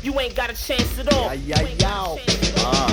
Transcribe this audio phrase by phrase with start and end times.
[0.00, 1.34] You ain't got a chance at all.
[1.34, 2.16] Ja, ja, ja.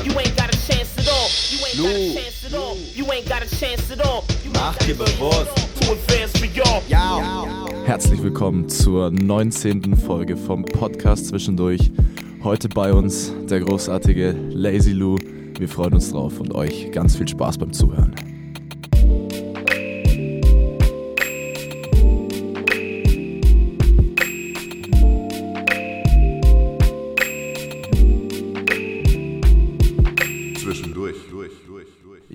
[0.03, 1.29] You ain't got a chance at all.
[1.51, 2.77] You ain't got a chance at all.
[2.95, 4.23] You ain't got a chance at all.
[4.43, 5.51] You ain't Mach got a dir chance at bewusst.
[7.85, 9.95] Herzlich willkommen zur 19.
[9.95, 11.91] Folge vom Podcast Zwischendurch.
[12.43, 15.17] Heute bei uns der großartige Lazy Lou.
[15.59, 18.34] Wir freuen uns drauf und euch ganz viel Spaß beim Zuhören.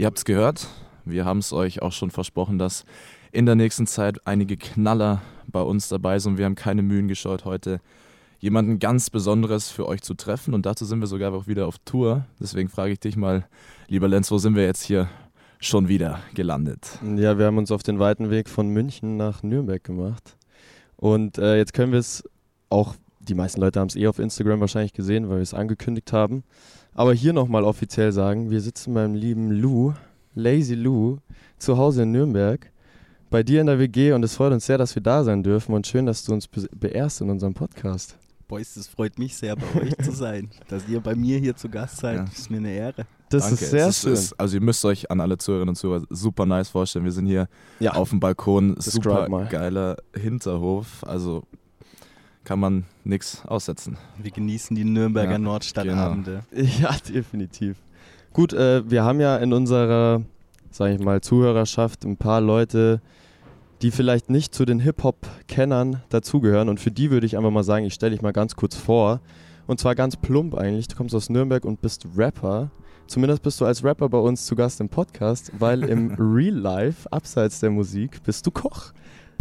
[0.00, 0.66] Ihr habt es gehört,
[1.04, 2.86] wir haben es euch auch schon versprochen, dass
[3.32, 6.38] in der nächsten Zeit einige Knaller bei uns dabei sind.
[6.38, 7.82] Wir haben keine Mühen gescheut, heute
[8.38, 10.54] jemanden ganz Besonderes für euch zu treffen.
[10.54, 12.24] Und dazu sind wir sogar auch wieder auf Tour.
[12.40, 13.46] Deswegen frage ich dich mal,
[13.88, 15.06] lieber Lenz, wo sind wir jetzt hier
[15.58, 16.98] schon wieder gelandet?
[17.16, 20.34] Ja, wir haben uns auf den weiten Weg von München nach Nürnberg gemacht.
[20.96, 22.24] Und äh, jetzt können wir es
[22.70, 26.14] auch, die meisten Leute haben es eh auf Instagram wahrscheinlich gesehen, weil wir es angekündigt
[26.14, 26.42] haben.
[26.94, 29.92] Aber hier nochmal offiziell sagen, wir sitzen beim lieben Lou,
[30.34, 31.18] Lazy Lou,
[31.58, 32.70] zu Hause in Nürnberg,
[33.30, 35.72] bei dir in der WG und es freut uns sehr, dass wir da sein dürfen
[35.74, 38.16] und schön, dass du uns be beehrst in unserem Podcast.
[38.48, 40.50] Boys, es freut mich sehr, bei euch zu sein.
[40.68, 42.24] Dass ihr bei mir hier zu Gast seid, Ja.
[42.24, 43.06] ist mir eine Ehre.
[43.28, 43.64] Das Danke.
[43.64, 44.12] ist sehr es schön.
[44.12, 47.04] Ist, also ihr müsst euch an alle Zuhörerinnen und Zuhörer super nice vorstellen.
[47.04, 49.46] Wir sind hier ja, auf dem Balkon, Describe super mal.
[49.46, 51.04] geiler Hinterhof.
[51.06, 51.44] Also
[52.44, 53.96] kann man nichts aussetzen.
[54.18, 56.42] Wir genießen die Nürnberger Ja, Nordstadtabende.
[56.52, 57.76] Ja, definitiv.
[58.32, 60.22] Gut, äh, wir haben ja in unserer,
[60.70, 63.00] sage ich mal, Zuhörerschaft ein paar Leute,
[63.82, 66.68] die vielleicht nicht zu den Hip-Hop-Kennern dazugehören.
[66.68, 69.20] Und für die würde ich einfach mal sagen, ich stelle dich mal ganz kurz vor.
[69.66, 70.88] Und zwar ganz plump eigentlich.
[70.88, 72.70] Du kommst aus Nürnberg und bist Rapper.
[73.06, 77.10] Zumindest bist du als Rapper bei uns zu Gast im Podcast, weil im Real Life,
[77.12, 78.92] abseits der Musik, bist du Koch.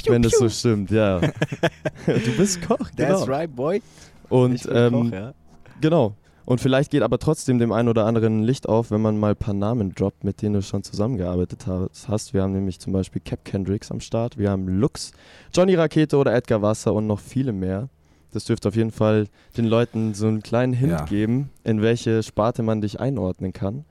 [0.08, 1.19] Wenn das so stimmt, ja.
[2.05, 3.09] du bist Koch, genau.
[3.17, 3.81] That's right, boy.
[4.30, 5.33] Und Ich bin ähm, Koch, ja.
[5.81, 6.16] Genau.
[6.45, 9.31] Und vielleicht geht aber trotzdem dem einen oder anderen ein Licht auf, wenn man mal
[9.31, 12.34] ein paar Namen droppt, mit denen du schon zusammengearbeitet hast- hast.
[12.34, 15.12] Wir haben nämlich zum Beispiel Cap Kendricks am Start, wir haben Lux,
[15.53, 17.90] Johnny Rakete oder Edgar Wasser und noch viele mehr.
[18.34, 21.06] Das dürfte auf jeden Fall den Leuten so einen kleinen Hint Ja.
[21.06, 23.85] geben, in welche Sparte man dich einordnen kann.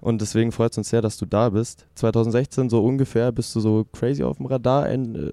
[0.00, 1.86] Und deswegen freut es uns sehr, dass du da bist.
[1.96, 5.32] 2016 so ungefähr bist du so crazy auf dem Radar ein, äh,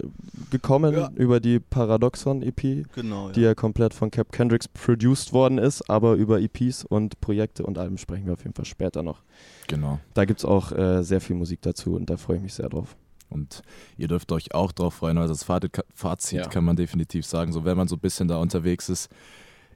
[0.50, 1.10] gekommen Ja.
[1.14, 3.30] über die Paradoxon EP Genau.
[3.30, 7.78] die ja komplett von Cap Kendricks produced worden ist, aber über EPs und Projekte und
[7.78, 9.22] Alben sprechen wir auf jeden Fall später noch.
[9.68, 10.00] Genau.
[10.14, 12.68] Da gibt es auch äh, sehr viel Musik dazu und da freue ich mich sehr
[12.68, 12.96] drauf.
[13.28, 13.62] Und
[13.96, 15.18] ihr dürft euch auch drauf freuen.
[15.18, 16.48] Also das Fazit, Fazit Ja.
[16.48, 17.52] kann man definitiv sagen.
[17.52, 19.10] So, wenn man so ein bisschen da unterwegs ist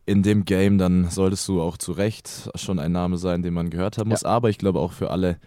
[0.06, 3.70] in dem Game, dann solltest du auch zu Recht schon ein Name sein, den man
[3.70, 4.24] gehört haben muss.
[4.24, 5.38] Aber ich glaube auch für alle,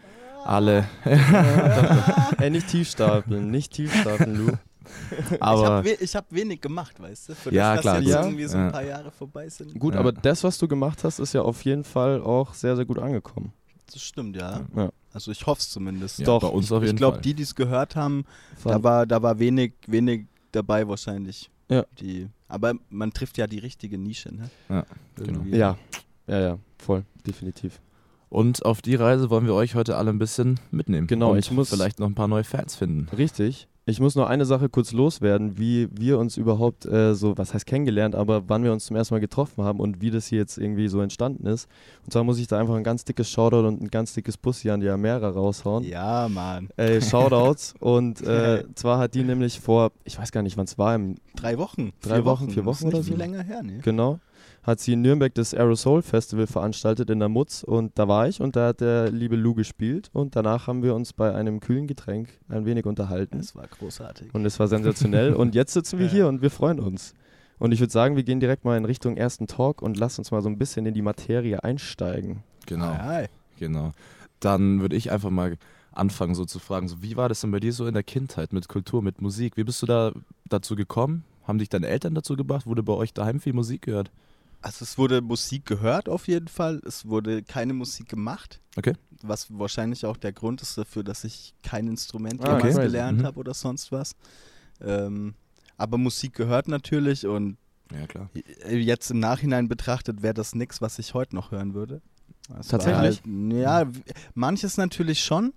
[0.45, 0.85] alle,
[2.39, 4.51] Ey, nicht tief stapeln, nicht tief stapeln, Lou.
[5.31, 7.35] ich aber habe we ich hab wenig gemacht, weißt du?
[7.35, 8.25] Für Ja, das, klar, dass jetzt gut.
[8.25, 8.65] irgendwie so Ja.
[8.67, 9.77] ein paar Jahre vorbei sind.
[9.79, 9.99] Gut, Ja.
[9.99, 12.99] aber das, was du gemacht hast, ist ja auf jeden Fall auch sehr, sehr gut
[12.99, 13.53] angekommen.
[13.91, 14.61] Das stimmt, ja.
[14.75, 14.89] Ja.
[15.13, 16.19] Also ich hoffe es zumindest.
[16.19, 17.21] ja, Doch, bei uns auf ich jeden glaube, Fall.
[17.21, 18.25] die, die es gehört haben,
[18.63, 21.49] da war, da war wenig, wenig dabei wahrscheinlich.
[21.69, 21.85] Ja.
[22.00, 24.50] Die, aber man trifft ja die richtige Nische, ne?
[24.69, 24.85] Ja,
[25.16, 25.41] genau.
[25.46, 25.78] Ja,
[26.28, 27.79] ja, ja, voll, definitiv.
[28.29, 31.07] Und auf die Reise wollen wir euch heute alle ein bisschen mitnehmen.
[31.07, 33.07] Genau, Und ich muss- vielleicht noch ein paar neue Fans finden.
[33.16, 33.68] Richtig.
[33.85, 37.66] Ich muss noch eine Sache kurz loswerden, wie wir uns überhaupt äh, so, was heißt
[37.66, 40.57] kennengelernt, aber wann wir uns zum ersten Mal getroffen haben und wie das hier jetzt
[40.57, 41.67] irgendwie so entstanden ist.
[42.05, 44.69] Und zwar muss ich da einfach ein ganz dickes Shoutout und ein ganz dickes Bussi
[44.69, 45.83] an die Amera raushauen.
[45.83, 46.69] Ja, Mann.
[46.77, 47.73] Ey, Shoutouts.
[47.81, 51.15] und äh, zwar hat die nämlich vor, ich weiß gar nicht, wann es war, im,
[51.35, 51.91] Drei Wochen.
[52.00, 53.19] Drei vier Wochen, vier Das ist Wochen nicht oder viel so?
[53.19, 53.79] länger her, ne?
[53.83, 54.19] genau,
[54.63, 58.41] hat sie in Nürnberg das Aerosol Festival veranstaltet in der Mutz und da war ich
[58.41, 61.85] und da hat der liebe Lou gespielt und danach haben wir uns bei einem kühlen
[61.85, 63.40] Getränk ein wenig unterhalten.
[63.40, 64.34] Das war großartig.
[64.34, 65.34] Und es war sensationell.
[65.34, 67.13] und jetzt sitzen wir hier und wir freuen uns.
[67.59, 70.31] Und ich würde sagen, wir gehen direkt mal in Richtung ersten Talk und lass uns
[70.31, 72.44] mal so ein bisschen in die Materie einsteigen.
[72.66, 72.91] Genau.
[72.91, 73.24] Ja,
[73.59, 73.91] Genau.
[74.40, 75.57] Dann würde ich einfach mal
[75.91, 78.51] anfangen, so zu fragen, so, wie war das denn bei dir so in der Kindheit
[78.51, 79.57] mit Kultur, mit Musik?
[79.57, 80.12] Wie bist du da
[80.50, 81.24] dazu gekommen?
[81.47, 82.66] Haben dich deine Eltern dazu gebracht?
[82.66, 84.12] Wurde bei euch daheim viel Musik gehört?
[84.63, 86.81] Also es wurde Musik gehört auf jeden Fall.
[86.86, 88.62] Es wurde keine Musik gemacht.
[88.77, 88.94] Okay.
[89.21, 92.83] Was wahrscheinlich auch der Grund ist dafür, dass ich kein Instrument Ah, jemals okay.
[92.86, 93.25] gelernt Mhm.
[93.25, 94.15] habe oder sonst was.
[94.80, 95.36] Ähm,
[95.77, 97.57] aber Musik gehört natürlich und
[97.92, 98.30] Ja, klar.
[98.69, 102.01] jetzt im Nachhinein betrachtet wäre das nichts, was ich heute noch hören würde.
[102.57, 103.21] Es Tatsächlich?
[103.21, 103.21] Halt,
[103.51, 103.86] ja,
[104.33, 105.54] manches natürlich schon,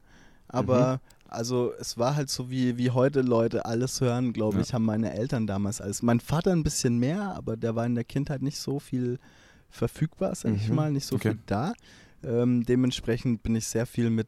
[0.48, 1.15] aber Mhm.
[1.28, 4.62] Also es war halt so, wie, wie heute Leute alles hören, glaube Ja.
[4.62, 6.02] ich, haben meine Eltern damals alles.
[6.02, 9.18] Mein Vater ein bisschen mehr, aber der war in der Kindheit nicht so viel
[9.70, 10.74] verfügbar, sag ich Mhm.
[10.74, 11.32] mal, nicht so Okay.
[11.32, 11.72] viel da.
[12.24, 14.26] Ähm, dementsprechend bin ich sehr viel mit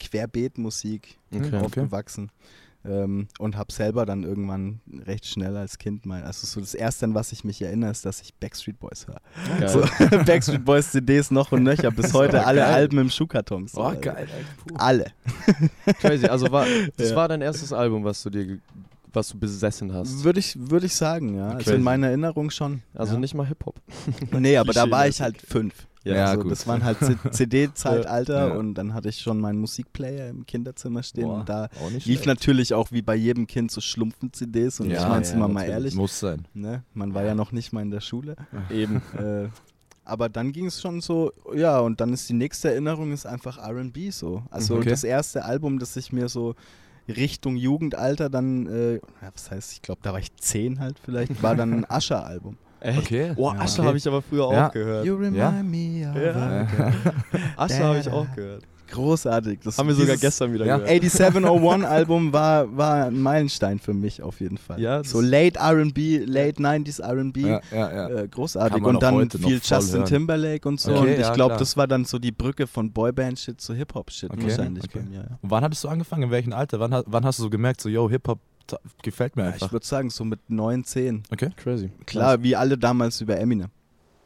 [0.00, 1.60] Querbeetmusik Okay.
[1.60, 2.30] aufgewachsen.
[2.84, 7.06] Ähm, und habe selber dann irgendwann recht schnell als Kind mein, also so das erste,
[7.06, 9.20] an was ich mich erinnere, ist, dass ich Backstreet Boys höre.
[9.58, 9.68] Geil.
[9.68, 9.80] So,
[10.24, 12.72] Backstreet Boys CDs noch und nöcher, bis heute alle geil.
[12.74, 13.66] Alben im Schuhkarton.
[13.66, 14.28] So, Oh, also geil.
[14.64, 14.74] Puh.
[14.76, 15.06] Alle.
[16.00, 16.26] Crazy.
[16.26, 16.66] Also war,
[16.96, 17.16] das Ja.
[17.16, 18.58] war dein erstes Album, was du dir,
[19.12, 20.22] was du besessen hast.
[20.22, 21.46] Würde ich, würde ich sagen, ja.
[21.48, 21.74] Also Crazy.
[21.76, 22.82] in meiner Erinnerung schon.
[22.94, 23.18] Also ja.
[23.20, 23.74] nicht mal Hip-Hop.
[24.38, 25.20] Nee, aber da war ich Klischee-mäßig.
[25.22, 25.74] halt fünf.
[26.04, 26.52] Ja, also gut.
[26.52, 26.98] Das waren halt
[27.32, 28.54] CD-Zeitalter Ja.
[28.54, 32.26] und dann hatte ich schon meinen Musikplayer im Kinderzimmer stehen Boah, und da lief schlecht.
[32.26, 35.64] natürlich auch wie bei jedem Kind so Schlumpfen-CDs und Ja, ich mein's ja, immer mal
[35.64, 36.46] ehrlich, Muss sein.
[36.54, 36.82] ne?
[36.94, 38.36] man war ja noch nicht mal in der Schule.
[38.70, 39.02] Eben.
[39.18, 39.48] äh,
[40.04, 43.58] aber dann ging es schon so, ja, und dann ist die nächste Erinnerung ist einfach
[43.58, 44.42] RB so.
[44.50, 44.90] Also Okay.
[44.90, 46.54] das erste Album, das ich mir so
[47.08, 51.42] Richtung Jugendalter dann, äh, ja, was heißt, ich glaube, da war ich zehn halt vielleicht,
[51.42, 52.56] war dann ein Ascher-Album.
[52.80, 52.98] Echt?
[52.98, 53.32] Okay.
[53.36, 53.60] Oh, Ja.
[53.60, 53.88] Asche Okay.
[53.88, 54.68] habe ich aber früher Ja.
[54.68, 55.04] auch gehört.
[55.06, 55.50] You remind Ja.
[55.50, 56.66] me of Ja.
[57.56, 58.62] Asche habe ich auch gehört.
[58.90, 59.60] Großartig.
[59.62, 60.76] Das, Haben wir sogar gestern wieder Ja.
[60.78, 60.90] gehört.
[60.90, 64.80] 8701 Album war, war ein Meilenstein für mich auf jeden Fall.
[64.80, 67.40] Ja, so late R&B, late 90s R&B.
[67.42, 68.08] Ja, ja, ja.
[68.08, 68.82] Äh, großartig.
[68.82, 70.04] Und dann viel Justin hören.
[70.06, 70.92] Timberlake und so.
[70.92, 74.30] Okay, und ich ja, glaube, das war dann so die Brücke von Boyband-Shit zu Hip-Hop-Shit
[74.30, 75.00] Okay, wahrscheinlich okay.
[75.04, 75.18] bei mir.
[75.18, 75.38] Ja.
[75.42, 76.22] Und wann hattest du angefangen?
[76.22, 76.80] In welchem Alter?
[76.80, 78.38] Wann, wann hast du so gemerkt, so, yo, Hip-Hop
[79.02, 79.66] gefällt mir Ja, einfach?
[79.66, 81.22] ich würde sagen, so mit 9, 10.
[81.32, 81.50] okay.
[81.56, 81.90] Crazy.
[82.06, 83.68] Klar, wie alle damals über Eminem.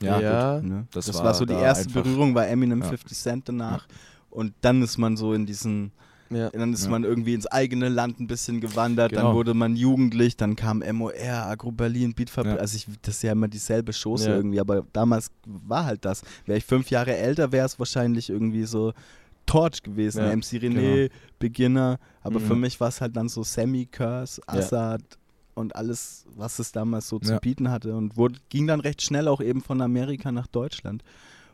[0.00, 0.60] Ja, Ja.
[0.60, 0.86] Ne?
[0.92, 2.88] Das Das, war war, so die erste einfach- Berührung, war Eminem Ja.
[2.88, 3.86] 50 Cent danach.
[4.30, 5.92] Und dann ist man so in diesen
[6.30, 6.48] Ja.
[6.48, 6.90] Dann ist Ja.
[6.90, 9.22] man irgendwie ins eigene Land ein bisschen gewandert, Genau.
[9.24, 12.54] dann wurde man jugendlich, dann kam MOR, Agro Berlin, Beatfabrik.
[12.54, 12.58] Ja.
[12.58, 14.36] Also ich, das ist ja immer dieselbe Ja.
[14.36, 16.22] irgendwie, aber damals war halt das.
[16.46, 18.94] Wäre ich fünf Jahre älter, wäre es wahrscheinlich irgendwie so
[19.46, 21.98] Torch gewesen, Ja, MC René, Beginner.
[22.22, 22.44] Aber Mhm.
[22.46, 24.54] für mich war es halt dann so Sammy, Curse, Ja.
[24.60, 25.02] Assad
[25.54, 27.38] und alles, was es damals so zu Ja.
[27.38, 27.94] bieten hatte.
[27.96, 31.02] Und wurde, ging dann recht schnell auch eben von Amerika nach Deutschland.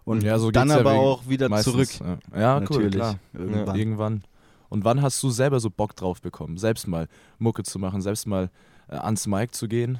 [0.05, 2.19] Und Ja, so dann ja aber auch wieder Meistens, zurück.
[2.32, 2.94] Ja, ja cool, natürlich.
[2.94, 3.19] klar.
[3.35, 3.76] Irgendwann.
[3.76, 4.23] Irgendwann.
[4.70, 7.08] Und wann hast du selber so Bock drauf bekommen, selbst mal
[7.38, 8.50] Mucke zu machen, selbst mal
[8.88, 9.99] äh, ans Mic zu gehen?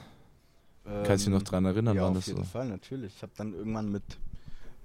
[1.05, 2.45] Kannst du dich noch dran erinnern, ja, auf das jeden so?
[2.45, 3.15] Fall, natürlich.
[3.17, 4.03] Ich habe dann irgendwann mit,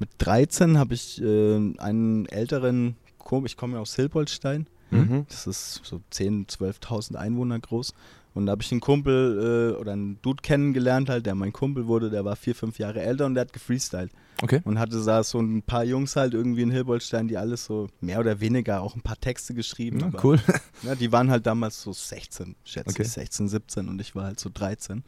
[0.03, 5.25] mit 13 habe ich äh, einen älteren, Kumpel, ich komme ja aus Hilboldstein, Mhm.
[5.29, 7.93] das ist so 10.000, 12.000 Einwohner groß.
[8.35, 11.87] Und da habe ich einen Kumpel äh, oder einen Dude kennengelernt, halt, der mein Kumpel
[11.87, 14.11] wurde, der war vier, fünf Jahre älter und der hat gefreestylt.
[14.41, 14.59] Okay.
[14.65, 18.19] Und hatte da so ein paar Jungs halt irgendwie in Hilboldstein, die alles so mehr
[18.19, 19.99] oder weniger auch ein paar Texte geschrieben.
[20.01, 20.39] Ja, aber- cool.
[20.83, 23.03] ja, die waren halt damals so 16, schätze Okay.
[23.03, 25.03] ich, 16, 17 und ich war halt so 13.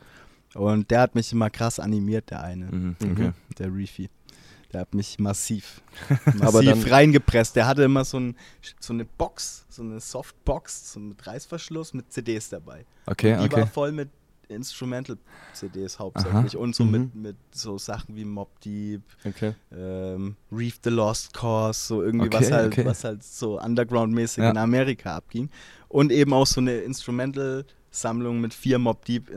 [0.56, 3.12] Und der hat mich immer krass animiert, der eine, Mhm, Mhm.
[3.12, 3.32] okay.
[3.60, 4.10] der Reefy.
[4.74, 5.82] Der hat mich massiv,
[6.42, 7.56] Aber massiv reingepresst.
[7.56, 8.36] Der hatte immer so, ein,
[8.80, 12.86] so eine Box, so eine Softbox, so mit Reißverschluss mit CDs dabei.
[13.06, 13.62] Okay, Die okay.
[13.62, 14.10] war voll mit
[14.48, 16.92] Instrumental-CDs hauptsächlich und so Mhm.
[16.92, 19.54] mit, mit so Sachen wie Mob Deep, Okay.
[19.72, 22.86] ähm, Reef the Lost Cause, so irgendwie Okay, was halt, okay.
[22.86, 24.52] was halt so Underground-mäßig Ja.
[24.52, 25.50] in Amerika abging.
[25.88, 29.30] Und eben auch so eine Instrumental-Sammlung mit vier Mob Deep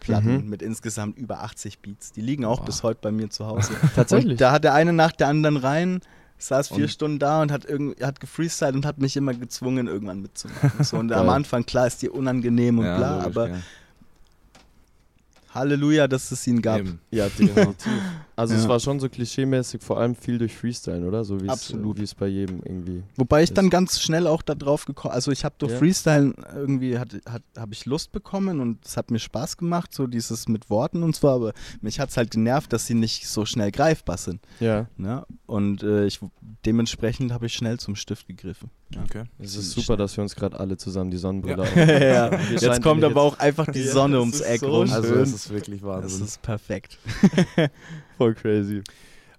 [0.00, 0.50] Instrumental-Platten Mhm.
[0.50, 2.12] mit insgesamt über 80 Beats.
[2.12, 2.66] Die liegen auch Boah.
[2.66, 3.72] bis heute bei mir zu Hause.
[3.94, 4.32] Tatsächlich.
[4.32, 6.00] Und da hat der eine nach der anderen rein,
[6.38, 9.86] saß vier Und- Stunden da und hat, irgend, hat gefreestylt und hat mich immer gezwungen,
[9.86, 10.84] irgendwann mitzumachen.
[10.84, 11.28] So, und am.
[11.28, 13.56] Anfang, klar, ist dir unangenehm und Ja, bla, logisch, aber ja.
[15.54, 16.80] Halleluja, dass es ihn gab.
[16.80, 17.00] Eben.
[17.10, 17.92] Ja, definitiv.
[18.38, 18.68] Also es Ja.
[18.68, 21.24] war schon so klischeemäßig, vor allem viel durch Freestyle, oder?
[21.24, 21.98] So wie es Absolut.
[21.98, 23.02] wie es bei jedem irgendwie.
[23.16, 23.56] Wobei ich ist.
[23.56, 25.78] dann ganz schnell auch da drauf gekommen, also ich habe durch Ja.
[25.78, 30.06] Freestyle irgendwie hat, hat, habe ich Lust bekommen und es hat mir Spaß gemacht, so
[30.06, 33.46] dieses mit Worten und so, aber mich hat es halt genervt, dass sie nicht so
[33.46, 34.40] schnell greifbar sind.
[34.60, 34.86] Ja.
[34.98, 35.24] Ne?
[35.46, 36.20] Und äh, ich,
[36.66, 38.68] dementsprechend habe ich schnell zum Stift gegriffen.
[38.94, 39.02] Ja.
[39.02, 39.24] Okay.
[39.38, 42.30] Es ist super, dass wir uns gerade alle zusammen die Sonnenbrille Ja.
[42.34, 44.92] ja, jetzt kommt aber auch einfach die Sonne ums Eck so rum.
[44.92, 46.24] Also es ist wirklich das Wahnsinn.
[46.24, 46.98] ist perfekt.
[48.16, 48.82] voll crazy.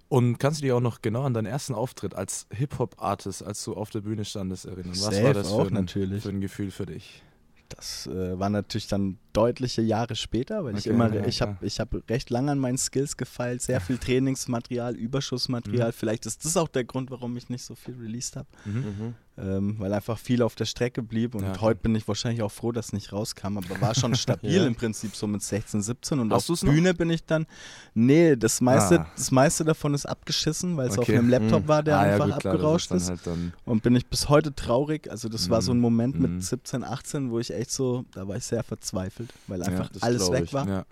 [0.10, 3.74] Und kannst du dich auch noch genau an deinen ersten Auftritt als Hip-Hop-Artist, als du
[3.74, 4.91] auf der Bühne standest, erinnern?
[4.91, 6.24] Was Safe war das auch für ein, natürlich.
[6.24, 7.24] für ein Gefühl für dich?
[7.67, 11.57] Das äh, war natürlich dann deutliche Jahre später, weil ich Okay, immer, ja, ich habe
[11.65, 15.89] ich hab recht lange an meinen Skills gefeilt, sehr viel Trainingsmaterial, Überschussmaterial.
[15.89, 15.93] Mhm.
[15.93, 19.15] Vielleicht ist das auch der Grund, warum ich nicht so viel released habe, Mhm.
[19.39, 22.51] Ähm, weil einfach viel auf der Strecke blieb und Ja, heute bin ich wahrscheinlich auch
[22.51, 24.65] froh, dass es nicht rauskam, aber war schon stabil Ja.
[24.65, 26.72] im Prinzip so mit 16, 17 und Hast auf du's noch?
[26.74, 27.46] Bühne bin ich dann,
[27.94, 29.08] nee, das meiste, Ah.
[29.15, 31.17] das meiste davon ist abgeschissen, weil es auf Okay.
[31.17, 31.67] einem Laptop Mhm.
[31.67, 33.10] war, der ah, ja, einfach gut, klar, abgerauscht ist.
[33.10, 33.20] halt
[33.65, 35.10] Und bin ich bis heute traurig.
[35.12, 35.82] Also das war so ein Mhm.
[35.82, 36.22] Moment Mhm.
[36.36, 39.89] mit 17, 18, wo ich echt so, da war ich sehr verzweifelt, weil Ja, einfach
[40.01, 40.53] alles weg ich.
[40.53, 40.67] war.
[40.67, 40.86] ja.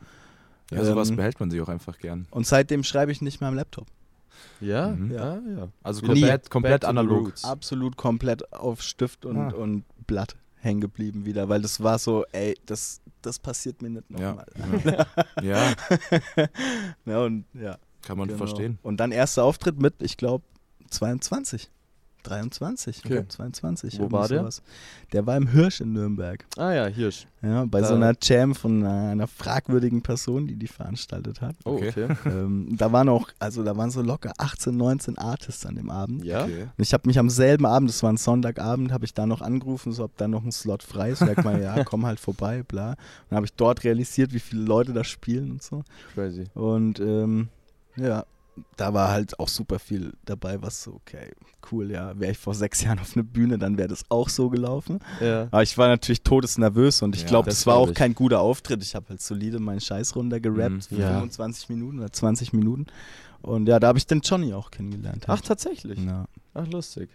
[0.72, 2.28] ja, sowas Ähm, behält man sich auch einfach gern.
[2.32, 3.88] Und seitdem schreibe ich nicht mehr am Laptop.
[4.62, 5.12] Ja, Mhm.
[5.12, 5.68] ja, ja.
[5.84, 6.08] Also Nie.
[6.08, 7.34] komplett, komplett to the analog.
[7.44, 9.50] Absolut komplett auf Stift und, Ah.
[9.50, 14.04] und Blatt hängen geblieben wieder, weil das war so, ey, das, das passiert mir nicht
[14.18, 14.32] Ja.
[14.56, 15.06] nochmal.
[15.44, 15.74] ja,
[17.06, 17.78] Ja, und ja.
[18.02, 18.38] kann man genau.
[18.38, 18.80] verstehen.
[18.84, 20.44] Und dann erster Auftritt mit, ich glaube,
[20.90, 21.70] 22.
[22.28, 23.20] 23, Okay.
[23.20, 23.28] okay.
[23.28, 23.94] 22.
[23.94, 24.40] Wo irgendwie war der?
[24.42, 24.62] sowas.
[25.14, 26.46] Der war im Hirsch in Nürnberg.
[26.58, 27.28] Ah ja, Hirsch.
[27.42, 31.56] Ja, bei Da- so einer Jam von einer, einer fragwürdigen Person, die die veranstaltet hat.
[31.64, 31.90] Oh, Okay.
[31.90, 32.08] okay.
[32.26, 36.24] ähm, da waren auch, also da waren so locker 18, 19 Artists an dem Abend.
[36.26, 36.44] Ja?
[36.44, 36.64] Okay.
[36.64, 39.42] Und ich habe mich am selben Abend, das war ein Sonntagabend, habe ich da noch
[39.42, 41.20] angerufen, so ob da noch ein Slot frei ist.
[41.20, 42.92] Sag mal, ja, komm halt vorbei, bla.
[42.92, 42.98] Und
[43.30, 45.84] dann habe ich dort realisiert, wie viele Leute da spielen und so.
[46.16, 46.46] Crazy.
[46.56, 47.50] Und ähm,
[47.96, 48.26] ja,
[48.78, 51.32] da war halt auch super viel dabei, was so, okay,
[51.72, 52.18] cool, ja.
[52.20, 55.00] Wäre ich vor sechs Jahren auf eine Bühne, dann wäre das auch so gelaufen.
[55.22, 55.44] Ja.
[55.52, 57.96] Aber ich war natürlich todesnervös und ich Ja, glaube, das das war auch ich.
[57.96, 58.82] kein guter Auftritt.
[58.84, 60.82] Ich habe halt solide meinen Scheiß runtergerappt, Mhm.
[60.82, 61.10] für Ja.
[61.20, 62.86] 25 Minuten oder 20 Minuten.
[63.42, 65.24] Und ja, da habe ich den Johnny auch kennengelernt.
[65.26, 65.46] Ach, halt.
[65.46, 66.00] tatsächlich?
[66.00, 66.26] ja.
[66.54, 67.10] Ach, lustig.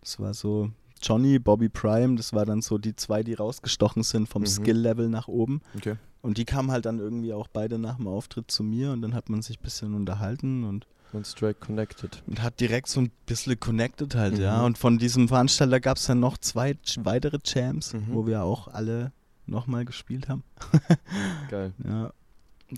[0.00, 0.70] Das war so
[1.00, 4.46] Johnny, Bobby Prime, das war dann so die zwei, die rausgestochen sind vom Mhm.
[4.46, 5.60] Skill-Level nach oben.
[5.76, 5.96] Okay.
[6.22, 9.12] Und die kamen halt dann irgendwie auch beide nach dem Auftritt zu mir und dann
[9.14, 12.22] hat man sich ein bisschen unterhalten und, Und straight connected.
[12.28, 14.40] und hat direkt so ein bisschen connected halt, Mhm.
[14.40, 14.64] ja.
[14.64, 18.06] Und von diesem Veranstalter gab es dann noch zwei ch- weitere Jams, Mhm.
[18.10, 19.12] wo wir auch alle
[19.46, 20.44] nochmal gespielt haben.
[21.50, 21.72] Geil.
[21.84, 22.12] Ja.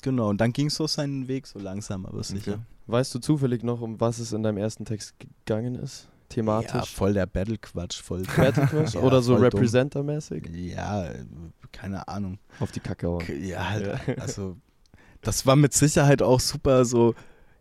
[0.02, 2.52] Genau, und dann ging so seinen Weg so langsam, aber sicher.
[2.54, 2.62] Okay.
[2.86, 6.08] Weißt du zufällig noch, um was es in deinem ersten Text gegangen ist?
[6.24, 6.94] Ja, Thematisch?
[6.94, 8.22] voll der Battle-Quatsch, voll.
[8.36, 8.94] Battle-Quatsch?
[8.94, 9.36] Ja, Oder so.
[9.36, 10.48] Representer-mäßig?
[10.50, 11.08] Ja,
[11.72, 12.38] keine Ahnung.
[12.60, 13.20] Auf die Kacke hauen.
[13.20, 14.14] K- Ja, halt, Ja.
[14.16, 14.56] also
[15.20, 17.14] das war mit Sicherheit auch super so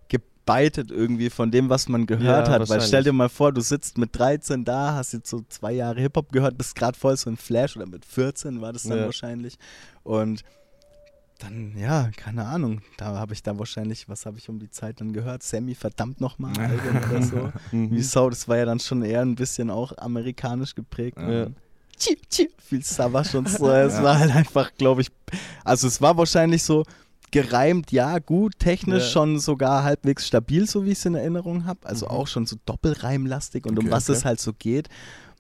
[0.08, 2.70] gebeitet irgendwie von dem, was man gehört Ja, hat.
[2.70, 6.02] Weil stell dir mal vor, du sitzt mit 13 da, hast jetzt so zwei Jahre
[6.02, 9.06] Hip-Hop gehört, bist gerade voll so ein Flash oder mit 14 war das dann Ja.
[9.06, 9.58] wahrscheinlich.
[10.04, 10.44] Und
[11.44, 15.02] dann, ja, keine Ahnung, da habe ich da wahrscheinlich, was habe ich um die Zeit
[15.02, 15.44] dann gehört?
[15.44, 16.54] Sammy, verdammt nochmal,
[17.10, 17.52] oder so.
[17.72, 17.92] Mhm.
[17.92, 21.18] Wie Sau, das war ja dann schon eher ein bisschen auch amerikanisch geprägt.
[21.20, 21.48] Ja.
[21.98, 23.70] Tschi, tschi, viel Savage und so.
[23.72, 25.10] Es war halt einfach, glaube ich,
[25.64, 26.84] also es war wahrscheinlich so
[27.32, 29.10] gereimt, ja, gut, technisch Ja.
[29.12, 31.80] schon sogar halbwegs stabil, so wie ich es in Erinnerung habe.
[31.84, 32.12] Also Mhm.
[32.12, 34.18] auch schon so doppelreimlastig und um Okay, was okay.
[34.18, 34.88] es halt so geht.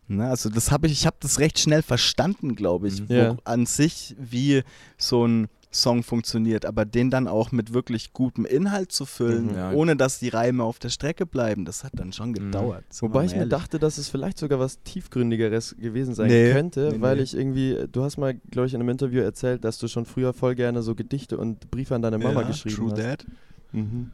[0.07, 3.10] Ne, also das habe ich, ich habe das recht schnell verstanden, glaube ich, Mhm.
[3.10, 3.36] wo Ja.
[3.45, 4.63] an sich, wie
[4.98, 9.56] so ein Song funktioniert, aber den dann auch mit wirklich gutem Inhalt zu füllen, Mhm.
[9.56, 9.72] Ja.
[9.74, 12.34] ohne dass die Reime auf der Strecke bleiben, das hat dann schon Mhm.
[12.34, 12.84] gedauert.
[12.92, 16.89] wir Wobei ich mir dachte, dass es vielleicht sogar was tiefgründigeres gewesen sein Nee, könnte,
[16.94, 17.24] nee, weil nee.
[17.24, 20.34] ich irgendwie, du hast mal, glaube ich, in einem Interview erzählt, dass du schon früher
[20.34, 23.00] voll gerne so Gedichte und Briefe an deine Mama ja, geschrieben True hast.
[23.01, 23.25] That.
[23.72, 24.12] Mhm.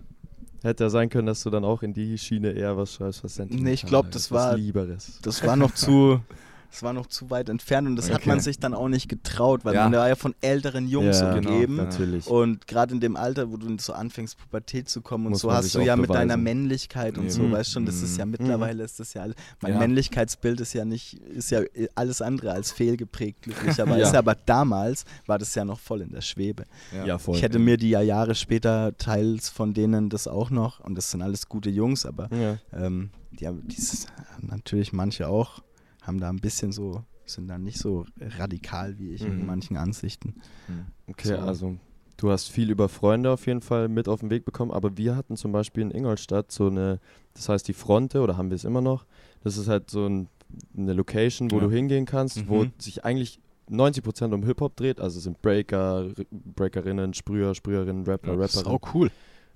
[0.61, 3.39] Hätte ja sein können, dass du dann auch in die Schiene eher was schreibst, was
[3.39, 5.19] Nee, ich glaub, das war- Lieberes.
[5.21, 6.19] Das war noch zu,
[6.71, 8.29] das war noch zu weit entfernt und das hat Okay.
[8.29, 9.83] man sich dann auch nicht getraut, weil Ja.
[9.85, 11.77] man war ja von älteren Jungs Ja, umgeben.
[11.77, 11.83] genau.
[11.83, 12.27] Natürlich.
[12.27, 15.51] Und gerade in dem Alter, wo du so anfängst, Pubertät zu kommen und Muss so,
[15.51, 16.43] hast du ja mit deiner beweisen.
[16.43, 17.31] Männlichkeit und Eben.
[17.33, 18.31] so, weißt schon, das ist ja Mhm.
[18.31, 19.79] mittlerweile ist das ja, all- mein Ja.
[19.79, 21.61] Männlichkeitsbild ist ja nicht, ist ja
[21.95, 23.99] alles andere als fehlgeprägt, glücklicherweise.
[24.13, 24.19] Ja.
[24.19, 26.65] Aber damals war das ja noch voll in der Schwebe.
[27.05, 27.17] Ja.
[27.17, 27.35] voll.
[27.35, 31.11] Ich hätte mir die ja Jahre später teils von denen das auch noch, und das
[31.11, 32.57] sind alles gute Jungs, aber ja.
[32.73, 34.07] ähm, die haben dieses,
[34.41, 35.61] natürlich manche auch,
[36.09, 39.45] haben da ein bisschen so, sind da nicht so radikal wie ich in Mhm.
[39.45, 40.35] manchen Ansichten.
[40.67, 40.87] Mhm.
[41.07, 41.37] Okay, So.
[41.37, 41.77] also
[42.17, 45.15] du hast viel über Freunde auf jeden Fall mit auf den Weg bekommen, aber wir
[45.15, 46.99] hatten zum Beispiel in Ingolstadt so eine,
[47.35, 49.05] das heißt die Fronte, oder haben wir es immer noch,
[49.43, 50.27] das ist halt so ein,
[50.75, 51.61] eine Location, wo Ja.
[51.67, 52.73] du hingehen kannst, wo Mhm.
[52.79, 53.39] sich eigentlich
[53.69, 58.65] 90% um Hip-Hop dreht, also es sind Breaker, Breakerinnen, Sprüher, Sprüherinnen, Rapper, Ja, Das ist
[58.65, 59.11] auch cool.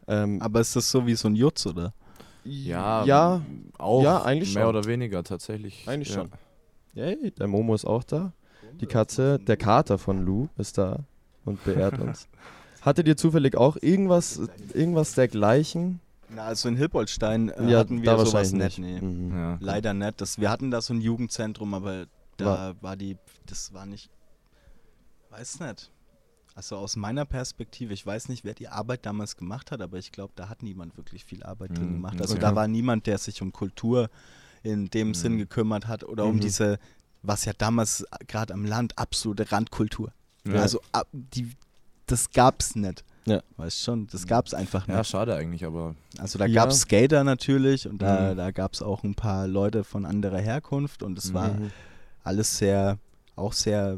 [0.08, 1.94] Ähm, Aber ist das so wie so ein Jutz, oder?
[2.44, 3.42] Ja, ja,
[3.80, 4.76] auch ja, eigentlich mehr schon.
[4.76, 5.88] oder weniger tatsächlich.
[5.88, 6.16] Eigentlich ja.
[6.16, 6.30] schon.
[6.94, 8.34] Yay, der Momo ist auch da.
[8.80, 11.00] Die Katze, der Kater von Lou ist da
[11.46, 12.28] und beehrt uns.
[12.82, 14.42] Hattet ihr zufällig auch irgendwas,
[14.74, 16.00] irgendwas dergleichen?
[16.30, 18.80] Na, also in Hilpoltstein äh, hatten wir sowas nicht.
[18.80, 19.00] Nee.
[19.00, 19.32] Mhm.
[19.36, 19.58] Ja.
[19.62, 20.20] Leider nicht.
[20.20, 22.06] Das, wir hatten da so ein Jugendzentrum, aber
[22.38, 24.10] da war, die, das war nicht,
[25.30, 25.92] weiß nicht.
[26.56, 30.12] Also aus meiner Perspektive, ich weiß nicht, wer die Arbeit damals gemacht hat, aber ich
[30.12, 32.22] glaube, da hat niemand wirklich viel Arbeit drin Mhm, gemacht.
[32.22, 32.42] Also okay.
[32.42, 34.10] da war niemand, der sich um Kultur
[34.64, 35.14] in dem Mhm.
[35.14, 36.42] Sinn gekümmert hat oder um Mhm.
[36.42, 36.80] diese,
[37.22, 40.12] was ja damals gerade am Land absolute Randkultur.
[40.48, 40.62] Ja.
[40.62, 41.52] Also ab, die,
[42.08, 43.04] das gab's nicht.
[43.26, 43.42] Ja.
[43.56, 44.96] Weißt schon, das gab's einfach nicht.
[44.98, 46.64] ja, schade eigentlich, aber Also da Ja.
[46.64, 48.38] gab es Skater natürlich und da, Mhm.
[48.38, 51.72] da gab es auch ein paar Leute von anderer Herkunft und es war Mhm.
[52.24, 52.98] alles sehr,
[53.38, 53.98] auch sehr,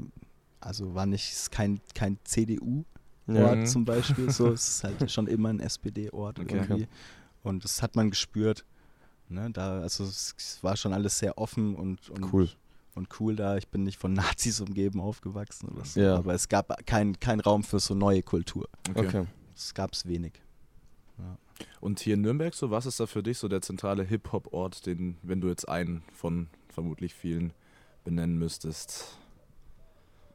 [0.62, 2.86] also war nicht, kein, kein CDU-Ort
[3.28, 3.56] Ja.
[3.56, 3.66] Mhm.
[3.66, 6.56] zum Beispiel, so, es ist halt schon immer ein SPD-Ort Okay.
[6.58, 6.88] irgendwie
[7.44, 8.64] und das hat man gespürt.
[9.28, 12.50] Ne, da, also es, es war schon alles sehr offen und, und Cool.
[12.94, 13.58] und cool da.
[13.58, 16.16] Ich bin nicht von Nazis umgeben aufgewachsen oder so, Ja.
[16.18, 18.70] aber es gab keinen kein Raum für so neue Kultur.
[18.90, 19.08] okay.
[19.08, 19.26] Okay.
[19.56, 20.34] Es gab es wenig.
[21.80, 25.18] Und hier in Nürnberg, so was ist da für dich so der zentrale Hip-Hop-Ort, den,
[25.22, 27.54] wenn du jetzt einen von vermutlich vielen
[28.04, 29.18] benennen müsstest?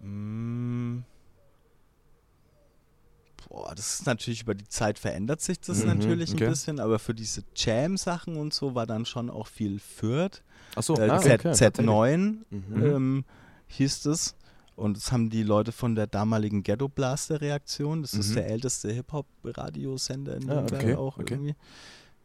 [0.00, 1.00] Mm.
[3.49, 6.44] Boah, das ist natürlich über die Zeit verändert sich das Mhm, natürlich okay.
[6.44, 10.42] ein bisschen, aber für diese Jam-Sachen und so war dann schon auch viel Fürth.
[10.76, 11.52] Achso, äh, ah, Z, okay.
[11.52, 12.82] Z9 Mhm.
[12.82, 13.25] ähm,
[13.68, 14.35] hieß es.
[14.76, 18.00] Und das haben die Leute von der damaligen Ghetto Blaster Reaktion.
[18.02, 18.35] Das ist Mhm.
[18.37, 21.54] der älteste Hip-Hop-Radiosender in Ah, Nürnberg okay, auch irgendwie.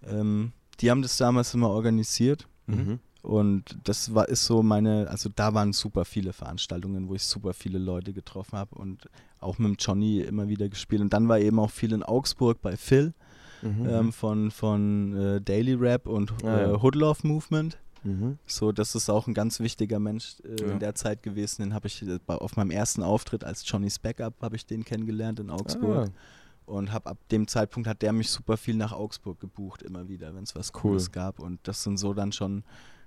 [0.04, 2.48] Ähm, die haben das damals immer organisiert.
[2.68, 3.00] Mhm.
[3.26, 7.54] Und das war ist so meine, also da waren super viele Veranstaltungen, wo ich super
[7.54, 11.02] viele Leute getroffen habe und auch mit dem Johnny immer wieder gespielt.
[11.02, 13.14] Und dann war eben auch viel in Augsburg bei Phil
[13.62, 13.88] Mhm.
[13.90, 16.74] ähm, von, von äh, Daily Rap und Ah, ja.
[16.74, 17.80] äh, Hood Love Movement.
[18.04, 18.38] Mhm.
[18.46, 20.72] So, das ist auch ein ganz wichtiger Mensch äh, Ja.
[20.74, 21.64] in der Zeit gewesen.
[21.64, 24.84] Den habe ich äh, bei, auf meinem ersten Auftritt als Johnny's Backup habe ich den
[24.86, 26.10] kennengelernt in Augsburg.
[26.10, 30.08] Ah, Und hab ab dem Zeitpunkt hat der mich super viel nach Augsburg gebucht, immer
[30.10, 31.40] wieder, wenn es was Cooles gab.
[31.40, 32.64] Und das sind so dann schon,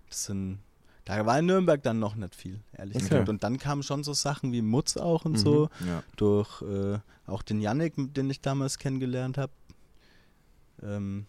[0.08, 0.58] das sind,
[1.04, 3.08] da war in Nürnberg dann noch nicht viel, ehrlich Okay.
[3.08, 3.28] gesagt.
[3.28, 5.36] Und dann kamen schon so Sachen wie Mutz auch und Mhm.
[5.36, 6.02] so, Ja.
[6.16, 9.52] durch äh, auch den Yannick, den ich damals kennengelernt habe.
[10.82, 11.26] Ähm,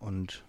[0.00, 0.44] und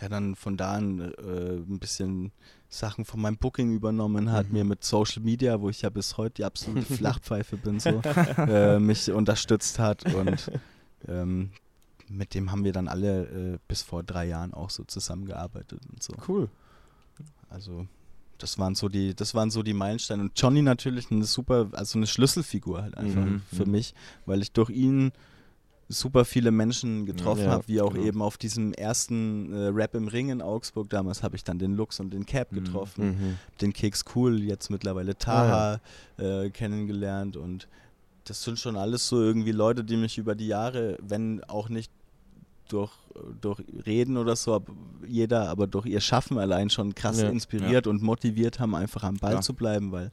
[0.00, 2.32] der dann von da an äh, ein bisschen
[2.68, 4.52] Sachen von meinem Booking übernommen hat, Mhm.
[4.52, 6.86] mir mit Social Media, wo ich ja bis heute die absolute
[7.20, 8.00] Flachpfeife bin, so,
[8.48, 10.50] äh, mich unterstützt hat und
[11.08, 11.52] ähm,
[12.12, 16.02] mit dem haben wir dann alle äh, bis vor drei Jahren auch so zusammengearbeitet und
[16.02, 16.14] so.
[16.28, 16.48] Cool.
[17.48, 17.86] Also
[18.38, 20.22] das waren so die, das waren so die Meilensteine.
[20.22, 23.70] Und Johnny natürlich eine super, also eine Schlüsselfigur halt einfach Mhm, für mhm.
[23.72, 23.94] mich,
[24.26, 25.12] weil ich durch ihn
[25.88, 28.06] super viele Menschen getroffen Ja, habe, wie auch genau.
[28.06, 30.88] eben auf diesem ersten äh, Rap im Ring in Augsburg.
[30.90, 32.64] Damals habe ich dann den Lux und den Cap Mhm.
[32.64, 33.38] getroffen, Mhm.
[33.60, 35.80] den Keks Cool, jetzt mittlerweile Taha
[36.18, 37.68] äh, kennengelernt und
[38.24, 41.92] das sind schon alles so irgendwie Leute, die mich über die Jahre, wenn auch nicht
[42.72, 42.92] durch,
[43.40, 44.64] durch Reden oder so,
[45.06, 47.28] jeder, aber durch ihr Schaffen allein schon krass Ja.
[47.28, 49.42] inspiriert und motiviert haben, einfach am Ball Klar.
[49.42, 50.10] zu bleiben, weil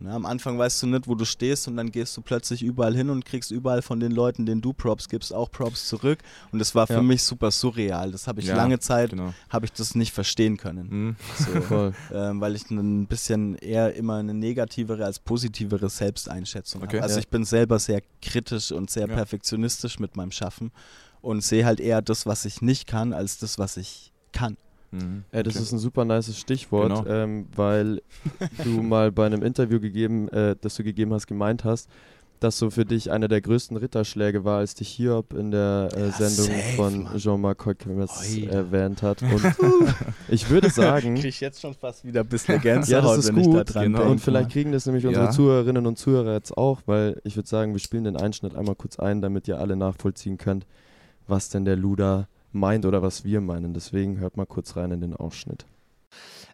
[0.00, 2.96] na, am Anfang weißt du nicht, wo du stehst und dann gehst du plötzlich überall
[2.96, 6.18] hin und kriegst überall von den Leuten, denen du Props gibst, auch Props zurück
[6.50, 7.02] und das war für Ja.
[7.02, 8.10] mich super surreal.
[8.10, 9.32] Das habe ich Ja, lange Zeit, Genau.
[9.48, 10.88] habe ich das nicht verstehen können.
[10.90, 11.16] Mhm.
[11.36, 16.96] So ähm, weil ich ein bisschen eher immer eine negativere als positivere Selbsteinschätzung Okay.
[16.96, 17.02] habe.
[17.04, 17.20] Also Ja.
[17.20, 19.14] ich bin selber sehr kritisch und sehr Ja.
[19.14, 20.72] perfektionistisch mit meinem Schaffen
[21.24, 24.56] und sehe halt eher das, was ich nicht kann, als das, was ich kann.
[24.92, 25.24] Mhm.
[25.32, 25.62] Ja, das Okay.
[25.64, 27.06] ist ein super nices Stichwort, Genau.
[27.06, 28.00] ähm, weil
[28.62, 31.88] du mal bei einem Interview gegeben, äh, das du gegeben hast, gemeint hast,
[32.40, 36.00] dass so für dich einer der größten Ritterschläge war, als dich Hiob in der äh,
[36.00, 37.08] Ja, Sendung safe, von.
[37.16, 39.22] Jean-Marc Coquemes erwähnt hat.
[39.22, 39.42] Und
[40.28, 43.28] ich würde sagen, Krieg ich jetzt schon fast wieder ein bisschen Ja, Gänsehaut, das ist
[43.34, 43.74] wenn ich da gut.
[43.74, 44.10] dran Genau.
[44.10, 45.30] und vielleicht kriegen das nämlich unsere Ja.
[45.30, 48.98] Zuhörerinnen und Zuhörer jetzt auch, weil ich würde sagen, wir spielen den Einschnitt einmal kurz
[48.98, 50.66] ein, damit ihr alle nachvollziehen könnt,
[51.26, 53.74] was denn der Luda meint oder was wir meinen.
[53.74, 55.66] Deswegen hört mal kurz rein in den Ausschnitt.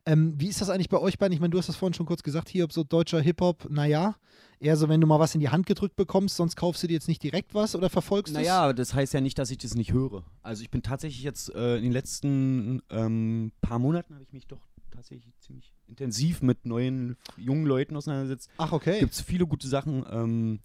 [0.07, 1.35] Ähm, wie ist das eigentlich bei euch beiden?
[1.35, 4.17] Ich meine, du hast das vorhin schon kurz gesagt, hier, ob so deutscher Hip-Hop, naja,
[4.59, 6.95] eher so, wenn du mal was in die Hand gedrückt bekommst, sonst kaufst du dir
[6.95, 9.75] jetzt nicht direkt was oder verfolgst du Naja, das heißt ja nicht, dass ich das
[9.75, 10.25] nicht höre.
[10.43, 14.47] Also ich bin tatsächlich jetzt äh, in den letzten ähm, paar Monaten habe ich mich
[14.47, 18.51] doch tatsächlich ziemlich intensiv mit neuen jungen Leuten auseinandergesetzt.
[18.59, 19.01] Ach, okay.
[19.01, 20.05] Gibt es viele gute Sachen.
[20.11, 20.61] Ähm,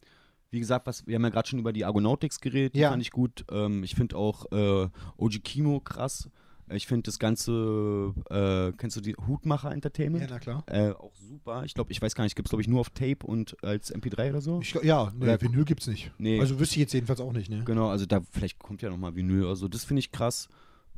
[0.52, 2.90] wie gesagt, was, wir haben ja gerade schon über die Argonautics geredet, die Ja.
[2.92, 3.46] fand ich gut.
[3.52, 6.30] Ähm, ich finde auch äh, Oji Kimo krass.
[6.72, 10.24] Ich finde das Ganze, äh, kennst du die Hutmacher Entertainment?
[10.24, 10.64] Ja, na klar.
[10.66, 11.64] Äh, auch super.
[11.64, 13.94] Ich glaube, ich weiß gar nicht, gibt es glaube ich nur auf Tape und als
[13.94, 14.62] MP3 oder so?
[14.62, 16.12] Ich, ja, nee, Oder- Vinyl gibt's nicht.
[16.18, 16.40] Nee.
[16.40, 17.62] Also wüsste ich jetzt jedenfalls auch nicht, ne?
[17.66, 19.68] Genau, also da vielleicht kommt ja nochmal Vinyl oder so.
[19.68, 20.50] Das finde ich krass.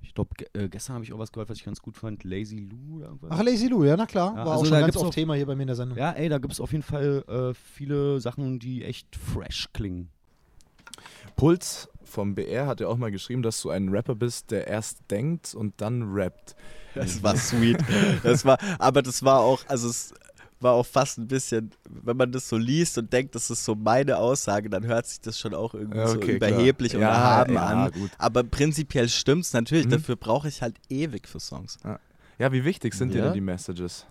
[0.02, 2.24] Ich glaube, äh, gestern habe ich auch was gehört, was ich ganz gut fand.
[2.24, 3.32] Lazy Lou oder irgendwas.
[3.32, 4.36] Ach, Lazy Lou, ja, na klar.
[4.36, 5.98] Ja, War also auch da schon ganz oft Thema hier bei mir in der Sendung.
[5.98, 10.10] Ja, ey, da gibt es auf jeden Fall äh, viele Sachen, die echt fresh klingen.
[11.36, 15.00] Puls vom BR hat ja auch mal geschrieben, dass du ein Rapper bist, der erst
[15.12, 16.56] denkt und dann rappt.
[16.96, 17.78] Das war sweet.
[18.24, 20.14] Das war, aber das war auch, also es
[20.60, 23.76] war auch fast ein bisschen, wenn man das so liest und denkt, das ist so
[23.76, 26.50] meine Aussage, dann hört sich das schon auch irgendwie Ja, so okay, klar.
[26.52, 27.91] überheblich und Ja, erhaben ja, an.
[27.91, 28.12] gut.
[28.17, 29.86] Aber prinzipiell stimmt's natürlich.
[29.86, 29.91] Mhm.
[29.91, 31.78] Dafür brauche ich halt ewig für Songs.
[32.39, 33.24] Ja, wie wichtig sind dir Ja?
[33.26, 34.06] denn die Messages?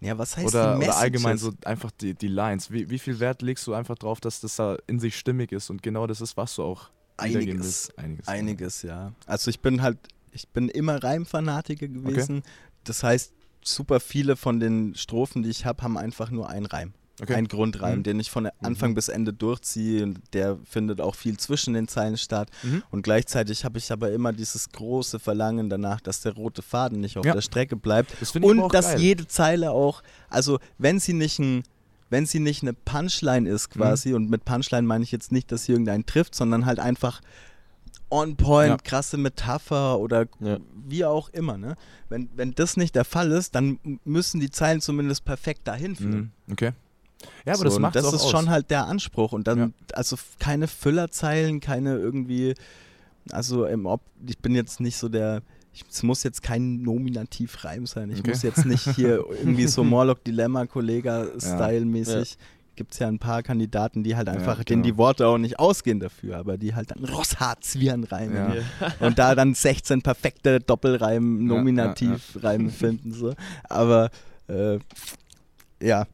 [0.00, 2.72] Ja, was heißt Oder, oder allgemein so einfach die, die Lines.
[2.72, 5.70] Wie, wie viel Wert legst du einfach drauf, dass das da in sich stimmig ist
[5.70, 7.90] und genau das ist, was du auch Einiges.
[7.96, 8.26] Einiges.
[8.28, 9.12] Einiges, ja.
[9.26, 9.98] Also ich bin halt,
[10.32, 12.42] ich bin immer Reimfanatiker gewesen.
[12.84, 13.32] Das heißt,
[13.64, 16.92] super viele von den Strophen, die ich habe, haben einfach nur einen Reim.
[17.20, 17.34] Okay.
[17.34, 18.02] Ein Grundreim, Mhm.
[18.04, 20.02] den ich von Anfang bis Ende durchziehe.
[20.02, 22.48] Und Der findet auch viel zwischen den Zeilen statt.
[22.62, 22.82] Mhm.
[22.90, 27.18] Und gleichzeitig habe ich aber immer dieses große Verlangen danach, dass der rote Faden nicht
[27.18, 27.34] auf Ja.
[27.34, 28.14] der Strecke bleibt.
[28.20, 29.00] Das Und dass geil.
[29.00, 31.62] jede Zeile auch, also wenn sie nicht ein
[32.10, 33.80] wenn sie nicht eine Punchline ist Mhm.
[33.80, 37.22] quasi, und mit Punchline meine ich jetzt nicht, dass sie irgendeinen trifft, sondern halt einfach
[38.12, 38.76] on point, Ja.
[38.76, 40.58] krasse Metapher oder Ja.
[40.86, 41.56] wie auch immer.
[41.56, 41.74] Ne?
[42.08, 46.32] Wenn, wenn das nicht der Fall ist, dann müssen die Zeilen zumindest perfekt dahin führen.
[46.46, 46.52] Mhm.
[46.52, 46.70] Okay.
[47.46, 48.30] Ja, aber so, das macht das ist aus.
[48.30, 49.32] schon halt der Anspruch.
[49.32, 49.70] Und dann, Ja.
[49.94, 52.54] also keine Füllerzeilen, keine irgendwie,
[53.30, 55.40] also im Ob ich bin jetzt nicht so der,
[55.72, 58.10] ich, es muss jetzt kein Nominativreim sein.
[58.10, 58.30] Ich Okay.
[58.30, 62.36] muss jetzt nicht hier irgendwie so Morlock Dilemma, Kollega-Style-mäßig.
[62.74, 65.58] Gibt es ja ein paar Kandidaten, die halt einfach, Ja, denen die Worte auch nicht
[65.58, 68.92] ausgehen dafür, aber die halt dann Rossharzviren reimen Ja.
[69.06, 73.12] und da dann 16 perfekte Doppelreim, Ja, ja, Nominativreime finden.
[73.12, 73.34] So.
[73.64, 74.10] Aber
[74.48, 74.78] äh,
[75.82, 76.06] ja,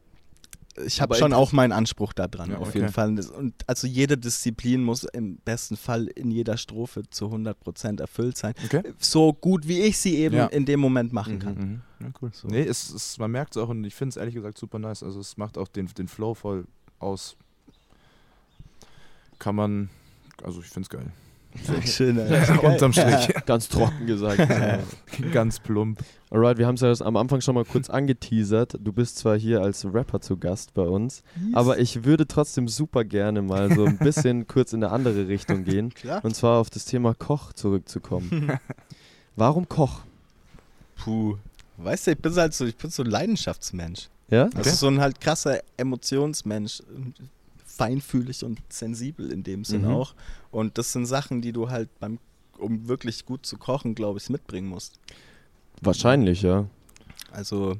[0.86, 2.78] ich habe schon auch meinen Anspruch da dran, Ja, auf okay.
[2.80, 3.18] jeden Fall.
[3.30, 8.54] Und also jede Disziplin muss im besten Fall in jeder Strophe zu 100% erfüllt sein.
[8.64, 8.82] Okay.
[8.98, 10.46] So gut wie ich sie eben Ja.
[10.46, 11.38] in dem Moment machen Mhm.
[11.38, 11.54] kann.
[11.54, 11.80] Mhm.
[12.00, 12.30] Ja, cool.
[12.32, 12.48] So.
[12.48, 15.02] Nee, es, es, man merkt es auch und ich finde es ehrlich gesagt super nice.
[15.02, 16.66] Also es macht auch den, den Flow voll
[16.98, 17.36] aus.
[19.38, 19.88] Kann man,
[20.42, 21.12] also ich finde es geil.
[21.84, 22.62] Schön, Alter.
[22.62, 23.34] Unterm Strich.
[23.46, 24.40] Ganz trocken gesagt.
[25.32, 26.00] Ganz plump.
[26.30, 28.78] Alright, wir haben es ja am Anfang schon mal kurz angeteasert.
[28.80, 31.22] Du bist zwar hier als Rapper zu Gast bei uns,
[31.54, 35.64] aber ich würde trotzdem super gerne mal so ein bisschen kurz in eine andere Richtung
[35.64, 35.92] gehen.
[35.94, 36.24] Klar.
[36.24, 38.58] Und zwar auf das Thema Koch zurückzukommen.
[39.36, 40.00] Warum Koch?
[40.96, 41.36] Puh.
[41.78, 44.08] Weißt du, ich bin halt so, ich bin so ein Leidenschaftsmensch.
[44.30, 44.50] Ja?
[44.54, 46.82] Also so ein halt krasser Emotionsmensch.
[47.78, 49.88] Feinfühlig und sensibel in dem Sinn Mhm.
[49.94, 50.14] auch.
[50.50, 52.18] Und das sind Sachen, die du halt beim,
[52.58, 54.98] um wirklich gut zu kochen, glaube ich, mitbringen musst.
[55.80, 56.66] Wahrscheinlich, ja.
[57.30, 57.76] Also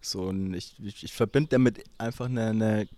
[0.00, 2.88] so ein, ich, ich, ich verbinde damit einfach eine, eine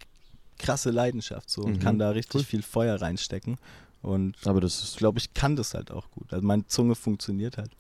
[0.59, 1.81] krasse Leidenschaft so und Mhm.
[1.81, 2.45] kann da richtig Cool.
[2.45, 3.57] viel Feuer reinstecken.
[4.03, 4.99] Und Aber das ist.
[4.99, 6.33] glaube, ich kann das halt auch gut.
[6.35, 7.71] Also meine Zunge funktioniert halt.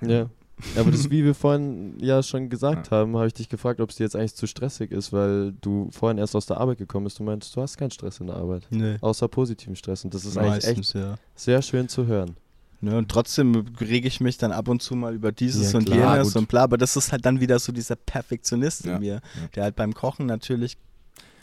[0.00, 0.28] Ja.
[0.76, 3.96] Aber das, wie wir vorhin ja schon gesagt haben, habe ich dich gefragt, ob es
[3.96, 7.18] dir jetzt eigentlich zu stressig ist, weil du vorhin erst aus der Arbeit gekommen bist.
[7.18, 8.66] Du meinst, du hast keinen Stress in der Arbeit.
[8.70, 8.96] Nee.
[9.00, 10.04] Außer positiven Stress.
[10.04, 11.14] Und das ist eigentlich echt Meistens, ja.
[11.34, 12.36] sehr schön zu hören.
[12.80, 15.84] Ne, und trotzdem rege ich mich dann ab und zu mal über dieses Ja, und
[15.84, 16.42] klar, jenes gut.
[16.42, 16.62] und bla.
[16.64, 19.20] Aber das ist halt dann wieder so dieser Perfektionist Ja, in mir, ja.
[19.54, 20.76] der halt beim Kochen natürlich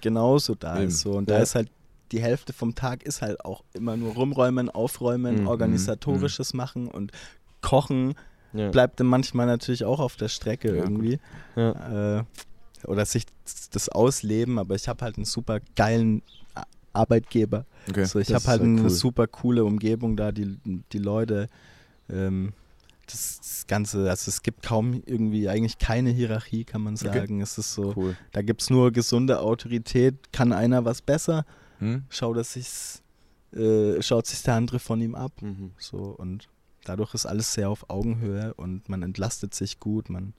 [0.02, 0.88] genauso da Eben.
[0.90, 1.00] ist.
[1.02, 1.12] So.
[1.14, 1.38] Und Ja.
[1.38, 1.70] da ist halt
[2.12, 7.12] die Hälfte vom Tag ist halt auch immer nur rumräumen, aufräumen, Mhm, organisatorisches machen und
[7.62, 8.16] Kochen
[8.54, 8.70] Ja.
[8.72, 11.20] bleibt dann manchmal natürlich auch auf der Strecke Ja, irgendwie.
[11.56, 12.18] Ja.
[12.20, 12.24] Äh,
[12.86, 13.26] oder sich
[13.72, 16.22] das ausleben, aber ich habe halt einen super geilen
[16.94, 17.66] Arbeitgeber.
[17.90, 18.06] Okay.
[18.06, 18.90] So, ich habe halt eine cool.
[18.90, 20.58] super coole Umgebung da, die,
[20.92, 21.48] die Leute,
[22.10, 22.54] ähm,
[23.06, 27.06] das, das Ganze, also es gibt kaum irgendwie, eigentlich keine Hierarchie, kann man Okay.
[27.08, 27.42] sagen.
[27.42, 28.16] Es ist so, Cool.
[28.32, 31.46] da gibt es nur gesunde Autorität, kann einer was besser,
[31.80, 32.04] Hm?
[32.10, 33.02] schaut er sich's,
[33.54, 35.32] äh, schaut sich der andere von ihm ab.
[35.42, 35.72] Mhm.
[35.78, 36.48] So und
[36.90, 40.34] dadurch ist alles sehr auf Augenhöhe und man entlastet sich gut, man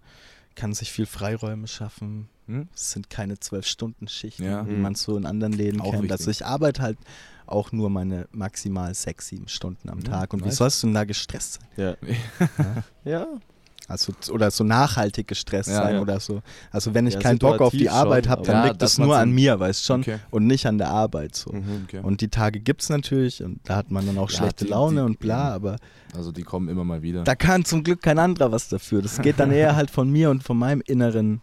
[0.57, 2.29] kann sich viel Freiräume schaffen.
[2.47, 2.69] Hm?
[2.75, 4.69] Es sind keine zwölf Stunden Schichten, Ja.
[4.69, 6.03] wie man es so in anderen Läden Auch kennt.
[6.03, 6.13] wichtig.
[6.19, 6.99] Also ich arbeite halt
[7.47, 10.33] auch nur meine maximal sechs, sieben Stunden am Ja, Tag.
[10.35, 11.97] Und wie sollst du denn da gestresst sein?
[12.05, 12.85] Ja.
[13.05, 13.27] ja.
[13.91, 16.01] Also oder so nachhaltig gestresst Ja, sein ja.
[16.01, 16.43] oder so.
[16.71, 19.31] Also wenn ich Ja, keinen Bock auf die Arbeit habe, dann liegt das nur an
[19.33, 20.19] mir, weißt schon, Okay.
[20.31, 21.53] und nicht an der Arbeit so.
[21.53, 21.83] Mhm.
[21.85, 22.01] okay.
[22.03, 25.01] Und die Tage gibt es natürlich und da hat man dann auch schlechte die- Laune
[25.01, 25.77] die- und bla, aber
[26.17, 27.25] Also die kommen immer mal wieder.
[27.25, 29.03] da kann zum Glück kein anderer was dafür.
[29.03, 31.41] Das geht dann eher halt von mir und von meinem inneren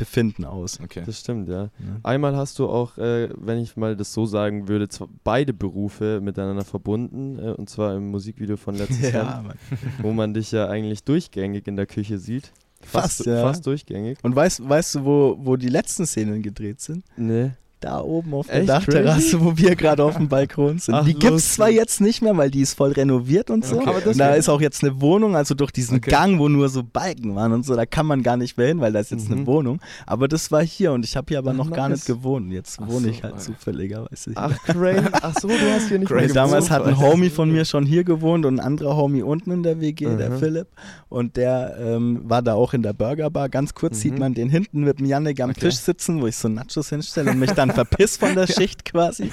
[0.00, 0.80] Befinden aus.
[0.82, 1.02] Okay.
[1.04, 1.64] Das stimmt, ja.
[1.64, 1.70] Ja.
[2.02, 4.88] Einmal hast du auch, äh, wenn ich mal das so sagen würde,
[5.24, 7.38] beide Berufe miteinander verbunden.
[7.38, 9.54] Äh, und zwar im Musikvideo von letztes Ja, Jahr,
[10.00, 12.52] wo man dich ja eigentlich durchgängig in der Küche sieht.
[12.82, 13.42] Fast, ja.
[13.42, 14.18] Fast durchgängig.
[14.22, 17.04] Und weißt, weißt du, wo, wo die letzten Szenen gedreht sind?
[17.16, 17.50] Nee.
[17.80, 19.40] Da oben auf der Echt Dachterrasse, crazy?
[19.40, 20.94] wo wir gerade auf dem Balkon sind.
[20.94, 23.76] Ach, die gibt es zwar jetzt nicht mehr, weil die ist voll renoviert und so.
[23.76, 23.88] Okay.
[23.88, 26.10] Aber da ist auch jetzt eine Wohnung, also durch diesen Okay.
[26.10, 28.80] Gang, wo nur so Balken waren und so, da kann man gar nicht mehr hin,
[28.80, 29.46] weil da ist jetzt eine Mhm.
[29.46, 29.80] Wohnung.
[30.06, 32.00] Aber das war hier und ich habe hier aber Ach, noch gar nice.
[32.00, 32.52] nicht gewohnt.
[32.52, 33.44] Jetzt Ach wohne so, ich halt Alter.
[33.46, 34.32] zufälligerweise.
[34.34, 35.06] Ach, crazy.
[35.22, 36.34] Ach so, du hast hier nicht Crazy.
[36.34, 37.12] Damals gewohnt, hat ein Alter.
[37.12, 40.28] Homie von mir schon hier gewohnt und ein anderer Homie unten in der WG, der
[40.30, 40.38] Mhm.
[40.38, 40.66] Philipp.
[41.08, 43.48] Und der ähm, war da auch in der Burgerbar.
[43.48, 44.00] Ganz kurz Mhm.
[44.02, 45.60] sieht man den hinten mit dem Yannick am Okay.
[45.60, 49.30] Tisch sitzen, wo ich so Nachos hinstelle und mich dann verpiss von der Schicht quasi.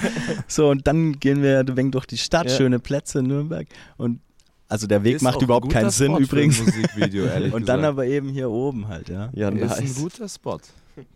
[0.47, 2.55] So, und dann gehen wir ein wenig durch die Stadt, Ja.
[2.57, 3.67] schöne Plätze in Nürnberg.
[3.97, 4.19] Und
[4.69, 6.59] also der Weg Ist macht überhaupt keinen Sinn Spot übrigens.
[6.59, 7.93] Musikvideo, ehrlich Und dann gesagt.
[7.93, 9.29] aber eben hier oben halt, ja.
[9.33, 9.95] Ja, Ist ein nice.
[9.95, 10.59] guter Spot.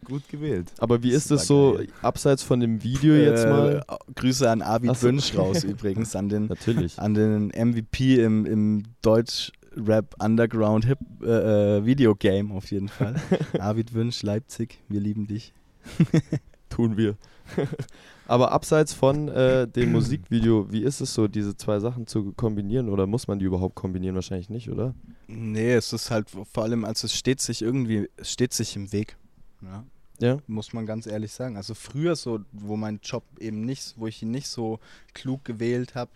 [0.05, 0.67] Gut gewählt.
[0.77, 1.87] Aber wie ist Das es so, geil.
[2.03, 3.83] abseits von dem Video jetzt Äh, mal?
[4.15, 5.07] Grüße an Arvid so.
[5.07, 6.99] Wünsch raus übrigens, an den Natürlich.
[6.99, 13.15] an den MVP im, im Deutsch-Rap Underground Hip äh, äh, Videogame auf jeden Fall.
[13.59, 15.51] Arvid Wünsch, Leipzig, wir lieben dich.
[16.71, 17.15] Tun wir.
[18.27, 22.89] Aber abseits von äh, dem Musikvideo, wie ist es so, diese zwei Sachen zu kombinieren
[22.89, 24.15] oder muss man die überhaupt kombinieren?
[24.15, 24.95] Wahrscheinlich nicht, oder?
[25.27, 28.91] Nee, es ist halt vor allem, also es steht sich irgendwie, es steht sich im
[28.91, 29.17] Weg.
[29.61, 29.83] Ja.
[30.19, 30.37] Ja.
[30.47, 31.57] Muss man ganz ehrlich sagen.
[31.57, 34.79] Also früher so, wo mein Job eben nicht, wo ich ihn nicht so
[35.13, 36.11] klug gewählt habe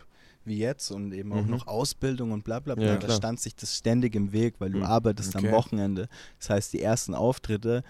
[0.47, 1.49] wie jetzt und eben auch Mhm.
[1.51, 4.69] noch Ausbildung und bla bla bla, Ja, da stand sich das ständig im Weg, weil
[4.69, 4.83] du Mhm.
[4.83, 5.47] arbeitest Okay.
[5.47, 6.07] am Wochenende.
[6.39, 7.83] Das heißt, die ersten Auftritte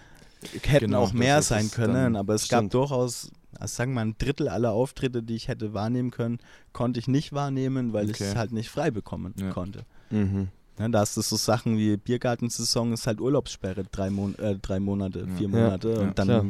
[0.62, 2.16] hätten Genau, auch mehr sein können, dann.
[2.16, 2.62] aber es Stimmt.
[2.64, 6.38] gab durchaus, also sagen wir mal, ein Drittel aller Auftritte, die ich hätte wahrnehmen können,
[6.72, 8.30] konnte ich nicht wahrnehmen, weil ich Okay.
[8.30, 9.50] es halt nicht frei bekommen Ja.
[9.50, 9.84] konnte.
[10.10, 10.48] Mhm.
[10.78, 14.78] Ja, da hast du so Sachen wie Biergartensaison ist halt Urlaubssperre, drei, Mon äh, drei
[14.78, 15.36] Monate, Ja.
[15.36, 15.48] vier.
[15.48, 16.44] Monate Ja, und klar.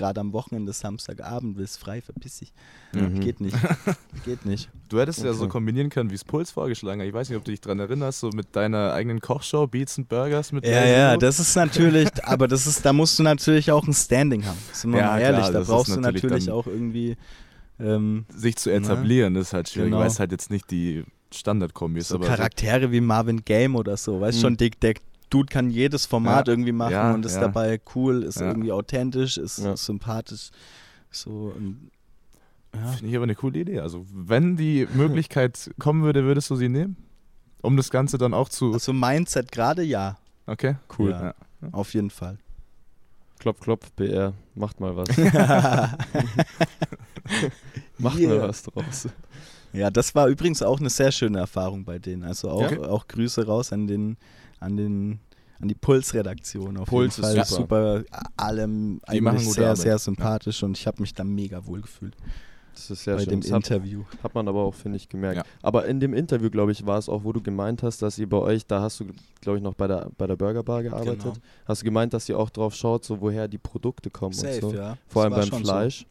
[0.00, 2.52] Gerade am Wochenende, Samstagabend, willst frei, verpiss dich.
[2.92, 3.20] Mhm.
[3.20, 3.56] Geht nicht.
[4.24, 4.68] Geht nicht.
[4.88, 5.52] Du hättest ja so Okay.
[5.52, 7.06] kombinieren können, wie es Puls vorgeschlagen hat.
[7.08, 10.08] Ich weiß nicht, ob du dich dran erinnerst, so mit deiner eigenen Kochshow, Beats and
[10.08, 11.26] Burgers mit Ja, ja, Note.
[11.26, 14.58] das ist natürlich, aber das ist, da musst du natürlich auch ein Standing haben.
[14.72, 17.16] Sind wir Ja, mal klar, ehrlich, da das ist brauchst du natürlich auch irgendwie.
[17.78, 20.00] Ähm, sich zu etablieren, ist halt schwierig, Genau.
[20.02, 24.20] weil es halt jetzt nicht die Standardkombis so aber Charaktere wie Marvin Game oder so,
[24.20, 24.42] weißt Mhm.
[24.42, 24.94] schon, der, der
[25.30, 26.52] Dude kann jedes Format Ja.
[26.52, 27.40] irgendwie machen Ja, und ist ja.
[27.42, 28.48] dabei cool, ist Ja.
[28.48, 29.76] irgendwie authentisch, ist Ja.
[29.76, 30.50] sympathisch.
[31.10, 31.52] So.
[31.54, 33.80] Finde ich aber eine coole Idee.
[33.80, 36.96] Also, wenn die Möglichkeit kommen würde, würdest du sie nehmen?
[37.62, 38.72] Um das Ganze dann auch zu.
[38.72, 40.16] Also Mindset gerade ja,
[40.46, 41.10] Okay, Cool.
[41.10, 41.34] Ja.
[41.72, 42.38] auf jeden Fall.
[43.38, 45.08] Klopf, klopf, BR, macht mal was.
[47.98, 48.28] Macht Yeah.
[48.34, 49.08] mal was draus.
[49.72, 52.24] Ja, das war übrigens auch eine sehr schöne Erfahrung bei denen.
[52.24, 52.78] Also auch, Okay.
[52.78, 54.16] auch Grüße raus an den,
[54.60, 55.18] an den,
[55.60, 56.76] an die Puls-Redaktion.
[56.78, 57.98] Auf Puls jeden ist Fall super.
[57.98, 58.20] super.
[58.36, 59.78] Allem Die machen eigentlich sehr, Arbeit.
[59.78, 62.16] sehr sympathisch und ich habe mich da mega wohl gefühlt
[62.74, 63.30] Das ist sehr bei schön.
[63.30, 64.04] dem Das hat, Interview.
[64.22, 65.36] hat man aber auch, finde ich, gemerkt.
[65.38, 65.42] Ja.
[65.62, 68.28] Aber in dem Interview, glaube ich, war es auch, wo du gemeint hast, dass ihr
[68.28, 69.06] bei euch, da hast du,
[69.40, 71.34] glaube ich, noch bei der, bei der Burger Bar gearbeitet, Genau.
[71.66, 74.70] hast du gemeint, dass ihr auch drauf schaut, so woher die Produkte kommen Safe, und
[74.72, 74.76] so.
[74.76, 74.96] ja.
[75.08, 75.72] Vor allem Das war beim schon so.
[75.72, 76.06] Fleisch.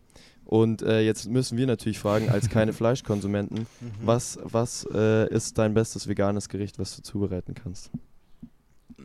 [0.45, 3.91] Und äh, jetzt müssen wir natürlich fragen, als keine Fleischkonsumenten, Mhm.
[4.03, 7.91] was, was äh, ist dein bestes veganes Gericht, was du zubereiten kannst?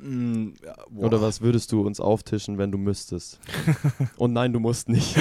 [0.05, 1.07] Mm, ja, boah.
[1.07, 3.40] Oder was würdest du uns auftischen, wenn du müsstest?
[4.17, 5.17] Und nein, du musst nicht.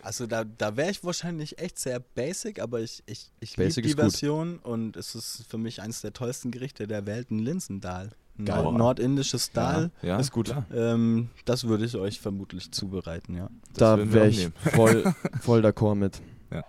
[0.00, 3.80] Also da, da wäre ich wahrscheinlich echt sehr basic, aber ich, ich, ich liebe die
[3.80, 4.00] ist gut.
[4.00, 8.10] Version und es ist für mich eines der tollsten Gerichte der Welt, ein Linsendahl.
[8.38, 8.62] Ein Geil.
[8.64, 9.90] Nord nordindisches Dahl.
[10.02, 10.54] ja, ist gut.
[10.74, 13.48] Ähm, das würde ich euch vermutlich zubereiten, ja.
[13.68, 16.20] Das da wäre ich voll, voll d'accord mit.
[16.52, 16.64] Ja.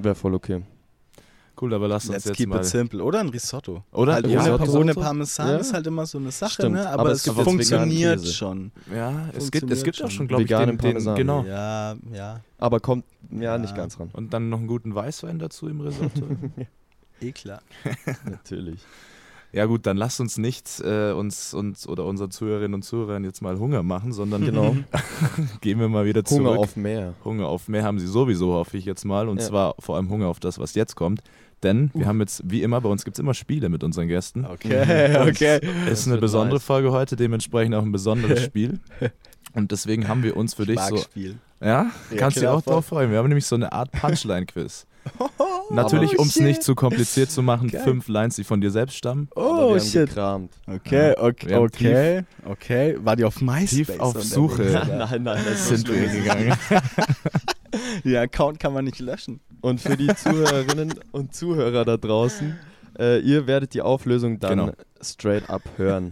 [0.00, 0.64] Wäre voll okay.
[1.60, 2.58] Cool, aber lass uns Let's jetzt keep mal.
[2.58, 3.02] it simple.
[3.02, 3.84] Oder ein Risotto.
[3.92, 4.14] Oder?
[4.14, 4.78] Halt Ja, ohne, Risotto.
[4.80, 5.56] ohne Parmesan Ja.
[5.58, 6.88] ist halt immer so eine Sache, Stimmt, ne?
[6.88, 8.72] aber aber, es es, gibt funktioniert schon.
[8.92, 10.28] Ja, es gibt, es gibt auch Funktioniert schon, schon.
[10.28, 11.14] glaube ich, den, Veganen den, Parmesan.
[11.16, 11.44] genau.
[11.44, 14.10] Ja, ja, Aber kommt ja, nicht ganz ran.
[14.12, 16.26] Und dann noch einen guten Weißwein dazu im Risotto.
[17.20, 17.60] eh klar.
[18.28, 18.80] Natürlich.
[19.52, 23.40] ja gut, dann lasst uns nicht äh, uns, uns oder unseren Zuhörerinnen und Zuhörern jetzt
[23.42, 24.74] mal Hunger machen, sondern Genau.
[25.60, 26.46] gehen wir mal wieder zurück.
[26.48, 27.14] Hunger auf mehr.
[27.24, 29.28] Hunger auf mehr haben sie sowieso, hoffe ich jetzt mal.
[29.28, 29.46] Und Ja.
[29.46, 31.22] zwar vor allem Hunger auf das, was jetzt kommt.
[31.64, 34.44] Denn wir haben jetzt, wie immer, bei uns gibt es immer Spiele mit unseren Gästen.
[34.44, 35.60] Okay, okay.
[35.88, 36.64] Das ist eine besondere nice.
[36.64, 38.78] Folge heute, dementsprechend auch ein besonderes Spiel.
[39.54, 40.98] Und deswegen haben wir uns für dich so.
[40.98, 41.36] Spiel.
[41.60, 41.66] Ja,
[42.10, 43.10] Ja, kannst dich klar, auch drauf freuen.
[43.10, 44.86] Wir haben nämlich so eine Art Punchline-Quiz.
[45.70, 47.82] Natürlich, um es nicht zu kompliziert zu machen, Geil.
[47.84, 49.28] fünf Lines, die von dir selbst stammen.
[49.34, 50.08] Oh, wir haben shit.
[50.08, 50.52] gekramt.
[50.66, 52.96] Okay, okay, okay, okay.
[53.02, 53.70] War die auf MySpace?
[53.70, 54.22] Tief auf?
[54.22, 54.62] Suche.
[54.88, 56.54] nein, nein, das Sind wir gegangen.
[58.04, 59.40] Der Account kann man nicht löschen.
[59.60, 62.56] Und für die Zuhörerinnen und Zuhörer da draußen,
[62.98, 64.72] äh, ihr werdet die Auflösung dann Genau.
[65.00, 66.10] straight up hören.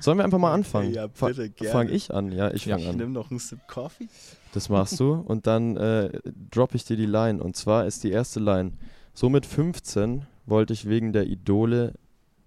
[0.00, 0.92] Sollen wir einfach mal anfangen?
[0.92, 1.72] Ja, bitte, gerne.
[1.72, 2.30] Fang ich an?
[2.32, 2.96] Ja, ich fange Ich an.
[2.96, 4.08] nehme noch einen Sip Coffee.
[4.56, 6.18] Das machst du und dann äh,
[6.50, 7.42] droppe ich dir die Line.
[7.42, 8.72] Und zwar ist die erste Line.
[9.12, 11.92] So mit 15 wollte ich wegen der Idole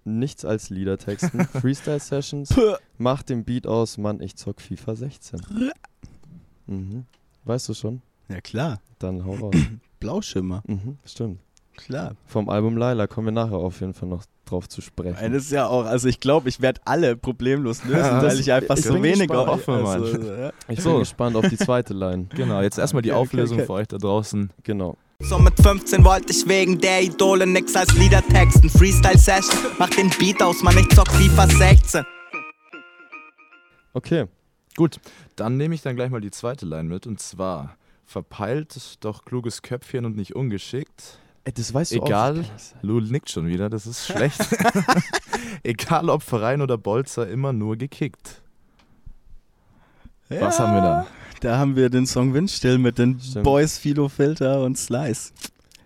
[0.02, 1.44] nichts als Lieder texten.
[1.60, 2.52] Freestyle-Sessions,
[2.98, 5.40] mach den Beat aus, Mann, ich zock FIFA 16.
[6.66, 7.04] Mhm.
[7.44, 8.02] Weißt du schon?
[8.28, 8.80] Ja, klar.
[8.98, 9.54] Dann hau raus.
[10.00, 10.64] Blauschimmer.
[10.66, 11.38] mhm, stimmt.
[11.76, 12.16] Klar.
[12.26, 15.32] Vom Album Laila kommen wir nachher auf jeden Fall noch drauf zu sprechen.
[15.32, 18.52] Das ist ja auch, also ich glaube, ich werde alle problemlos lösen, Ja, weil ich
[18.52, 19.48] einfach ich so wenig mal.
[19.48, 20.52] also, ja.
[20.68, 20.90] Ich So.
[20.90, 22.26] bin gespannt auf die zweite Line.
[22.34, 23.66] Genau, jetzt erstmal die Okay, okay, Auflösung okay.
[23.66, 24.50] für euch da draußen.
[24.62, 24.96] Genau.
[25.22, 28.70] So mit 15 wollte ich wegen der Idole nix als Lieder texten.
[28.70, 32.04] Freestyle-Session, mach den Beat aus, man, ich zock FIFA 16.
[33.92, 34.26] Okay.
[34.76, 34.98] Gut,
[35.36, 37.06] dann nehme ich dann gleich mal die zweite Line mit.
[37.06, 41.18] Und zwar verpeilt, doch kluges Köpfchen und nicht ungeschickt.
[41.44, 42.82] Ey, das weißt du Egal, auch.
[42.82, 44.40] Lul nickt schon wieder, das ist schlecht.
[45.62, 48.42] Egal ob Verein oder Bolzer, immer nur gekickt.
[50.28, 51.06] Was haben wir da?
[51.40, 53.44] Da haben wir den Song Windstill mit den Stimmt.
[53.44, 55.32] Boys Philo Filter und Slice.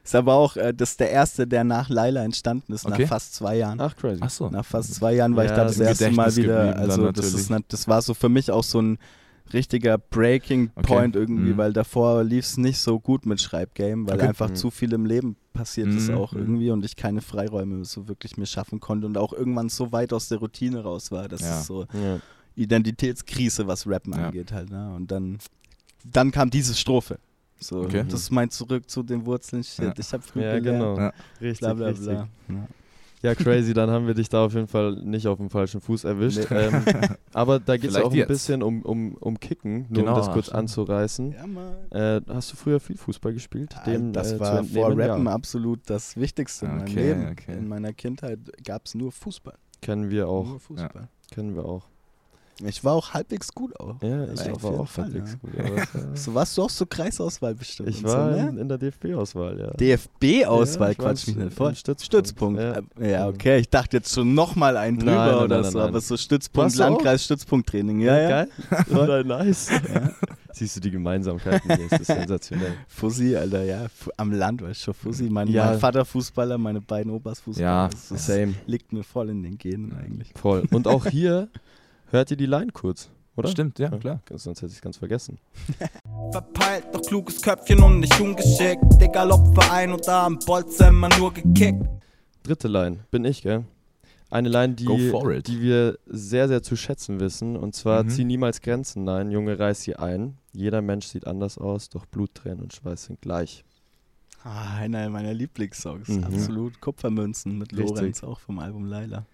[0.03, 3.03] Ist aber auch äh, das ist der erste, der nach Laila entstanden ist, Okay.
[3.03, 3.81] nach fast zwei Jahren.
[3.81, 4.21] Ach, crazy.
[4.23, 4.51] Ach so.
[4.51, 6.77] Nach fast zwei Jahren war Ja, ich da das im erste Mal wieder.
[6.77, 8.99] Also das, ist, das war so für mich auch so ein
[9.52, 10.87] richtiger Breaking Okay.
[10.87, 11.57] Point irgendwie, Mhm.
[11.59, 14.28] weil davor lief es nicht so gut mit Schreibgame, weil Okay.
[14.28, 14.54] einfach Mhm.
[14.57, 16.38] zu viel im Leben passiert ist Mhm, auch mhm.
[16.40, 20.12] irgendwie und ich keine Freiräume so wirklich mir schaffen konnte und auch irgendwann so weit
[20.12, 21.61] aus der Routine raus war, dass Ja.
[21.61, 22.18] es so Ja.
[22.57, 24.26] Identitätskrise, was Rappen Ja.
[24.26, 24.70] angeht halt.
[24.70, 24.92] Ne?
[24.94, 25.38] Und dann,
[26.04, 27.18] dann kam diese Strophe.
[27.61, 28.04] So, Okay.
[28.09, 29.62] das ist mein Zurück zu den Wurzeln.
[29.62, 29.94] Shit, Ja.
[29.96, 30.80] ich hab früh ja, gelernt.
[30.80, 30.98] genau.
[30.98, 31.12] Ja.
[31.40, 32.07] Richtig, Bla bla richtig.
[32.09, 32.28] bla.
[32.48, 32.68] Ja.
[33.24, 36.04] Ja, crazy, dann haben wir dich da auf jeden Fall nicht auf dem falschen Fuß
[36.04, 36.46] erwischt.
[36.50, 36.84] Ähm,
[37.32, 38.28] aber da geht es auch ein jetzt.
[38.28, 40.58] bisschen um, um, um Kicken, nur Genau, um das kurz stimmt.
[40.58, 41.32] anzureißen.
[41.32, 41.74] Ja, Mann.
[41.90, 43.74] Äh, hast du früher viel Fußball gespielt?
[43.87, 44.90] Dem, das äh, war vor?
[44.96, 47.28] Rappen Ja, absolut das Wichtigste in meinem Okay, Leben.
[47.32, 47.52] okay.
[47.56, 49.56] In meiner Kindheit gab es nur Fußball.
[49.80, 50.46] kennen wir auch.
[50.46, 51.08] Nur Fußball.
[51.30, 51.87] Kennen wir auch.
[52.62, 53.97] Ich war auch halbwegs gut auch.
[54.01, 55.38] Ja, ich war jeden auch Fall, halbwegs ja.
[55.38, 55.59] gut.
[55.59, 57.88] Aber, äh, So warst du auch so Kreisauswahl bestimmt.
[57.88, 58.61] ich war so, in, ne?
[58.61, 59.71] in der DFB-Auswahl, ja.
[59.73, 61.75] DFB-Auswahl, Ja, ich war quatsch mich nicht voll.
[61.75, 62.61] Stützpunkt, Stützpunkt.
[62.61, 62.81] ja.
[63.01, 63.07] Ja.
[63.07, 63.59] ja, okay.
[63.59, 66.77] Ich dachte jetzt schon nochmal einen drüber Nein, nein, oder nein, so, aber so Stützpunkt?
[66.77, 68.01] Landkreis, Stützpunkttraining.
[68.01, 68.29] Ja, ja.
[68.29, 68.49] Geil.
[68.88, 69.71] Nein, nice.
[70.53, 71.88] Siehst du die Gemeinsamkeiten hier?
[71.88, 72.75] Das ist sensationell.
[72.88, 73.87] Fussi, Alter, ja.
[74.17, 74.95] Am Land, weißt du schon.
[74.95, 77.69] Fussi, mein, mein Vater Fußballer, meine beiden Opas Fußballer.
[77.69, 78.55] Ja, das, das Same.
[78.67, 80.33] liegt mir voll in den Genen eigentlich.
[80.37, 80.62] Voll.
[80.71, 81.49] Und auch hier
[82.14, 83.48] hört ihr die Line kurz, oder?
[83.48, 84.20] Stimmt, ja, klar.
[84.31, 85.38] Sonst hätte ich es ganz vergessen.
[86.33, 88.83] Verpeilt, doch kluges Köpfchen und nicht ungeschickt.
[89.00, 91.85] Egal ob Verein oder am Bolzer, immer nur gekickt.
[92.42, 93.64] Dritte Line bin ich, gell?
[94.31, 94.87] Eine Line, die,
[95.46, 97.57] die wir sehr, sehr zu schätzen wissen.
[97.57, 98.09] Und zwar Mhm.
[98.09, 99.05] zieh niemals Grenzen.
[99.05, 100.38] Nein, Junge, reiß sie ein.
[100.53, 103.64] Jeder Mensch sieht anders aus, doch Blut, Tränen und Schweiß sind gleich.
[104.42, 106.09] Ah, einer meiner Lieblingssongs.
[106.09, 106.24] Mhm.
[106.24, 106.81] Absolut.
[106.81, 107.88] Kupfermünzen mit Richtig.
[107.96, 109.24] Lorenz, auch vom Album Laila.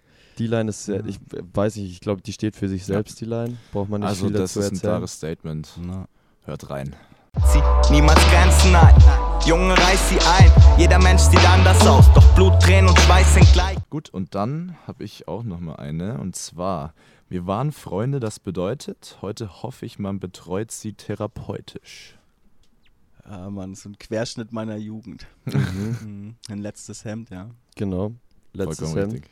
[0.41, 1.05] Die Line ist sehr, Ja.
[1.05, 1.19] ich
[1.53, 3.57] weiß nicht, ich glaube, die steht für sich selbst, die Line.
[3.71, 4.91] Braucht man nicht Also viel das dazu ist ein erzählen.
[4.91, 5.69] klares Statement.
[5.79, 6.07] Na.
[6.45, 6.95] Hört rein.
[7.51, 8.95] Zieh niemals Grenzen ein.
[9.45, 10.51] Junge, reiß sie ein.
[10.79, 13.77] Jeder Mensch sieht anders aus, doch Blut, Tränen und Schweiß sind gleich.
[13.91, 16.17] Gut, und dann habe ich auch noch mal eine.
[16.19, 16.93] Und zwar,
[17.29, 22.17] wir waren Freunde, das bedeutet, heute hoffe ich, man betreut sie therapeutisch.
[23.29, 25.27] Ja, Mann, so ein Querschnitt meiner Jugend.
[25.45, 25.51] Mhm.
[26.01, 26.35] Mhm.
[26.49, 27.51] Ein letztes Hemd, ja.
[27.75, 28.13] Genau.
[28.53, 29.13] Letztes Vollkommen Hemd.
[29.13, 29.31] richtig.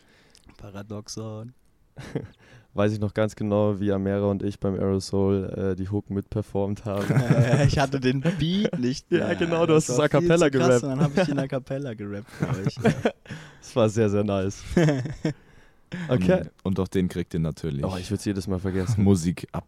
[0.59, 1.53] Paradoxon.
[2.73, 6.85] Weiß ich noch ganz genau, wie Amera und ich beim Aerosol äh, die Hook mitperformt
[6.85, 7.05] haben.
[7.65, 9.11] Ich hatte den Beat nicht.
[9.11, 9.35] Ja, mehr.
[9.35, 10.83] genau, du hast Das es war a cappella gerappt.
[10.83, 12.75] Und dann habe ich in a cappella gerappt für euch.
[13.61, 14.63] Das war sehr, sehr nice.
[16.07, 16.41] Okay.
[16.41, 17.83] Und, und auch den kriegt ihr natürlich.
[17.83, 19.03] Oh, ich würde es jedes Mal vergessen.
[19.03, 19.65] Musik ab.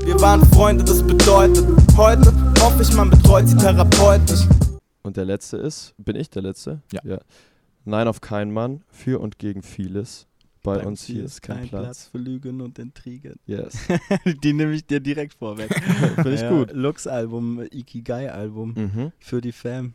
[0.00, 4.46] Wir waren Freunde, das bedeutet, heute hoffe ich, man betreut sie therapeutisch.
[5.02, 6.80] Und der letzte ist, bin ich der letzte?
[6.92, 7.18] Ja.
[7.84, 10.27] Nein, auf keinen Mann, für und gegen vieles.
[10.76, 12.08] Bei, uns hier ist kein, Platz.
[12.12, 13.38] für Lügen und Intrigen.
[13.46, 13.78] Yes.
[14.42, 15.72] die nehme ich dir direkt vorweg.
[16.14, 16.72] Finde ich Ja, gut.
[16.72, 19.12] Lux-Album, Ikigai-Album Mhm.
[19.18, 19.94] für die Fam.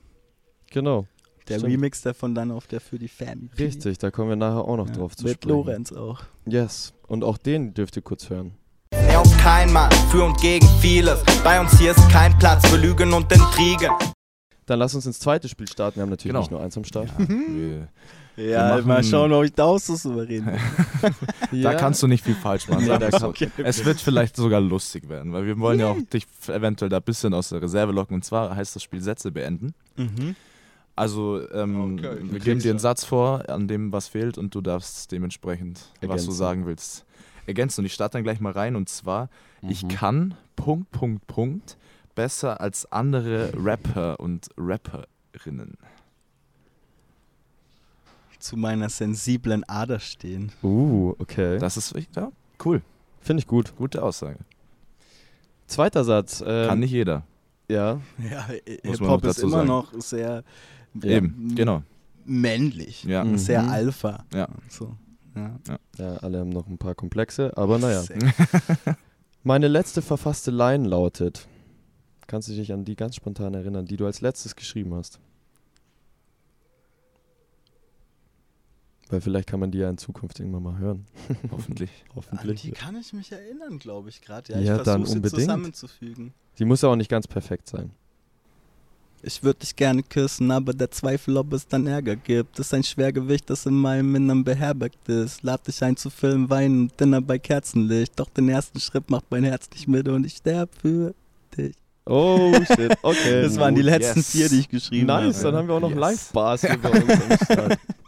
[0.71, 1.07] Genau.
[1.47, 1.73] Der Stimmt.
[1.73, 3.49] Remix davon dann auf der für die Fam.
[3.57, 5.49] Richtig, da kommen wir nachher auch noch Ja, drauf zu Mit sprechen.
[5.49, 6.21] Lorenz auch.
[6.45, 6.93] Yes.
[7.07, 8.53] Und auch den dürft ihr kurz hören.
[8.93, 11.21] Nee, auf kein Mann, für und gegen vieles.
[11.43, 13.91] Bei uns hier ist kein Platz für Lügen und Intrigen.
[14.65, 15.97] Dann lass uns ins zweite Spiel starten.
[15.97, 16.39] Wir haben natürlich Genau.
[16.39, 17.09] nicht nur eins am Start.
[17.19, 17.89] Ja, wir,
[18.35, 20.45] Ja, machen- mal schauen, ob ich da auch so souverän
[21.51, 21.61] bin.
[21.63, 22.85] Da kannst du nicht viel falsch machen.
[22.85, 23.31] So.
[23.31, 26.97] kann- Es wird vielleicht sogar lustig werden, weil wir wollen ja auch dich eventuell da
[26.97, 28.15] ein bisschen aus der Reserve locken.
[28.15, 29.73] Und zwar heißt das Spiel Sätze beenden.
[29.97, 30.35] Mhm.
[30.95, 34.53] Also ähm, Okay, wir ich geben dir einen Satz vor, an dem was fehlt und
[34.53, 36.31] du darfst dementsprechend, was du Ergänzen.
[36.33, 37.05] sagen willst,
[37.47, 37.81] ergänzen.
[37.81, 39.29] Und ich starte dann gleich mal rein und zwar,
[39.67, 39.87] ich Mhm.
[39.89, 41.77] kann Punkt, Punkt, Punkt
[42.15, 45.77] besser als andere Rapper und Rapperinnen.
[48.43, 50.51] Zu meiner sensiblen Ader stehen.
[50.61, 51.57] Uh, okay.
[51.59, 52.29] Das ist ja,
[52.65, 52.81] cool,
[53.21, 53.73] Finde ich gut.
[53.77, 54.39] gute Aussage.
[55.65, 56.43] Zweiter Satz.
[56.45, 57.23] Ähm, Kann nicht jeder.
[57.69, 58.01] Ja.
[58.29, 58.47] Ja,
[58.83, 59.67] noch Hip-Hop ist immer sagen.
[59.69, 60.43] noch sehr
[61.01, 61.83] Eben, genau.
[62.25, 63.05] männlich.
[63.05, 63.23] Ja.
[63.23, 63.37] Mhm.
[63.37, 64.25] Sehr Alpha.
[64.33, 64.49] Ja.
[64.67, 64.93] So.
[65.37, 65.57] Ja.
[65.97, 68.03] Ja, alle haben noch ein paar Komplexe, aber naja.
[69.43, 71.47] Meine letzte verfasste Line lautet.
[72.27, 75.21] Kannst du dich an die ganz spontan erinnern, die du als letztes geschrieben hast?
[79.09, 81.05] Weil vielleicht kann man die ja in Zukunft irgendwann mal hören.
[81.51, 81.89] Hoffentlich.
[82.09, 82.61] An Hoffentlich.
[82.61, 84.53] die kann ich mich erinnern, glaube ich, gerade.
[84.53, 85.41] Ja, Ja, ich dann versuche sie unbedingt.
[85.41, 86.33] zusammenzufügen.
[86.57, 87.91] Die muss ja auch nicht ganz perfekt sein.
[89.25, 92.83] Ich würde dich gerne küssen, aber der Zweifel, ob es dann Ärger gibt, ist ein
[92.83, 95.43] Schwergewicht, das in meinem Innern beherbergt ist.
[95.43, 98.19] Lad dich ein zu Film, Weinen und Dinner bei Kerzenlicht.
[98.19, 101.13] Doch den ersten Schritt macht mein Herz nicht mit und ich sterb für
[101.57, 101.73] dich.
[102.05, 103.43] Oh shit, okay.
[103.43, 104.31] Das waren die letzten yes.
[104.31, 105.43] vier, die ich geschrieben Nice, habe.
[105.51, 105.99] dann haben wir auch noch Yes.
[105.99, 107.79] Live-Bars bei uns am Start.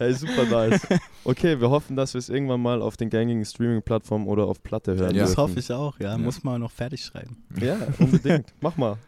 [0.00, 0.80] Hey, super nice.
[1.24, 4.96] Okay, wir hoffen, dass wir es irgendwann mal auf den gängigen Streaming-Plattformen oder auf Platte
[4.96, 5.22] hören Ja.
[5.24, 5.42] Das dürfen.
[5.42, 6.12] hoffe ich auch, ja.
[6.12, 6.18] Ja.
[6.18, 7.36] Muss man noch fertig schreiben.
[7.60, 8.46] Ja, unbedingt.
[8.60, 8.96] Mach mal.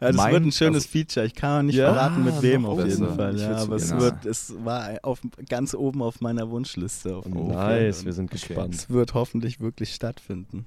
[0.00, 1.26] Ja, das Mein- wird ein schönes also- Feature.
[1.26, 1.92] Ich kann auch nicht Ja?
[1.94, 2.88] verraten, mit wem auf besser.
[3.04, 3.36] jeden Fall.
[3.36, 4.00] Ich Ja, aber es, genau.
[4.02, 7.14] wird, es war auf, ganz oben auf meiner Wunschliste.
[7.18, 7.84] Auf Fall.
[7.86, 8.44] Nice, wir sind Okay.
[8.48, 8.74] gespannt.
[8.74, 10.66] Es wird hoffentlich wirklich stattfinden.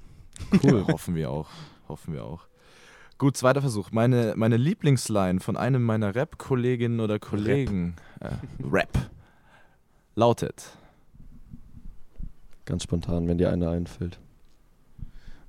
[0.63, 0.85] Cool.
[0.87, 1.49] hoffen wir auch.
[1.89, 2.47] Hoffen wir auch.
[3.17, 3.91] Gut, zweiter Versuch.
[3.91, 9.09] Meine, meine Lieblingsline von einem meiner Rap-Kolleginnen oder Kollegen, Rap, äh, Rap
[10.15, 10.77] lautet:
[12.65, 14.19] Ganz spontan, wenn dir eine einfällt.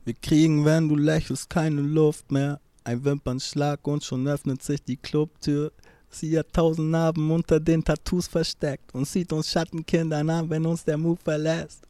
[0.04, 2.60] Wir kriegen, wenn du lächelst, keine Luft mehr.
[2.84, 5.72] Ein Wimpernschlag und schon öffnet sich die Clubtür.
[6.08, 10.84] Sie hat tausend Narben unter den Tattoos versteckt und sieht uns Schattenkindern an, wenn uns
[10.84, 11.82] der Move verlässt.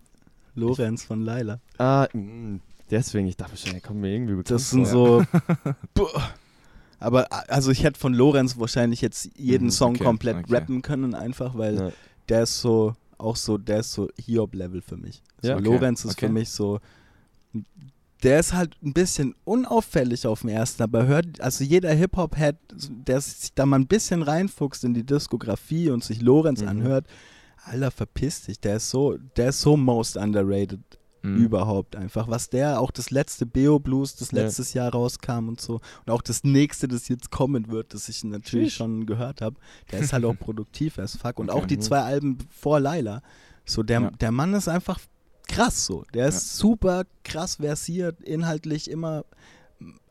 [0.54, 1.60] Lorenz von Laila.
[1.76, 2.60] Ah, mh,
[2.90, 5.22] deswegen, ich dachte schon, er kommt mir irgendwie bekannt Das sind so.
[6.98, 10.54] Aber also ich hätte von Lorenz wahrscheinlich jetzt jeden Mhm, Song okay, komplett okay.
[10.54, 11.90] rappen können, einfach weil Ja.
[12.28, 15.22] der ist so auch so, der ist so Hiob-Level für mich.
[15.42, 16.80] So, Ja, okay, Lorenz ist für mich so.
[18.22, 22.56] Der ist halt ein bisschen unauffällig auf dem ersten, aber hört, also jeder Hip-Hop-Head,
[23.06, 26.68] der sich da mal ein bisschen reinfuchst in die Diskografie und sich Lorenz Mhm.
[26.68, 27.06] anhört,
[27.64, 30.80] Alter, verpiss dich, der ist so, der ist so most underrated
[31.26, 31.36] Mhm.
[31.44, 32.28] überhaupt einfach.
[32.28, 34.42] Was der, auch das letzte Beo Blues, das Ja.
[34.42, 35.80] letztes Jahr rauskam und so.
[36.04, 38.76] Und auch das nächste, das jetzt kommen wird, das ich natürlich Sheesh.
[38.78, 39.56] schon gehört habe,
[39.90, 41.38] der ist halt auch produktiv as fuck.
[41.38, 41.58] Und Okay.
[41.60, 43.22] auch die zwei Alben vor Laila.
[43.64, 44.10] So, der, Ja.
[44.10, 44.98] der Mann ist einfach
[45.48, 46.04] krass so.
[46.14, 49.24] Der ist super krass versiert, inhaltlich immer,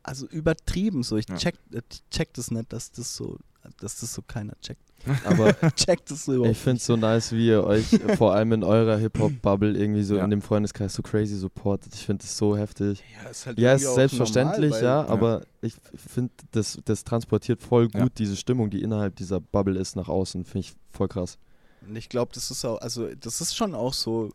[0.03, 1.17] also übertrieben so.
[1.17, 1.35] Ich Ja.
[1.35, 3.37] check, äh, check das nicht, dass das so,
[3.79, 4.81] dass das so keiner checkt.
[5.25, 8.33] Aber check das so überhaupt ich finde es so nice, wie ihr euch äh, vor
[8.33, 10.23] allem in eurer Hip-Hop-Bubble irgendwie so Ja.
[10.23, 11.93] in dem Freundeskreis so crazy supportet.
[11.93, 13.03] Ich finde es so heftig.
[13.23, 15.07] Ja, ist halt Ja, ist auch selbstverständlich, normal, weil- ja, Ja.
[15.09, 18.07] aber ich finde, das, das transportiert voll gut Ja.
[18.17, 20.43] diese Stimmung, die innerhalb dieser Bubble ist, nach außen.
[20.45, 21.37] Finde ich voll krass.
[21.87, 24.31] Und ich glaube, das ist auch, also das ist schon auch so,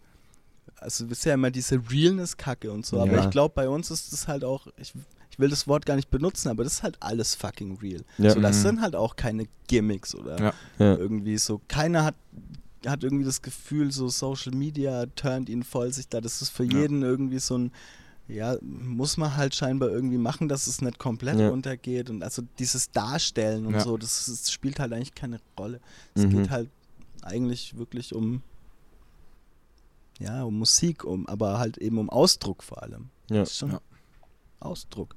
[0.77, 3.25] also es ist ja immer diese Realness-Kacke und so, aber Ja.
[3.25, 4.93] ich glaube, bei uns ist das halt auch, ich,
[5.31, 8.05] ich will das Wort gar nicht benutzen, aber das ist halt alles fucking real.
[8.19, 8.31] Ja.
[8.31, 8.63] So, das Mhm.
[8.63, 10.53] sind halt auch keine Gimmicks oder Ja.
[10.79, 10.97] Ja.
[10.97, 12.15] irgendwie so, keiner hat
[12.87, 16.65] hat irgendwie das Gefühl, so Social Media turnt ihn voll sich da, das ist für
[16.65, 16.79] Ja.
[16.81, 17.73] jeden irgendwie so ein
[18.27, 21.51] ja, muss man halt scheinbar irgendwie machen, dass es nicht komplett Ja.
[21.51, 23.81] untergeht und also dieses Darstellen und Ja.
[23.81, 25.81] so, das, das spielt halt eigentlich keine Rolle.
[26.15, 26.31] Es Mhm.
[26.31, 26.71] geht halt
[27.23, 28.43] eigentlich wirklich um
[30.19, 33.09] ja, um Musik, um, aber halt eben um Ausdruck vor allem.
[33.31, 33.41] Ja.
[33.41, 33.81] Das ist schon Ja.
[34.61, 35.15] Ausdruck.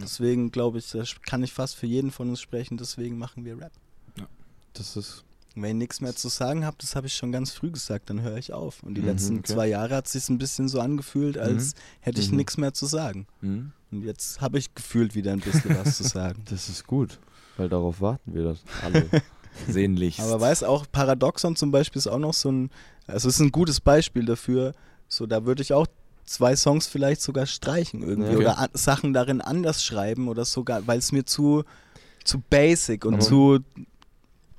[0.00, 3.58] Deswegen glaube ich, das kann ich fast für jeden von uns sprechen, deswegen machen wir
[3.60, 3.72] Rap.
[4.72, 5.24] Das ist.
[5.56, 8.22] Wenn ihr nichts mehr zu sagen habt, das habe ich schon ganz früh gesagt, dann
[8.22, 8.82] höre ich auf.
[8.82, 9.52] Und die Mhm, letzten okay.
[9.52, 12.38] zwei Jahre hat es sich ein bisschen so angefühlt, als hätte ich Mhm.
[12.38, 13.28] nichts mehr zu sagen.
[13.40, 13.70] Mhm.
[13.92, 16.42] Und jetzt habe ich gefühlt wieder ein bisschen was zu sagen.
[16.50, 17.20] Das ist gut,
[17.56, 19.08] weil darauf warten wir das alle.
[19.68, 20.18] Sehnlichst.
[20.18, 22.70] Aber weiß auch, Paradoxon zum Beispiel ist auch noch so ein,
[23.06, 24.74] also es ist ein gutes Beispiel dafür.
[25.06, 25.86] So, da würde ich auch
[26.24, 28.38] zwei Songs vielleicht sogar streichen irgendwie Ja.
[28.38, 31.64] oder Sachen darin anders schreiben oder sogar, weil es mir zu,
[32.24, 33.58] zu basic und Aber- zu,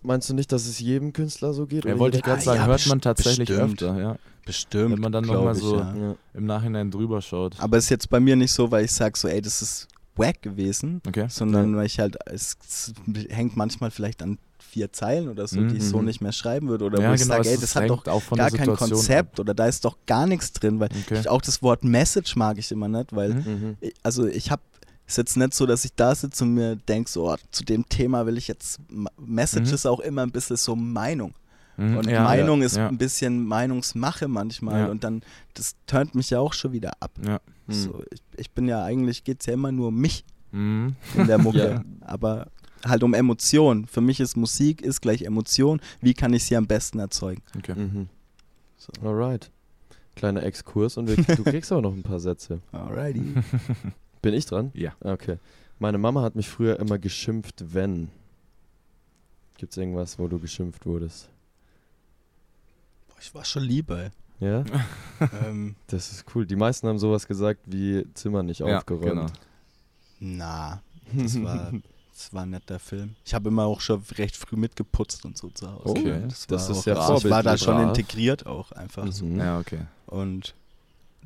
[0.01, 1.83] Meinst du nicht, dass es jedem Künstler so geht?
[1.83, 3.81] ja, oder wollte ich gerade sagen, ja, hört man tatsächlich bestimmt.
[3.81, 4.15] öfter, ja.
[4.45, 5.95] bestimmt, Wenn man dann nochmal so ja.
[5.95, 6.15] Ja.
[6.35, 7.59] im Nachhinein drüber schaut.
[7.59, 9.87] Aber es ist jetzt bei mir nicht so, weil ich sage so, ey, das ist
[10.17, 11.27] wack gewesen, Okay.
[11.29, 12.93] sondern weil ich halt, es, es
[13.29, 16.05] hängt manchmal vielleicht an vier Zeilen oder so, die ich so Mhm.
[16.05, 18.51] nicht mehr schreiben würde oder ja, wo ich genau, sage, ey, das hat doch gar
[18.51, 20.95] kein Konzept oder da ist doch gar nichts drin, weil Ab.
[21.05, 21.19] Okay.
[21.19, 23.43] ich, auch das Wort Message mag ich immer nicht, weil Mhm.
[23.51, 23.77] Mhm.
[23.81, 24.61] ich- also ich habe
[25.07, 27.87] ist jetzt nicht so, dass ich da sitze und mir denke, so, oh, zu dem
[27.87, 28.79] Thema will ich jetzt,
[29.19, 29.75] Message Mhm.
[29.75, 31.35] ist auch immer ein bisschen so Meinung.
[31.77, 32.87] Mhm, Und ja, Meinung ja, ist ja.
[32.87, 34.87] ein bisschen Meinungsmache manchmal Ja.
[34.87, 35.21] und dann,
[35.53, 37.11] das turnt mich ja auch schon wieder ab.
[37.25, 37.39] Ja.
[37.67, 37.73] Mhm.
[37.73, 40.95] So, ich, ich bin ja eigentlich, geht es ja immer nur um mich Mhm.
[41.15, 41.83] in der Mucke, Ja.
[42.01, 42.47] aber
[42.85, 43.87] halt um Emotionen.
[43.87, 45.81] Für mich ist Musik ist gleich Emotion.
[46.01, 47.41] Wie kann ich sie am besten erzeugen?
[47.57, 47.73] Okay.
[47.75, 48.07] Mhm.
[48.77, 48.91] So.
[49.05, 49.51] Alright.
[50.15, 52.61] Kleiner Exkurs und wir, du kriegst aber noch ein paar Sätze.
[52.71, 53.33] Alrighty.
[54.21, 54.71] Bin ich dran?
[54.73, 54.93] Ja.
[55.01, 55.39] Okay.
[55.77, 58.07] Meine Mama hat mich früher immer geschimpft, wenn.
[59.57, 61.29] Gibt's irgendwas, wo du geschimpft wurdest?
[63.15, 64.09] Boah, ich war schon lieber.
[64.39, 64.63] Ja?
[65.45, 66.45] ähm, Das ist cool.
[66.45, 69.05] Die meisten haben sowas gesagt wie Zimmer nicht Ja, aufgeräumt.
[69.05, 69.25] genau.
[70.19, 70.81] na,
[71.13, 71.71] das war,
[72.13, 73.15] das war ein netter Film.
[73.25, 75.89] Ich habe immer auch schon recht früh mitgeputzt und so zu Hause.
[75.89, 76.21] Okay.
[76.27, 77.87] das, Das war ist auch, ja also ich war da schon Brav.
[77.89, 79.09] integriert auch einfach.
[79.11, 79.25] So.
[79.25, 79.39] Mhm.
[79.39, 79.81] Ja, okay.
[80.07, 80.53] Und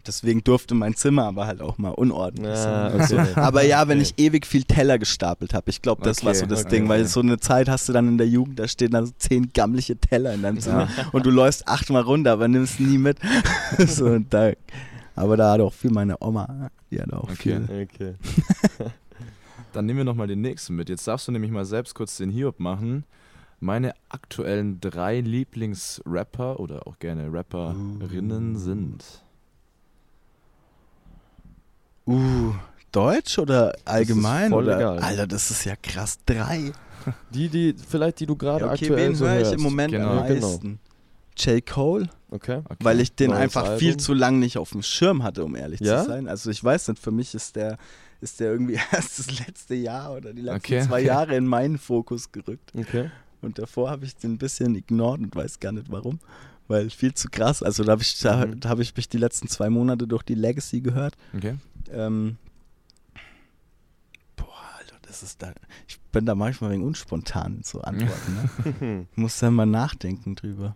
[0.08, 3.22] deswegen durfte mein Zimmer aber halt auch mal unordentlich Ah, sein.
[3.24, 3.34] okay.
[3.36, 4.12] Aber ja, wenn Okay.
[4.18, 6.90] ich ewig viel Teller gestapelt habe, ich glaube, das war Okay, so das okay, Ding,
[6.90, 9.52] weil so eine Zeit hast du dann in der Jugend, da stehen dann so zehn
[9.54, 13.18] gammliche Teller in deinem Zimmer und du läufst achtmal runter, aber nimmst nie mit.
[13.88, 14.52] so, da,
[15.16, 17.62] aber da hat auch viel meine Oma, die hat auch Okay.
[17.68, 17.88] viel.
[17.94, 18.16] Okay.
[19.74, 20.90] Dann nehmen wir nochmal den nächsten mit.
[20.90, 23.04] Jetzt darfst du nämlich mal selbst kurz den Hiob machen.
[23.60, 29.04] Meine aktuellen drei Lieblingsrapper oder auch gerne Rapperinnen sind.
[32.10, 32.54] Uh,
[32.92, 34.50] Deutsch oder allgemein?
[34.52, 34.78] voll oder?
[34.78, 35.00] egal.
[35.00, 36.18] Alter, das ist ja krass.
[36.26, 36.72] Drei.
[37.34, 39.54] Die, die, vielleicht die du gerade Ja, okay, aktuell wen so höre ich hörst.
[39.56, 40.20] im Moment Genau.
[40.20, 40.48] am genau.
[40.48, 40.80] meisten?
[41.38, 41.66] J.
[41.66, 42.58] Cole, Okay.
[42.66, 42.76] Okay.
[42.84, 44.00] weil ich den Neues einfach viel Album.
[44.00, 46.02] zu lang nicht auf dem Schirm hatte, um ehrlich Ja?
[46.04, 46.28] zu sein.
[46.28, 47.78] Also ich weiß nicht, für mich ist der,
[48.20, 51.02] ist der irgendwie erst das letzte Jahr oder die letzten Okay, zwei.
[51.02, 52.74] Jahre in meinen Fokus gerückt.
[52.78, 53.10] Okay.
[53.42, 56.20] Und davor habe ich den ein bisschen ignoriert und weiß gar nicht warum.
[56.68, 57.64] Weil viel zu krass.
[57.64, 58.60] Also da habe ich, da, Mhm.
[58.60, 61.16] da habe ich mich die letzten zwei Monate durch die Legacy gehört.
[61.36, 61.56] Okay.
[61.92, 62.38] Ähm,
[64.36, 64.46] boah,
[64.78, 65.54] Alter, das ist da.
[65.88, 68.50] Ich bin da manchmal wegen unspontan in so Antworten.
[68.80, 69.08] Ne?
[69.16, 70.76] Muss dann mal nachdenken drüber.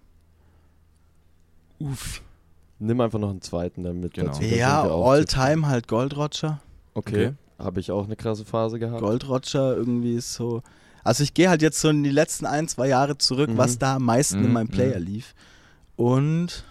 [1.80, 2.22] Uff.
[2.80, 4.14] Nimm einfach noch einen zweiten damit.
[4.14, 4.28] Genau.
[4.32, 6.62] dazu, Ja, sind wir auch all zu- time halt Gold Roger.
[6.94, 7.28] Okay.
[7.28, 7.34] Okay.
[7.60, 9.02] Habe ich auch eine krasse Phase gehabt.
[9.02, 10.62] Gold Roger irgendwie ist so.
[11.04, 13.58] Also ich gehe halt jetzt so in die letzten ein, zwei Jahre zurück, Mhm.
[13.58, 15.06] was da am meisten in Mhm, meinem Player mhm.
[15.06, 15.34] lief.
[15.96, 16.64] Und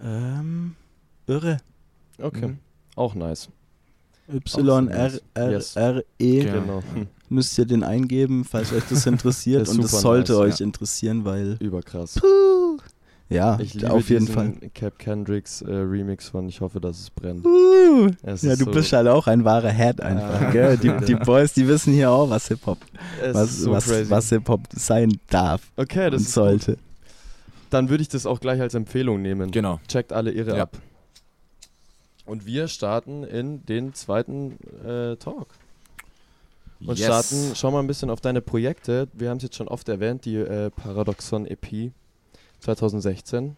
[0.00, 0.76] ähm,
[1.26, 1.58] irre.
[2.20, 2.48] Okay.
[2.48, 2.58] Mhm.
[2.94, 3.48] Auch nice.
[4.28, 5.76] Y R R Yes.
[5.76, 6.54] R E Ja.
[6.54, 6.82] Genau.
[6.94, 7.06] Hm.
[7.28, 9.68] müsst ihr den eingeben, falls euch das interessiert.
[9.68, 10.66] Und es super sollte nice, euch ja.
[10.66, 12.20] interessieren, weil Überkrass.
[13.28, 14.54] ja, Ich liebe auf jeden Fall.
[14.74, 17.44] Cap Kendricks äh, Remix von Ich hoffe, dass es brennt.
[17.44, 20.50] Uh, Es ja, du so- bist halt auch ein wahrer Head einfach, Ja.
[20.50, 20.76] gell?
[20.78, 22.78] Die, die Boys, die wissen hier auch, was Hip-Hop
[23.32, 26.72] was, ist so was, was Hip-Hop sein darf okay, das und ist sollte.
[26.72, 26.80] Gut.
[27.70, 29.50] Dann würde ich das auch gleich als Empfehlung nehmen.
[29.50, 29.80] Genau.
[29.88, 30.62] Checkt alle Irre Ja.
[30.64, 30.76] ab.
[32.26, 35.48] Und wir starten in den zweiten äh, Talk.
[36.80, 37.06] Und Yes.
[37.06, 39.08] starten, schau mal ein bisschen auf deine Projekte.
[39.14, 41.92] Wir haben es jetzt schon oft erwähnt, die äh, Paradoxon EP
[42.60, 43.56] 2016.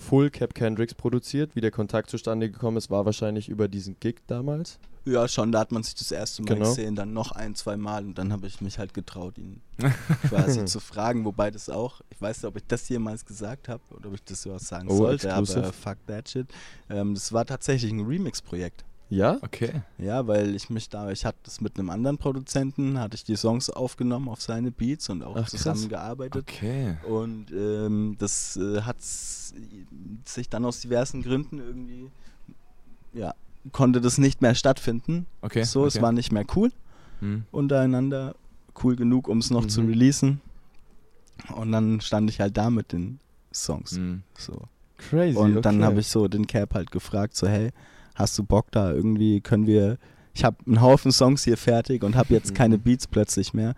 [0.00, 1.54] Full Cap Kendricks produziert.
[1.54, 4.78] Wie der Kontakt zustande gekommen ist, war wahrscheinlich über diesen Gig damals.
[5.04, 6.68] Ja, schon, da hat man sich das erste Mal Genau.
[6.68, 9.60] gesehen, dann noch ein, zwei Mal und dann habe ich mich halt getraut, ihn
[10.28, 13.82] quasi zu fragen, wobei das auch, ich weiß nicht, ob ich das jemals gesagt habe
[13.90, 15.58] oder ob ich das überhaupt sagen Oh, sollte, exclusive.
[15.60, 16.46] aber fuck that shit.
[16.90, 18.84] Ähm, das war tatsächlich ein Remix-Projekt.
[19.10, 19.38] Ja?
[19.42, 19.82] Okay.
[19.98, 23.34] Ja, weil ich mich da, ich hatte das mit einem anderen Produzenten, hatte ich die
[23.36, 26.40] Songs aufgenommen auf seine Beats und auch Ach, zusammengearbeitet.
[26.48, 26.96] Okay.
[27.08, 32.08] Und ähm, das äh, hat sich dann aus diversen Gründen irgendwie,
[33.12, 33.34] ja,
[33.72, 35.26] konnte das nicht mehr stattfinden.
[35.42, 35.64] Okay.
[35.64, 35.88] so, okay.
[35.88, 36.70] es war nicht mehr cool
[37.18, 37.44] Hm.
[37.50, 38.34] untereinander,
[38.82, 39.88] cool genug, um es noch zu Mhm.
[39.88, 40.40] releasen.
[41.54, 43.18] Und dann stand ich halt da mit den
[43.52, 43.96] Songs.
[43.96, 44.22] Hm.
[44.38, 44.62] So.
[44.98, 45.36] Crazy.
[45.36, 45.84] Und dann okay.
[45.84, 47.72] habe ich so den Cap halt gefragt, so hey,
[48.14, 49.98] hast du Bock da irgendwie, können wir,
[50.34, 52.82] ich habe einen Haufen Songs hier fertig und habe jetzt keine Mhm.
[52.82, 53.74] Beats plötzlich mehr.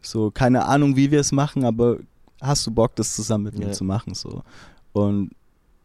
[0.00, 1.98] So, keine Ahnung, wie wir es machen, aber
[2.40, 3.72] hast du Bock, das zusammen mit mir Ja.
[3.72, 4.14] zu machen?
[4.14, 4.42] So.
[4.92, 5.30] Und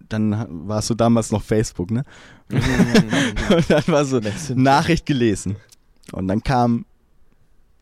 [0.09, 2.03] dann warst du damals noch Facebook, ne?
[2.49, 4.19] Und dann war so.
[4.53, 5.55] Nachricht gelesen.
[6.11, 6.85] Und dann kam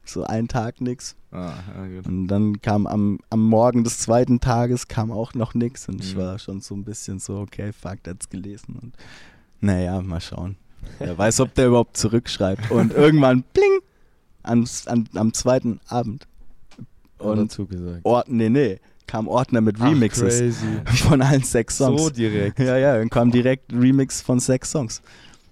[0.06, 1.16] so ein Tag nix.
[1.32, 2.06] Ah, ja, gut.
[2.08, 5.88] Und dann kam am, am Morgen des zweiten Tages kam auch noch nix.
[5.90, 6.20] Und ich Mhm.
[6.20, 8.78] war schon so ein bisschen so, okay, fuck, der hat's gelesen.
[8.82, 8.94] Und
[9.62, 10.58] naja, mal schauen.
[11.00, 12.70] Wer weiß, ob der überhaupt zurückschreibt.
[12.72, 13.80] Und irgendwann, bling,
[14.44, 16.28] am, an, am zweiten Abend.
[17.18, 18.02] Und Und dazu gesagt.
[18.04, 20.66] Ort, nee, nee, kam Ordner mit Ach, Remixes crazy.
[21.08, 22.02] von allen sechs Songs.
[22.02, 22.60] So direkt.
[22.60, 25.02] ja, ja, dann kam direkt Remix von sechs Songs.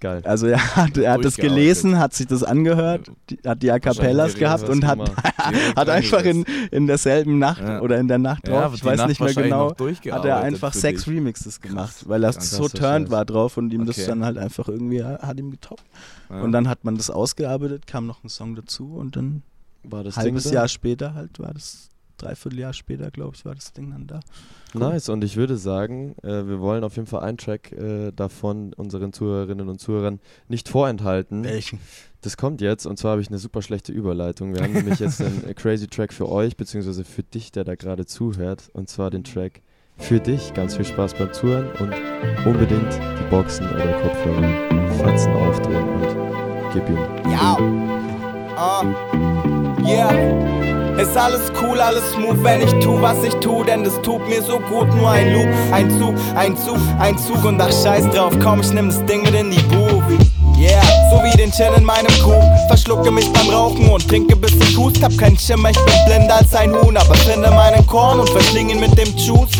[0.00, 0.22] Geil.
[0.24, 1.36] Also er hat, er hat das Durchgearbeitet.
[1.36, 4.98] gelesen, hat sich das angehört, die, hat die A Cappellas gehabt und hat,
[5.76, 7.82] hat einfach in, in derselben Nacht Ja.
[7.82, 10.40] oder in der Nacht Ja, drauf, ich die weiß Nacht nicht mehr genau, hat er
[10.40, 11.12] einfach sechs dich.
[11.14, 12.08] Remixes gemacht, Krass.
[12.08, 13.10] weil er so turned Scheiß.
[13.10, 14.06] war drauf und ihm das Okay.
[14.08, 15.84] dann halt einfach irgendwie, hat ihm getoppt.
[16.30, 16.40] Ja.
[16.40, 19.42] Und dann hat man das ausgearbeitet, kam noch ein Song dazu und dann
[19.82, 20.60] War das halbes Ding da?
[20.60, 21.89] Jahr später halt war das,
[22.22, 24.20] dreiviertel Jahr später, glaube ich, war das Ding dann da.
[24.74, 28.72] Nice, und ich würde sagen, äh, wir wollen auf jeden Fall einen Track äh, davon
[28.74, 31.44] unseren Zuhörerinnen und Zuhörern nicht vorenthalten.
[31.44, 31.80] Welchen?
[32.22, 34.54] Das kommt jetzt, und zwar habe ich eine super schlechte Überleitung.
[34.54, 38.04] Wir haben nämlich jetzt einen crazy Track für euch, beziehungsweise für dich, der da gerade
[38.04, 39.62] zuhört, und zwar den Track
[39.96, 40.52] für dich.
[40.54, 41.94] Ganz viel Spaß beim Zuhören und
[42.46, 46.98] unbedingt die Boxen oder Kopfhörer fetzen aufdrehen und gib ihm.
[47.30, 47.56] Ja.
[48.56, 48.84] Ah.
[49.82, 50.69] Yeah.
[51.00, 54.42] Ist alles cool, alles smooth, wenn ich tu, was ich tu, denn das tut mir
[54.42, 54.94] so gut.
[54.94, 58.70] Nur ein Loop, ein Zug, ein Zug, ein Zug und ach scheiß drauf, komm, ich
[58.70, 60.04] nimm das Ding mit in die Booth.
[60.58, 62.42] Yeah, so wie den Chin in meinem Kuh.
[62.68, 65.02] Verschlucke mich beim Rauchen und trinke bis ich hust.
[65.02, 68.74] Hab keinen Schimmer, ich bin blinder als ein Huhn, aber finde meinen Korn und verschlinge
[68.74, 69.52] ihn mit dem Juice.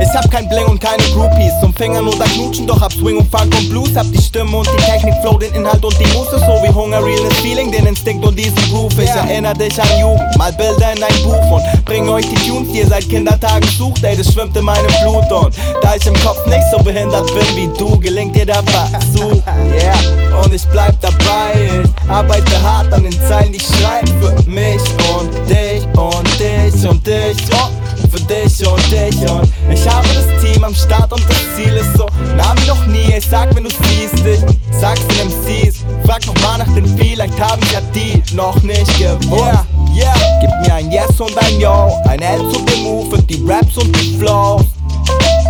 [0.00, 3.30] Ich hab kein Bling und keine Groupies zum Fingern oder Knutschen, doch hab Swing und
[3.30, 3.94] Funk und Blues.
[3.94, 7.04] Hab die Stimme und die Technik, Flow, den Inhalt und die Muße, so wie Hunger,
[7.04, 8.98] Realness, Feeling, den Instinkt und diesen Groove.
[8.98, 12.72] Ich erinnere dich an Jugend, mal Bilder in ein Buch und bring euch die Tunes,
[12.72, 14.02] die ihr seit Kindertagen sucht.
[14.02, 17.56] Ey, das schwimmt in meinem Blut und da ich im Kopf nicht so behindert bin
[17.56, 19.42] wie du, gelingt dir der Versuch.
[19.72, 21.82] Yeah, und ich bleib dabei.
[21.84, 24.80] Ich arbeite hart an den Zeilen, die ich schreib für mich
[25.14, 27.36] und dich und dich und dich.
[27.52, 27.79] Oh
[28.10, 31.96] für dich und dich und ich habe das Team am Start und das Ziel ist
[31.96, 32.06] so
[32.36, 33.14] nah wie noch nie.
[33.16, 34.40] Ich sag, wenn du siehst, ich
[34.78, 35.84] sag's den MCs.
[36.04, 39.64] Frag noch mal nach den vielleicht haben ja die noch nicht gewusst.
[39.94, 43.30] Yeah, yeah, gib mir ein Yes und ein Yo, ein L zu dem Move und
[43.30, 44.64] die Raps und die Flows.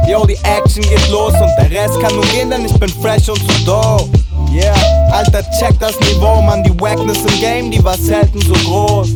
[0.08, 3.28] Yo, die Action geht los und der Rest kann nur gehen, denn ich bin fresh
[3.28, 4.10] und so dope.
[4.52, 4.74] Yeah,
[5.12, 9.10] Alter, check das Niveau, man, die Wackness im Game, die was selten so groß.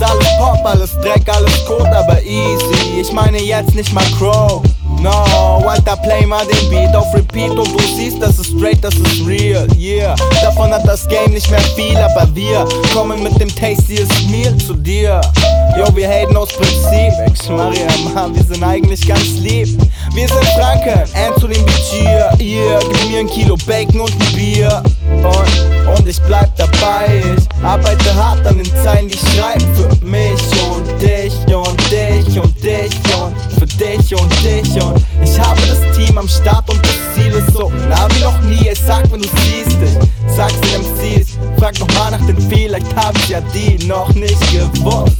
[0.00, 2.98] Ist alles Pop, alles Dreck, alles Kot, aber easy.
[2.98, 4.62] Ich meine jetzt nicht mal Crow.
[4.98, 8.94] No, Alter, play mal den Beat auf Repeat und du siehst, das ist straight, das
[8.94, 10.14] ist real, yeah.
[10.42, 14.72] Davon hat das Game nicht mehr viel, aber wir kommen mit dem tastiest Meal zu
[14.72, 15.20] dir.
[15.76, 17.12] Yo, wir haten aus Prinzip.
[17.32, 19.68] Ich Maria, Mann, wir sind eigentlich ganz lieb.
[20.20, 22.78] Wir sind Franken, Anthony Bichir, yeah.
[22.78, 24.82] Gib mir ein Kilo Bacon und ein Bier.
[25.08, 27.22] Und, und ich bleib dabei.
[27.38, 32.38] Ich arbeite hart an den Zeilen, die ich schreibe für mich und dich und dich
[32.38, 36.84] und dich und für dich und dich und ich habe das Team am Start und
[36.84, 38.68] das Ziel ist so nah wie noch nie.
[38.68, 42.94] Ich sag, wenn du siehst, ich sag's den MCs, frag noch mal nach den vielleicht
[42.94, 45.16] haben ja die noch nicht gewusst.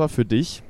[0.00, 0.62] War für dich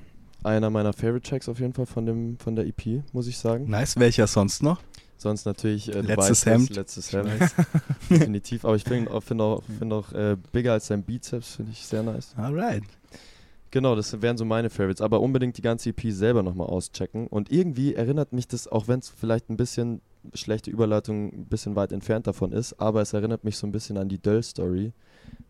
[0.42, 3.70] einer meiner Favorite Tracks auf jeden Fall von, dem, von der EP, muss ich sagen.
[3.70, 4.80] Nice, welcher sonst noch?
[5.18, 6.74] Sonst natürlich äh, Letztes Hemd.
[6.74, 7.30] Letztes Hemd.
[8.10, 8.64] Definitiv.
[8.64, 11.86] Aber ich finde auch, find auch, find auch äh, Bigger als sein Bizeps, finde ich
[11.86, 12.34] sehr nice.
[12.36, 12.82] Alright.
[13.70, 15.00] Genau, das wären so meine Favorites.
[15.00, 17.28] Aber unbedingt die ganze EP selber nochmal auschecken.
[17.28, 20.00] Und irgendwie erinnert mich das, auch wenn es vielleicht ein bisschen
[20.34, 23.96] schlechte Überleitung, ein bisschen weit entfernt davon ist, aber es erinnert mich so ein bisschen
[23.96, 24.92] an die Döll-Story,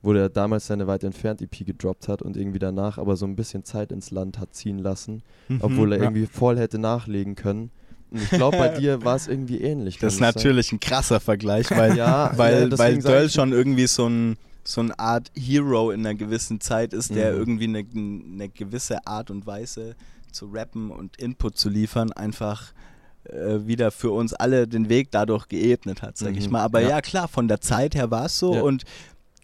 [0.03, 3.37] wo der damals seine weit entfernt EP gedroppt hat und irgendwie danach aber so ein
[3.37, 5.23] bisschen Zeit ins Land hat ziehen lassen,
[5.61, 6.11] obwohl er Mhm, ja.
[6.11, 7.71] irgendwie voll hätte nachlegen können.
[8.11, 9.99] Und ich glaube, bei dir war es irgendwie ähnlich.
[9.99, 13.53] Das ist ich natürlich ein krasser Vergleich, weil, Ja, weil, ja, weil Döll ich- schon
[13.53, 17.39] irgendwie so ein so eine Art Hero in einer gewissen Zeit ist, der Mhm.
[17.39, 17.79] irgendwie eine,
[18.35, 19.97] eine gewisse Art und Weise
[20.33, 22.73] zu rappen und Input zu liefern, einfach
[23.25, 26.53] äh, wieder für uns alle den Weg dadurch geebnet hat, sag ich Mhm.
[26.53, 26.63] mal.
[26.63, 26.89] Aber Ja.
[26.89, 27.01] ja.
[27.01, 28.63] klar, von der Zeit her war es so Ja.
[28.63, 28.85] und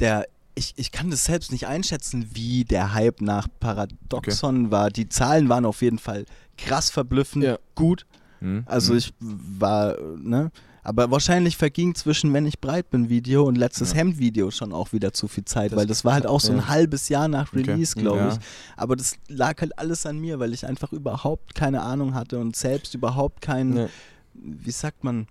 [0.01, 0.27] der
[0.59, 4.89] ich, ich kann das selbst nicht einschätzen, wie der Hype nach Paradoxon war.
[4.91, 6.25] Die Zahlen waren auf jeden Fall
[6.57, 7.59] krass verblüffend Ja.
[7.75, 8.07] gut.
[8.41, 8.63] Mhm.
[8.67, 8.99] Also Mhm.
[8.99, 10.51] ich war, ne?
[10.83, 13.97] Aber wahrscheinlich verging zwischen Wenn ich breit bin Video und letztes Ja.
[13.99, 16.53] Hemd Video schon auch wieder zu viel Zeit, Das weil das war halt auch so
[16.53, 16.69] ein ja.
[16.69, 17.63] halbes Jahr nach Okay.
[17.73, 18.29] Release, glaube Ja.
[18.33, 18.39] ich.
[18.77, 22.55] Aber das lag halt alles an mir, weil ich einfach überhaupt keine Ahnung hatte und
[22.57, 23.89] selbst überhaupt kein, Ja.
[24.35, 25.27] wie sagt man,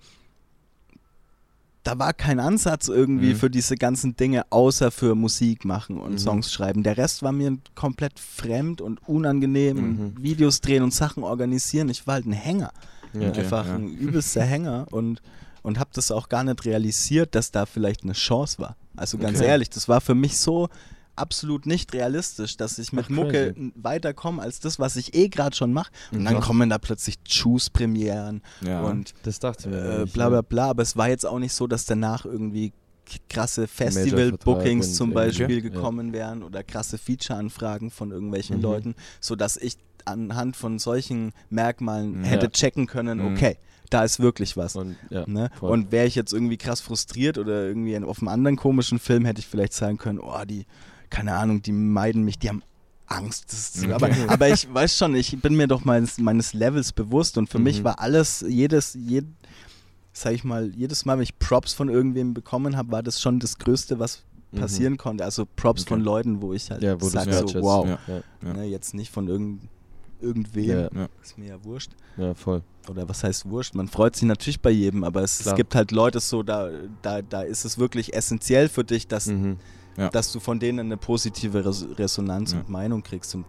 [1.85, 3.35] da war kein Ansatz irgendwie Mhm.
[3.37, 6.17] für diese ganzen Dinge, außer für Musik machen und Mhm.
[6.17, 6.83] Songs schreiben.
[6.83, 9.77] Der Rest war mir komplett fremd und unangenehm.
[9.77, 10.13] Mhm.
[10.21, 11.87] Videos drehen und Sachen organisieren.
[11.89, 12.71] Ich war halt ein Hänger
[13.13, 13.31] Ja.
[13.31, 13.75] Einfach ja.
[13.75, 15.21] ein übelster Hänger und,
[15.63, 18.75] und habe das auch gar nicht realisiert, dass da vielleicht eine Chance war.
[18.97, 19.47] Also ganz Okay.
[19.47, 20.67] ehrlich, das war für mich so
[21.15, 25.55] absolut nicht realistisch, dass ich mit Ach, Mucke weiterkomme als das, was ich eh gerade
[25.55, 25.91] schon mache.
[26.11, 26.45] Und dann Krass.
[26.45, 28.81] kommen da plötzlich Juice-Premieren ja.
[28.81, 30.29] und Das dachte äh, bla ja.
[30.29, 30.69] bla bla.
[30.69, 32.73] Aber es war jetzt auch nicht so, dass danach irgendwie
[33.29, 35.69] krasse Festival-Bookings zum Beispiel Ja.
[35.69, 38.61] gekommen wären oder krasse Feature-Anfragen von irgendwelchen Mhm.
[38.63, 42.23] Leuten, sodass ich anhand von solchen Merkmalen Mhm.
[42.23, 42.51] hätte Ja.
[42.51, 43.33] checken können, Mhm.
[43.33, 43.57] okay,
[43.89, 44.75] da ist wirklich was.
[44.75, 45.23] Und, ja.
[45.27, 45.49] Ne?
[45.61, 49.39] Und wäre ich jetzt irgendwie krass frustriert oder irgendwie auf einem anderen komischen Film, hätte
[49.39, 50.65] ich vielleicht sagen können, oh, die,
[51.15, 52.61] keine Ahnung, die meiden mich, die haben
[53.07, 53.53] Angst.
[53.53, 57.49] Ist, aber, aber ich weiß schon, ich bin mir doch meines, meines Levels bewusst und
[57.49, 57.83] für mich Mhm.
[57.85, 59.25] war alles, jedes, jed,
[60.11, 63.39] sag ich mal, jedes Mal, wenn ich Props von irgendwem bekommen habe, war das schon
[63.39, 64.59] das Größte, was Mhm.
[64.59, 65.23] passieren konnte.
[65.23, 65.89] Also Props Okay.
[65.89, 67.99] von Leuten, wo ich halt Ja, wo du sag es so, wow, Ja.
[68.43, 68.53] Ja.
[68.53, 69.61] Ne, jetzt nicht von irgend,
[70.19, 70.89] irgendwem,
[71.21, 72.61] ist mir ja wurscht ja, voll.
[72.89, 75.91] oder was heißt wurscht, man freut sich natürlich bei jedem, aber es, es gibt halt
[75.91, 76.69] Leute so, da,
[77.01, 79.57] da, da ist es wirklich essentiell für dich, dass, Mhm.
[79.97, 80.09] Ja.
[80.09, 82.59] dass du von denen eine positive Res Resonanz Ja.
[82.59, 83.33] und Meinung kriegst.
[83.35, 83.45] Und,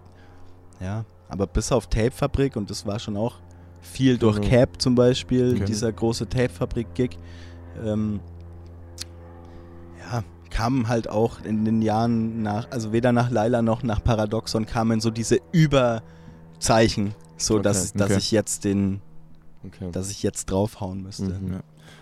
[0.80, 3.36] ja, aber bis auf Tapefabrik, und das war schon auch
[3.80, 4.48] viel durch Genau.
[4.48, 5.64] Cap zum Beispiel, Okay.
[5.64, 7.18] dieser große Tapefabrik-Gig,
[7.84, 8.20] ähm,
[10.00, 14.66] ja, kamen halt auch in den Jahren nach, also weder nach Laila noch nach Paradoxon
[14.66, 17.98] kamen so diese Überzeichen, so dass, Okay.
[17.98, 18.18] dass Okay.
[18.18, 19.00] ich jetzt den
[19.92, 21.24] dass ich jetzt draufhauen müsste.
[21.40, 21.54] Mhm.
[21.54, 21.60] Ja.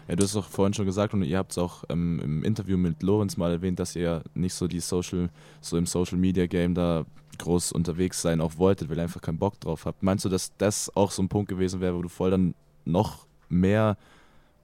[0.09, 2.77] Ja, du hast doch vorhin schon gesagt und ihr habt es auch ähm, im Interview
[2.77, 5.31] mit Lorenz mal erwähnt, dass ihr nicht so die Social,
[5.61, 7.05] so im Social Media Game da
[7.39, 10.03] groß unterwegs sein auch wolltet, weil ihr einfach keinen Bock drauf habt.
[10.03, 12.55] Meinst du, dass das auch so ein Punkt gewesen wäre, wo du voll dann
[12.85, 13.97] noch mehr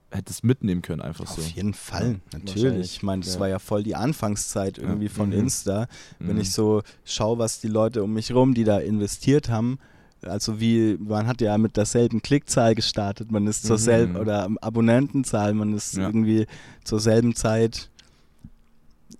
[0.09, 1.41] hättest mitnehmen können, einfach so?
[1.41, 2.97] Auf jeden Fall, natürlich.
[2.97, 3.39] Ich meine, das ja.
[3.39, 4.83] war ja voll die Anfangszeit Ja.
[4.83, 5.35] irgendwie von Mhm.
[5.39, 5.87] Insta.
[6.19, 6.41] Wenn Mhm.
[6.41, 9.79] ich so schaue, was die Leute um mich rum, die da investiert haben,
[10.25, 13.81] also wie, man hat ja mit derselben Klickzahl gestartet, man ist zur Mhm.
[13.81, 16.07] selben, oder Abonnentenzahl, man ist Ja.
[16.07, 16.45] irgendwie
[16.83, 17.89] zur selben Zeit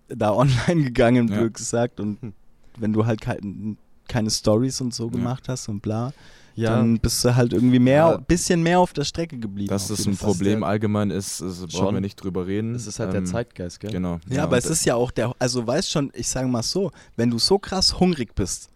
[0.08, 1.38] da online gegangen, Ja.
[1.40, 2.00] blöd gesagt.
[2.00, 2.34] Und
[2.78, 3.78] wenn du halt kein,
[4.08, 5.12] keine Stories und so Ja.
[5.12, 6.14] gemacht hast und bla,
[6.54, 8.18] Ja, dann bist du halt irgendwie mehr, Ja.
[8.18, 9.70] bisschen mehr auf der Strecke geblieben.
[9.70, 10.18] Dass das ein.
[10.18, 11.94] Problem allgemein ist, also brauchen Schon.
[11.96, 12.74] wir nicht drüber reden.
[12.74, 13.92] das ist halt der Ähm, Zeitgeist, gell?
[13.92, 14.20] Genau.
[14.30, 16.92] Ja, aber und es ist ja auch der, also weißt schon, ich sage mal so,
[17.16, 18.70] wenn du so krass hungrig bist,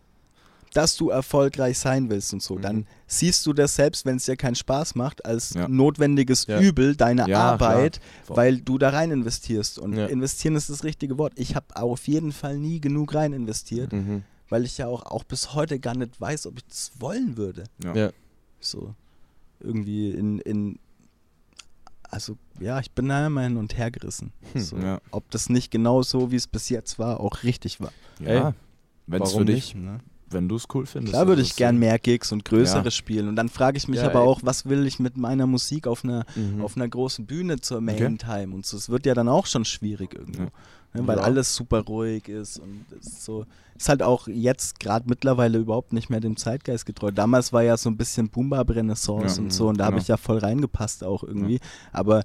[0.75, 2.61] dass du erfolgreich sein willst und so, Mhm.
[2.61, 5.67] dann siehst du das selbst, wenn es dir keinen Spaß macht, als Ja.
[5.67, 6.59] notwendiges Ja.
[6.59, 9.79] Übel deiner Ja, Arbeit, weil du da rein investierst.
[9.79, 10.07] Und Ja.
[10.07, 11.33] investieren ist das richtige Wort.
[11.37, 14.23] Ich habe auf jeden Fall nie genug rein investiert, Mhm.
[14.49, 17.63] weil ich ja auch, auch bis heute gar nicht weiß, ob ich das wollen würde.
[17.83, 17.95] Ja.
[17.95, 18.09] Ja.
[18.59, 18.93] So
[19.61, 20.79] irgendwie in, in
[22.09, 24.31] also ja, ich bin da immer hin und her gerissen.
[24.53, 24.99] Hm, So, ja.
[25.11, 27.91] Ob das nicht genau so, wie es bis jetzt war, auch richtig war.
[28.19, 28.49] ja.
[28.49, 28.53] Ey,
[29.07, 29.99] Wenn es warum für dich, Ne?
[30.29, 31.13] Wenn du es cool findest.
[31.13, 32.91] Klar würde also ich gern mehr Gigs und größere Ja.
[32.91, 33.27] spielen.
[33.29, 34.25] Und dann frage ich mich Ja, aber ey.
[34.27, 36.61] auch, was will ich mit meiner Musik auf einer, Mhm.
[36.61, 38.17] auf einer großen Bühne zur Main Okay.
[38.43, 38.77] Time und so.
[38.77, 40.43] Es wird ja dann auch schon schwierig irgendwo.
[40.43, 40.49] Ja.
[40.93, 43.45] Ne, weil alles super ruhig ist und es ist so.
[43.77, 47.11] Ist halt auch jetzt gerade mittlerweile überhaupt nicht mehr dem Zeitgeist getreu.
[47.11, 49.43] Damals war ja so ein bisschen Boom-Bap-Renaissance Ja.
[49.43, 50.01] und so und da habe Genau.
[50.03, 51.59] ich ja voll reingepasst auch irgendwie.
[51.91, 52.23] Aber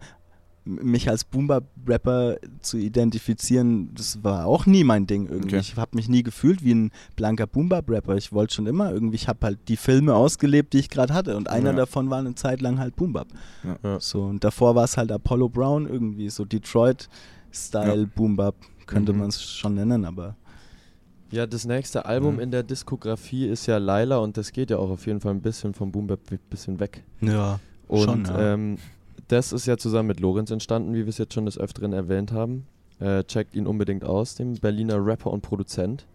[0.71, 5.57] mich als Boom-Bap-Rapper zu identifizieren, das war auch nie mein Ding irgendwie.
[5.57, 5.59] Okay.
[5.61, 8.17] Ich habe mich nie gefühlt wie ein blanker Boom-Bap-Rapper.
[8.17, 11.37] Ich wollte schon immer irgendwie, ich habe halt die Filme ausgelebt, die ich gerade hatte
[11.37, 11.77] und einer Ja.
[11.77, 13.29] davon war eine Zeit lang halt Boom-Bap.
[13.65, 13.77] Ja.
[13.83, 14.01] Ja.
[14.01, 18.09] So, und davor war es halt Apollo Brown irgendwie, so Detroit-Style Ja.
[18.15, 18.55] Boom-Bap,
[18.87, 19.19] könnte Mhm.
[19.19, 20.37] man es schon nennen, aber
[21.33, 22.43] Ja, das nächste Album Ja.
[22.43, 25.41] in der Diskografie ist ja Laila und das geht ja auch auf jeden Fall ein
[25.41, 27.05] bisschen vom Boom Bap ein bisschen weg.
[27.21, 27.61] ja.
[27.87, 28.55] Und Schon, ja.
[28.55, 28.79] ähm,
[29.31, 32.33] das ist ja zusammen mit Lorenz entstanden, wie wir es jetzt schon des Öfteren erwähnt
[32.33, 32.67] haben.
[32.99, 36.07] Äh, checkt ihn unbedingt aus, dem Berliner Rapper und Produzent.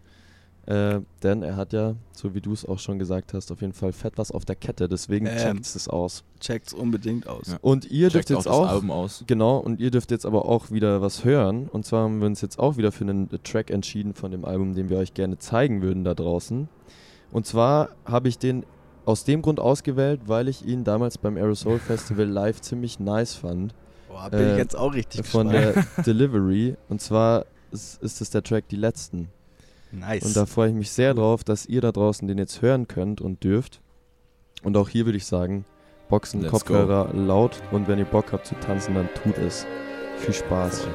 [0.66, 3.72] Äh, denn er hat ja, so wie du es auch schon gesagt hast, auf jeden
[3.72, 4.88] Fall fett was auf der Kette.
[4.88, 6.24] Deswegen Ähm, checkt es aus.
[6.40, 7.46] Checkt's unbedingt aus.
[7.46, 7.58] Ja.
[7.62, 9.22] Und ihr Checkt dürft jetzt auch Album aus.
[9.28, 11.68] genau, und ihr dürft jetzt aber auch wieder was hören.
[11.68, 14.74] Und zwar haben wir uns jetzt auch wieder für einen Track entschieden von dem Album,
[14.74, 16.68] den wir euch gerne zeigen würden da draußen.
[17.30, 18.64] Und zwar habe ich den
[19.06, 23.72] aus dem Grund ausgewählt, weil ich ihn damals beim Aerosol Festival live ziemlich nice fand.
[24.08, 25.86] Boah, bin Äh, ich jetzt auch richtig von gespannt.
[25.96, 26.76] der Delivery.
[26.88, 29.28] Und zwar ist, ist es der Track Die Letzten.
[29.92, 30.24] nice.
[30.24, 33.20] Und da freue ich mich sehr drauf, dass ihr da draußen den jetzt hören könnt
[33.20, 33.80] und dürft.
[34.62, 35.64] Und auch hier würde ich sagen,
[36.08, 39.66] Boxen, Let's Kopfhörer laut und wenn ihr Bock habt zu tanzen, dann tut es.
[40.18, 40.86] Viel Spaß.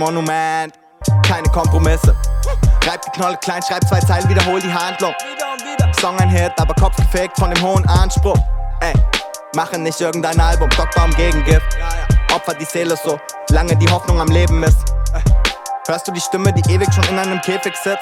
[0.00, 0.72] Monument,
[1.22, 2.16] keine Kompromisse.
[2.86, 5.14] Reib die Knolle klein, schreib zwei Zeilen, wiederhol die Handlung.
[6.00, 8.38] Song ein Hit, aber Kopf gefickt von dem hohen Anspruch.
[8.80, 8.94] Ey,
[9.54, 11.76] machen nicht irgendein Album, am Gegengift.
[12.34, 13.20] Opfer die Seele so,
[13.50, 14.78] lange die Hoffnung am Leben ist.
[15.86, 17.98] Hörst du die Stimme, die ewig schon in einem Käfig sitzt?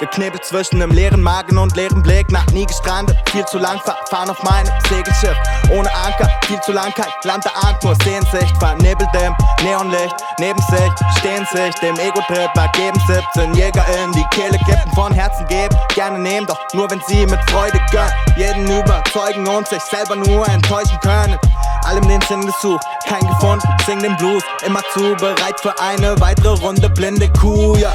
[0.00, 4.30] Geknebelt zwischen einem leeren Magen und leeren Blick, Nacht nie gestrandet, viel zu lang verfahren
[4.30, 5.36] auf meinem Segelschiff.
[5.70, 10.90] Ohne Anker, viel zu lang kein Land erahnt, nur Sehnsicht, vernebelt im Neonlicht, neben sich
[11.18, 16.18] stehen sich, dem Ego-Trip ergeben 17 Jäger in die Kehle kippen, von Herzen geben, gerne
[16.18, 20.98] nehmen, doch nur wenn sie mit Freude gönnen, jeden überzeugen und sich selber nur enttäuschen
[21.00, 21.38] können.
[21.84, 26.54] Allem den Sinn gesucht, kein gefunden, sing den Blues, immer zu bereit für eine weitere
[26.54, 27.92] Runde blinde Kuh, ja.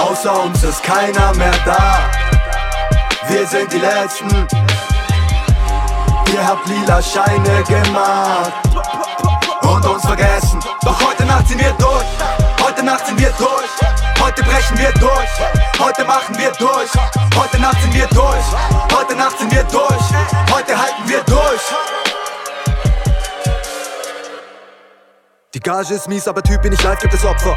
[0.00, 2.10] Außer uns ist keiner mehr da.
[3.28, 4.46] Wir sind die Letzten.
[6.32, 8.52] Ihr habt lila Scheine gemacht
[9.62, 10.60] und uns vergessen.
[10.84, 12.06] Doch heute Nacht sind wir durch.
[12.62, 13.70] Heute Nacht sind wir durch.
[14.20, 15.28] Heute brechen wir durch.
[15.78, 16.90] Heute machen wir durch.
[17.36, 18.44] Heute Nacht sind wir durch.
[18.94, 20.04] Heute Nacht sind wir durch.
[20.52, 21.60] Heute halten wir durch.
[25.54, 27.56] Die Gage ist mies, aber Typ bin ich live, gibt es Opfer.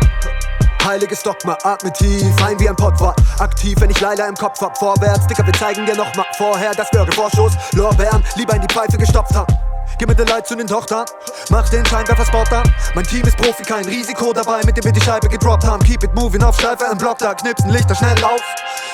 [0.86, 3.20] Heiliges Dogma, atme tief, ein wie ein Pottwart.
[3.40, 4.78] Aktiv, wenn ich Leila im Kopf hab.
[4.78, 8.96] Vorwärts, Dicker, wir zeigen dir nochmal vorher, dass wir Vorschuss, Lorbeeren lieber in die Pfeife
[8.96, 9.52] gestopft haben.
[9.98, 11.06] Gib mir den Leid zu den Tochtern,
[11.50, 12.72] mach den Scheinwerfer-Spot an.
[12.94, 15.84] Mein Team ist Profi, kein Risiko dabei, mit dem wir die Scheibe gedroppt haben.
[15.84, 18.42] Keep it moving auf Schleife im Block, da knipsen Lichter schnell auf.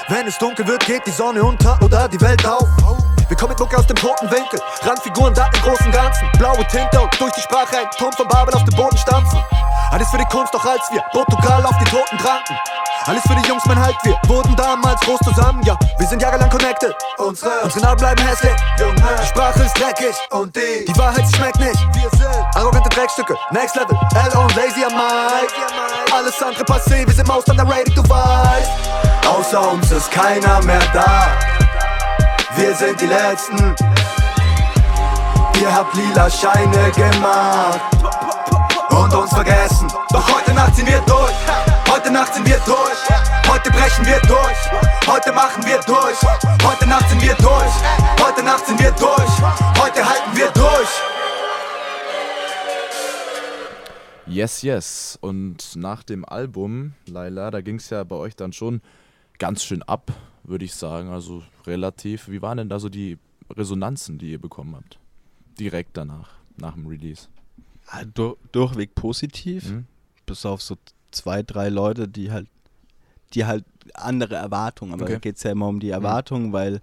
[0.08, 2.70] Wenn es dunkel wird, geht die Sonne unter oder die Welt auf.
[3.32, 6.30] Wir kommen mit Mucke aus dem toten Winkel, Randfiguren da im großen Ganzen.
[6.38, 9.42] Blaue Tinte und durch die Sprache ein Turm von Babel auf den Boden stampfen.
[9.90, 12.58] Alles für die Kunst, doch als wir Portugal auf die Toten tranken.
[13.06, 15.80] Alles für die Jungs, mein Halt, wir wurden damals groß zusammen, ja.
[15.98, 16.94] Wir sind jahrelang connected.
[17.20, 18.96] Unsere, unsere Namen bleiben hässlich, Junge.
[18.96, 21.80] Die Sprache ist dreckig und die, die Wahrheit schmeckt nicht.
[21.94, 25.54] Wir sind arrogante Dreckstücke, next level, L und lazy am Mic.
[26.14, 28.72] Alles andere passé, wir sind Maus an der Rating, du weißt.
[29.26, 31.28] Außer uns ist keiner mehr da.
[32.58, 33.76] Wir sind die Letzten.
[35.62, 37.82] Ihr habt lila Scheine gemacht
[38.90, 39.88] und uns vergessen.
[40.12, 41.34] Doch heute Nacht sind wir durch.
[41.90, 43.48] Heute Nacht sind wir durch.
[43.48, 45.08] Heute brechen wir durch.
[45.08, 46.18] Heute machen wir durch.
[46.64, 47.74] Heute Nacht sind wir durch.
[48.22, 49.82] Heute Nacht sind wir durch.
[49.82, 50.90] Heute halten wir durch.
[54.28, 55.18] Yes, yes.
[55.22, 58.82] Und nach dem Album, Laila, da ging es ja bei euch dann schon
[59.40, 60.12] ganz schön ab,
[60.44, 61.10] würde ich sagen.
[61.10, 62.28] Also relativ.
[62.30, 63.18] Wie waren denn da so die
[63.50, 64.98] Resonanzen, die ihr bekommen habt?
[65.60, 67.28] Direkt danach, nach dem Release.
[67.88, 69.70] Ah, dur durchweg positiv.
[69.72, 69.86] Mhm.
[70.26, 70.78] Bis auf so
[71.12, 72.48] zwei, drei Leute, die halt,
[73.34, 75.14] die halt andere Erwartungen, aber Okay.
[75.14, 76.80] da geht es ja immer um die Erwartungen, weil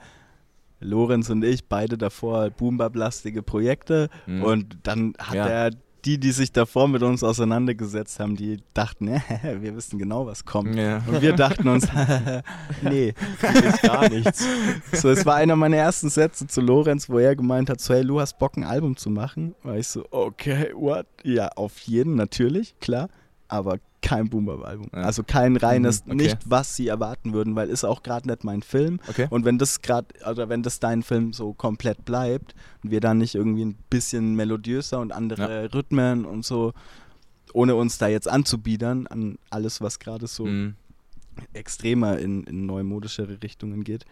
[0.80, 4.42] Lorenz und ich beide davor Boombab-lastige Projekte Mhm.
[4.42, 5.46] und dann hat Ja.
[5.48, 5.70] er
[6.04, 9.08] die, die sich davor mit uns auseinandergesetzt haben, die dachten,
[9.60, 10.76] wir wissen genau, was kommt.
[10.76, 11.02] Ja.
[11.06, 11.86] Und wir dachten uns,
[12.82, 14.44] nee, ist gar nichts.
[14.92, 18.04] so, es war einer meiner ersten Sätze zu Lorenz, wo er gemeint hat, so, hey,
[18.04, 19.54] du hast Bock, ein Album zu machen?
[19.62, 21.06] War ich so, okay, what?
[21.22, 23.08] Ja, auf jeden, natürlich, klar,
[23.48, 24.88] aber kein Boomer-Album.
[24.94, 25.02] Ja.
[25.02, 26.22] Also kein reines, Mhm, okay.
[26.22, 29.00] nicht was sie erwarten würden, weil ist auch gerade nicht mein Film.
[29.08, 29.26] Okay.
[29.30, 33.18] Und wenn das gerade, oder wenn das dein Film so komplett bleibt und wir dann
[33.18, 36.72] nicht irgendwie ein bisschen melodiöser und andere Rhythmen und so,
[37.52, 40.74] ohne uns da jetzt anzubiedern an alles, was gerade so Mhm.
[41.52, 44.04] extremer in, in neumodischere Richtungen geht,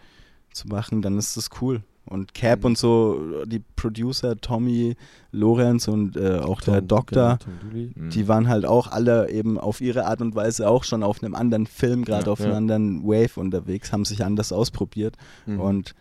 [0.51, 1.81] zu machen, dann ist das cool.
[2.07, 2.65] Und Cap Mhm.
[2.65, 4.95] und so, die Producer, Tommy,
[5.31, 7.91] Lorenz und äh, auch der Tom- Doktor, genau, Tom Dooley.
[7.95, 8.09] Mhm.
[8.09, 11.35] die waren halt auch alle eben auf ihre Art und Weise auch schon auf einem
[11.35, 12.45] anderen Film, gerade Ja, auf ja.
[12.45, 15.15] einem anderen Wave unterwegs, haben sich anders ausprobiert.
[15.45, 15.59] Mhm.
[15.59, 15.95] Und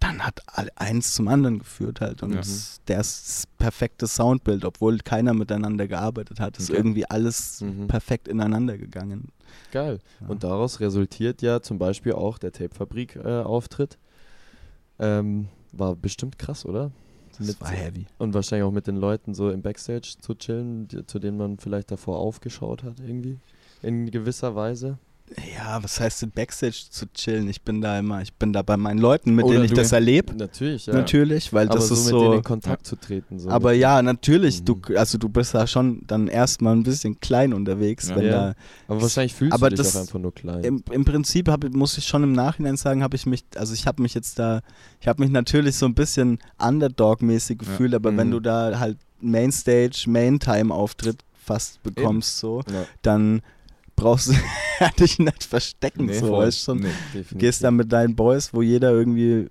[0.00, 0.40] dann hat
[0.74, 2.24] eins zum anderen geführt halt.
[2.24, 6.78] Und das, das perfekte Soundbild, obwohl keiner miteinander gearbeitet hat, ist Okay.
[6.80, 7.86] irgendwie alles Mhm.
[7.86, 9.28] perfekt ineinander gegangen.
[9.70, 10.00] Geil.
[10.20, 10.26] Ja.
[10.26, 13.98] Und daraus resultiert ja zum Beispiel auch der Tapefabrik-Auftritt.
[14.98, 16.90] Ähm, war bestimmt krass, oder?
[17.38, 18.06] Das Mit- war heavy.
[18.18, 21.58] Und wahrscheinlich auch mit den Leuten so im Backstage zu chillen, die, zu denen man
[21.58, 23.38] vielleicht davor aufgeschaut hat, irgendwie.
[23.82, 24.98] In gewisser Weise.
[25.56, 27.48] Ja, was heißt denn Backstage zu chillen?
[27.48, 29.92] Ich bin da immer, ich bin da bei meinen Leuten, mit Oder denen ich das
[29.92, 30.34] erlebe.
[30.34, 30.94] Natürlich, ja.
[30.94, 32.32] Natürlich, weil Aber das so ist mit denen so.
[32.34, 33.38] in Kontakt zu treten.
[33.38, 34.64] So aber ja, natürlich, Mhm.
[34.64, 38.16] du, also du bist da schon dann erstmal ein bisschen klein unterwegs, Ja.
[38.16, 38.30] wenn Ja.
[38.30, 38.54] da
[38.88, 40.64] Aber wahrscheinlich fühlst aber du dich das- auch einfach nur klein.
[40.64, 43.86] im, im Prinzip hab, muss ich schon im Nachhinein sagen, habe ich mich, also ich
[43.86, 44.60] habe mich jetzt da,
[45.00, 48.32] ich habe mich natürlich so ein bisschen Underdog-mäßig gefühlt, aber wenn Mhm.
[48.32, 53.40] du da halt Mainstage, Main-Time-Auftritt fast bekommst, so, ja, dann
[54.02, 54.34] brauchst du
[54.98, 56.46] dich nicht verstecken, Nee, so, voll.
[56.46, 56.80] weißt schon.
[56.80, 57.24] Nee.
[57.34, 59.48] gehst dann mit deinen Boys, wo jeder irgendwie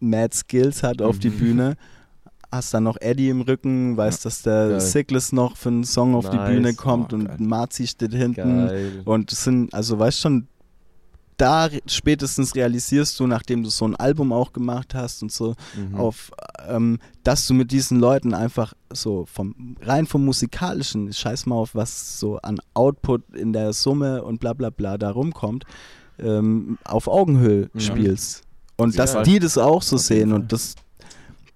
[0.00, 1.38] mad Skills hat auf die Mhm.
[1.38, 1.76] Bühne.
[2.52, 4.80] Hast dann noch Eddie im Rücken, weißt, dass der Geil.
[4.80, 6.50] Sickless noch für einen Song auf die Nice.
[6.50, 7.40] Bühne kommt Oh, und.
[7.40, 8.34] Marzi steht hinten.
[8.66, 9.02] Geil.
[9.04, 10.46] Und es sind, also weißt schon,
[11.36, 15.94] da spätestens realisierst du, nachdem du so ein Album auch gemacht hast und so, Mhm.
[15.96, 16.30] auf,
[16.68, 21.74] ähm, dass du mit diesen Leuten einfach so vom rein vom musikalischen, scheiß mal auf
[21.74, 25.64] was so an Output in der Summe und bla bla bla da rumkommt,
[26.18, 27.80] ähm, auf Augenhöhe Mhm.
[27.80, 28.42] spielst.
[28.76, 30.40] Und jeden dass die das auch so sehen Fall.
[30.40, 30.74] und das,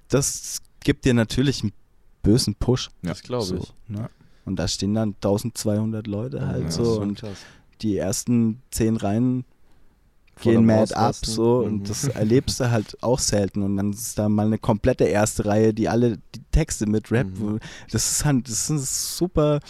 [0.09, 1.73] das gibt dir natürlich einen
[2.23, 2.91] bösen Push.
[3.03, 3.73] Ja, das glaube so, ich.
[3.89, 4.09] ne?
[4.45, 7.39] Und da stehen dann 1200 Leute halt Ja, so und krass.
[7.83, 9.45] die ersten zehn Reihen
[10.41, 11.35] gehen mad ab Ausrasten.
[11.35, 11.65] so Mhm.
[11.67, 15.45] und das erlebst du halt auch selten und dann ist da mal eine komplette erste
[15.47, 17.61] Reihe, die alle die Texte mit Rap, Mhm.
[17.91, 19.61] das ist halt, das ist super,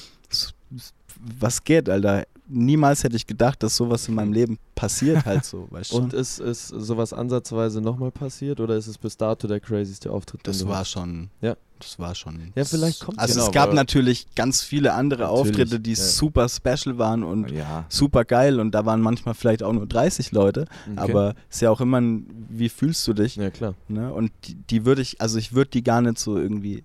[1.40, 2.24] was geht, Alter.
[2.50, 5.96] Niemals hätte ich gedacht, dass sowas in meinem Leben passiert halt so, weißt du.
[5.96, 10.40] Und ist, ist sowas ansatzweise nochmal passiert oder ist es bis dato der crazyste Auftritt?
[10.44, 10.90] Das war hast?
[10.90, 11.56] schon, Ja.
[11.78, 12.52] das war schon.
[12.54, 15.96] Ja, vielleicht kommt's Also genau, es gab natürlich ganz viele andere Natürlich, Auftritte, die ja.
[15.96, 17.84] super special waren und Ja.
[17.88, 21.12] super geil und da waren manchmal vielleicht auch nur 30 Leute, Okay.
[21.12, 23.36] aber ist ja auch immer ein, wie fühlst du dich?
[23.36, 23.74] Ja, klar.
[23.88, 24.12] Ne?
[24.12, 26.82] Und die, die würde ich, also ich würde die gar nicht so irgendwie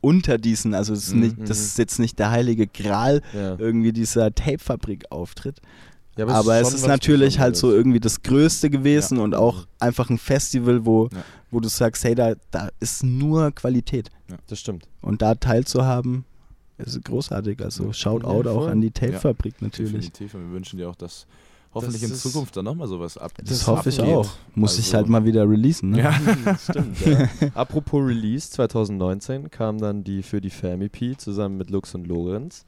[0.00, 1.20] unter diesen, also es ist Mhm.
[1.20, 3.56] nicht, das ist jetzt nicht der heilige Gral, Ja.
[3.58, 5.60] irgendwie dieser Tape-Fabrik-Auftritt.
[6.16, 9.24] Ja, Aber es schon ist was natürlich halt so irgendwie das Größte gewesen Ja.
[9.24, 11.08] und auch einfach ein Festival, wo,
[11.50, 14.10] wo du sagst, hey, da, da ist nur Qualität.
[14.48, 14.86] Das stimmt.
[15.00, 16.24] Und da teilzuhaben,
[16.78, 17.62] ist großartig.
[17.62, 19.92] Also Shoutout auch an die Tape-Fabrik natürlich.
[19.92, 20.34] Definitiv.
[20.34, 21.26] Und wir wünschen dir auch, dass
[21.72, 23.32] hoffentlich Das in Zukunft dann nochmal sowas ab.
[23.42, 24.14] Das, hoffe ich abgeht.
[24.14, 24.28] auch.
[24.54, 25.90] Muss ich Also- halt mal wieder releasen.
[25.90, 25.98] Ne?
[26.00, 26.56] Ja.
[26.58, 27.28] Stimmt, ja.
[27.54, 32.64] Apropos Release, 2019 kam dann die für die Fam EP zusammen mit Lux und Lorenz.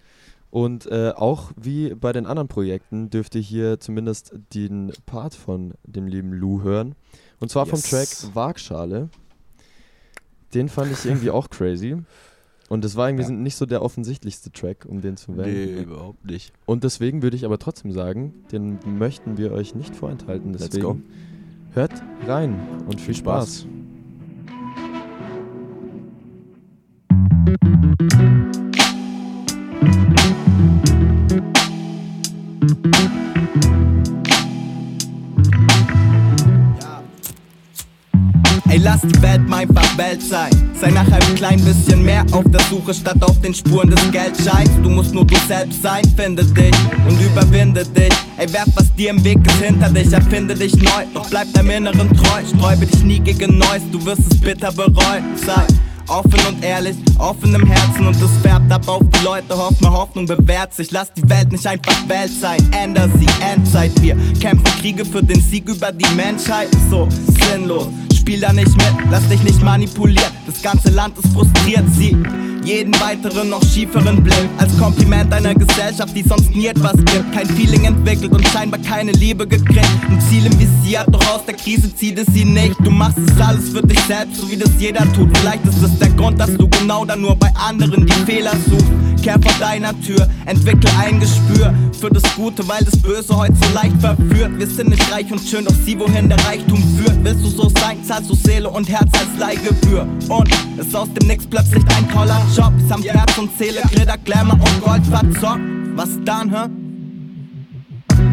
[0.51, 5.73] Und äh, auch wie bei den anderen Projekten dürft ihr hier zumindest den Part von
[5.85, 6.95] dem lieben Lou hören.
[7.41, 7.89] Und zwar vom Yes.
[7.91, 9.09] Track Waagschale.
[10.55, 11.97] Den fand ich irgendwie auch crazy.
[12.73, 13.31] Und das war irgendwie Ja.
[13.33, 15.75] nicht so der offensichtlichste Track, um den zu wählen.
[15.77, 16.55] Nee, überhaupt nicht.
[16.65, 20.53] Und deswegen würde ich aber trotzdem sagen, den möchten wir euch nicht vorenthalten.
[20.55, 20.97] Let's Deswegen go.
[21.75, 21.93] hört
[22.27, 23.67] rein und viel Spaß.
[23.67, 23.73] Spaß.
[39.03, 40.51] Ey, lass die Welt einfach Welt sein.
[40.81, 44.71] Sei nach einem klein bisschen mehr auf der Suche statt auf den Spuren des Geldscheins.
[44.83, 46.75] Du musst nur du selbst sein, finde dich
[47.09, 48.13] und überwinde dich.
[48.37, 51.05] Ey, werf was dir im Weg ist hinter dich, erfinde dich neu.
[51.15, 55.25] Doch bleib deinem Inneren treu, sträube dich nie gegen Neues, du wirst es bitter bereuen.
[55.37, 55.67] Sei
[56.09, 59.57] offen und ehrlich, offen im Herzen und es färbt ab auf die Leute.
[59.57, 60.91] Hoffne, Hoffnung bewährt sich.
[60.91, 63.93] Lass die Welt nicht einfach Welt sein, änder sie, Endzeit.
[64.03, 66.69] Wir kämpfen Kriege für den Sieg über die Menschheit.
[66.91, 67.09] So
[67.51, 67.89] sinnlos.
[68.23, 70.31] Spiel da nicht mit, lass dich nicht manipulieren.
[70.47, 72.17] Das ganze Land ist frustriert, sieh
[72.65, 74.49] jeden weiteren, noch schieferen Blick.
[74.59, 77.33] Als Kompliment einer Gesellschaft, die sonst nie etwas gibt.
[77.33, 79.89] Kein Feeling entwickelt und scheinbar keine Liebe gekriegt.
[80.09, 82.77] Ein Ziel im Visier, doch aus der Krise zieht es sie nicht.
[82.85, 85.37] Du machst es alles für dich selbst, so wie das jeder tut.
[85.39, 89.12] Vielleicht ist es der Grund, dass du genau da nur bei anderen die Fehler suchst.
[89.23, 93.73] Kehr vor deiner Tür, entwickle ein Gespür für das Gute, weil das Böse heute so
[93.73, 94.59] leicht verführt.
[94.59, 97.17] Wir sind nicht reich und schön, doch sieh, wohin der Reichtum führt.
[97.23, 100.09] Willst du so sein, zahlst du Seele und Herz als Leihgebühr.
[100.29, 102.73] Und ist aus dem Nix plötzlich ein toller Job.
[102.89, 105.61] Samt Herz und Seele, Glitter, Glamour und Gold verzockt.
[105.95, 106.69] Was dann, hä?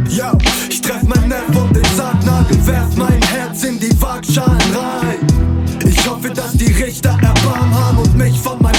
[0.09, 0.25] Yo,
[0.69, 5.49] ich treff mein Nerv und den Sargnagel, werf mein Herz in die Waagschalen rein.
[5.85, 8.78] Ich hoffe, dass die Richter Erbarm haben und mich von meinem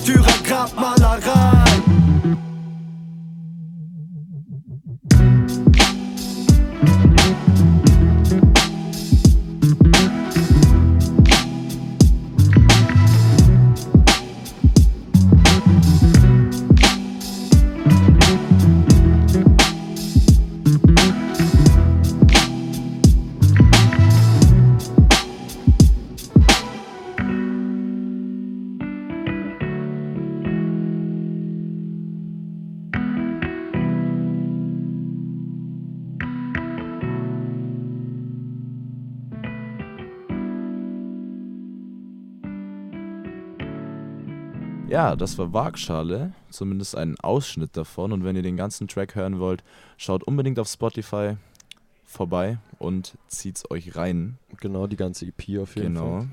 [0.00, 0.99] nature aggrave ma
[44.90, 48.12] Ja, das war Waagschale, zumindest ein Ausschnitt davon.
[48.12, 49.62] Und wenn ihr den ganzen Track hören wollt,
[49.96, 51.36] schaut unbedingt auf Spotify
[52.04, 54.38] vorbei und zieht's euch rein.
[54.60, 56.26] Genau, die ganze EP auf jeden Genau.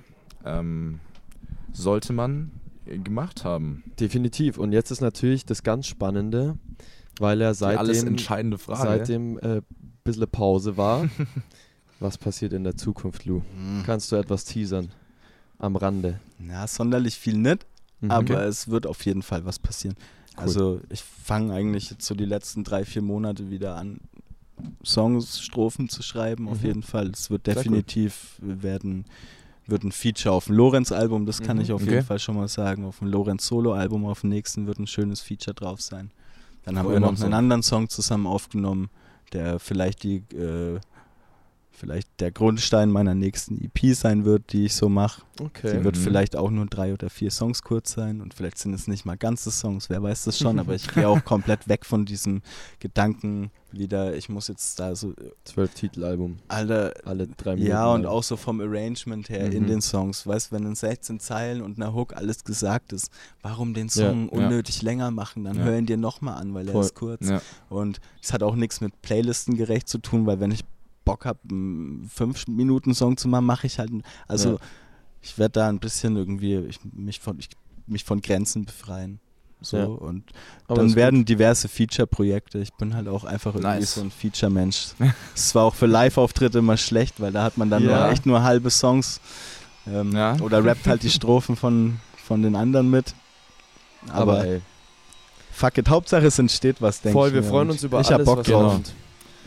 [0.43, 0.59] Fall.
[0.59, 0.99] Ähm,
[1.71, 2.51] sollte man
[2.85, 3.83] gemacht haben.
[3.99, 4.57] Definitiv.
[4.57, 6.57] Und jetzt ist natürlich das ganz Spannende,
[7.19, 8.81] weil er seitdem, entscheidende Frage.
[8.81, 9.63] seitdem äh, ein
[10.03, 11.07] bisschen Pause war.
[11.99, 13.41] Was passiert in der Zukunft, Lou?
[13.55, 13.83] Hm.
[13.85, 14.89] Kannst du etwas teasern?
[15.59, 16.19] Am Rande.
[16.47, 17.65] Ja, sonderlich viel nicht,
[18.01, 18.11] Mhm.
[18.11, 19.95] aber es wird auf jeden Fall was passieren.
[20.35, 23.99] Also ich fange eigentlich jetzt so die letzten drei, vier Monate wieder an,
[24.85, 26.65] Songs, Strophen zu schreiben, auf Mhm.
[26.67, 27.07] jeden Fall.
[27.09, 27.53] Es wird cool.
[27.55, 29.05] definitiv werden,
[29.65, 31.91] wird ein Feature auf dem Lorenz-Album, das kann Mhm, ich auf okay.
[31.95, 32.85] jeden Fall schon mal sagen.
[32.85, 36.11] Auf dem Lorenz-Solo-Album, auf dem nächsten wird ein schönes Feature drauf sein.
[36.63, 38.89] Dann haben wir noch einen anderen Song zusammen aufgenommen,
[39.33, 40.79] der vielleicht die äh,
[41.79, 45.21] vielleicht der Grundstein meiner nächsten EP sein wird, die ich so mache.
[45.39, 45.77] Okay.
[45.77, 46.01] Die wird Mhm.
[46.01, 49.15] vielleicht auch nur drei oder vier Songs kurz sein und vielleicht sind es nicht mal
[49.17, 52.41] ganze Songs, wer weiß das schon, aber ich gehe auch komplett weg von diesem
[52.79, 55.13] Gedanken wieder, ich muss jetzt da so,
[55.43, 56.37] Zwölf Titelalbum.
[56.47, 57.69] Alter, Alle drei Minuten.
[57.71, 59.67] ja und auch so vom Arrangement her in Mhm.
[59.67, 63.11] den Songs, weißt wenn in 16 Zeilen und einer Hook alles gesagt ist,
[63.43, 64.31] warum den Ja, Song ja.
[64.31, 65.63] unnötig länger machen, dann Ja.
[65.65, 66.85] hör ihn dir nochmal an, weil er Voll.
[66.85, 67.41] ist kurz Ja.
[67.69, 70.63] und es hat auch nichts mit Playlisten gerecht zu tun, weil wenn ich
[71.07, 73.89] Bock habe, einen 5-Minuten-Song zu machen, mache ich halt.
[74.27, 74.57] Also Ja.
[75.21, 77.49] ich werde da ein bisschen irgendwie ich, mich, von, ich,
[77.87, 79.19] mich von Grenzen befreien.
[79.59, 79.85] So Ja.
[79.85, 80.23] und
[80.67, 82.59] Aber dann werden diverse Feature-Projekte.
[82.59, 83.95] Ich bin halt auch einfach irgendwie Nice.
[83.95, 84.89] so ein Feature-Mensch.
[85.35, 88.01] Es war auch für Live-Auftritte immer schlecht, weil da hat man dann Ja.
[88.01, 89.19] nur echt nur halbe Songs.
[89.87, 90.37] Ähm, Ja.
[90.41, 93.15] Oder rappt halt die Strophen von, von den anderen mit.
[94.03, 94.11] gut.
[94.13, 94.61] Aber, Aber ey,
[95.51, 97.47] fuck it, Hauptsache es entsteht was, denke voll, ich wir mir.
[97.47, 98.73] freuen uns über ich hab alles, Bock was drauf.
[98.73, 98.93] kommt.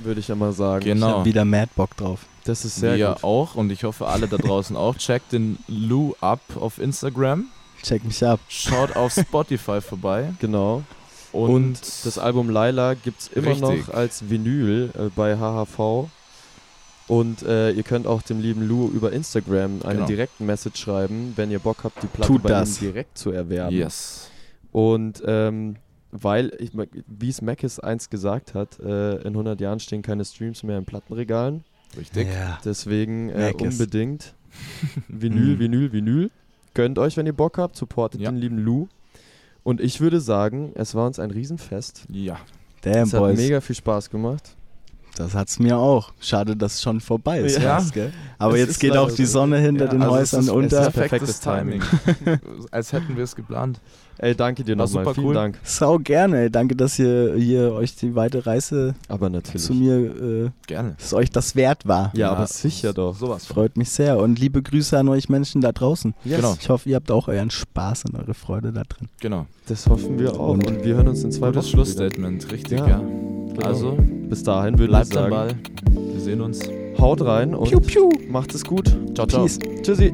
[0.02, 0.84] Würde ich ja mal sagen.
[0.84, 1.08] Genau.
[1.08, 2.20] Ich hab wieder mad Bock drauf.
[2.44, 3.24] Das ist sehr Wir gut.
[3.24, 4.96] auch und ich hoffe alle da draußen auch.
[4.96, 7.46] Checkt den Lou ab auf Instagram.
[7.82, 8.40] Check mich ab.
[8.48, 10.32] Schaut auf Spotify vorbei.
[10.40, 10.82] Genau.
[11.32, 13.86] Und, Und, das Album Laila gibt es immer Richtig.
[13.88, 16.08] noch als Vinyl äh, bei HHV.
[17.06, 20.06] Und äh, ihr könnt auch dem lieben Lou über Instagram eine Genau.
[20.06, 22.80] direkte Message schreiben, wenn ihr Bock habt, die Platte Tut bei das.
[22.80, 23.74] ihm direkt zu erwerben.
[23.76, 24.28] Yes.
[24.72, 25.76] Und ähm,
[26.12, 26.70] weil, ich,
[27.06, 30.84] wie es Mackes einst gesagt hat, äh, in 100 Jahren stehen keine Streams mehr in
[30.84, 31.64] Plattenregalen.
[31.96, 32.28] Richtig.
[32.28, 32.58] Ja.
[32.64, 34.34] Deswegen äh, unbedingt
[35.08, 35.58] Vinyl, Mhm.
[35.58, 36.30] Vinyl, Vinyl.
[36.74, 38.30] Gönnt euch, wenn ihr Bock habt, supportet Ja.
[38.30, 38.86] den lieben Lou.
[39.62, 42.04] Und ich würde sagen, es war uns ein Riesenfest.
[42.08, 42.38] Ja.
[42.82, 43.36] Damn, es hat Boys.
[43.38, 44.56] mega viel Spaß gemacht.
[45.16, 46.12] Das hat's mir auch.
[46.20, 47.58] Schade, dass es schon vorbei ist.
[47.60, 47.84] Ja.
[47.92, 48.12] gell?
[48.38, 49.40] Aber Es jetzt ist geht auch die so.
[49.40, 50.86] Sonne hinter Ja, den also es Häusern ist- es unter.
[50.86, 51.82] ist perfektes Timing.
[52.70, 53.80] Als hätten wir es geplant.
[54.22, 54.88] Ey, danke dir nochmal.
[55.04, 55.34] super Vielen cool.
[55.34, 55.58] Dank.
[55.64, 56.42] Sau gerne.
[56.42, 56.50] ey.
[56.50, 59.62] Danke, dass ihr hier euch die weite Reise Aber natürlich.
[59.62, 60.94] zu mir, äh, Gerne.
[60.98, 62.10] dass euch das wert war.
[62.14, 63.14] ja, Ja, aber sicher doch.
[63.16, 63.46] Sowas.
[63.46, 64.18] Freut mich sehr.
[64.18, 66.12] Und liebe Grüße an euch Menschen da draußen.
[66.24, 66.36] Yes.
[66.36, 66.56] Genau.
[66.60, 69.08] Ich hoffe, ihr habt auch euren Spaß und eure Freude da drin.
[69.20, 69.46] Genau.
[69.68, 70.50] Das hoffen wir auch.
[70.50, 71.66] Und, Und- wir hören uns in zwei Wochen.
[71.66, 72.52] Schlussstatement.
[72.52, 72.86] Richtig, Ja.
[72.88, 72.98] ja.
[72.98, 73.66] Genau.
[73.66, 73.96] Also.
[74.28, 75.54] Bis dahin würde ich sagen, Ball.
[76.12, 76.60] Wir sehen uns.
[76.98, 78.10] haut rein und Piu, piu.
[78.28, 78.94] macht es gut.
[79.14, 79.42] Ciao, ciao.
[79.44, 79.58] Peace.
[79.82, 80.12] Tschüssi.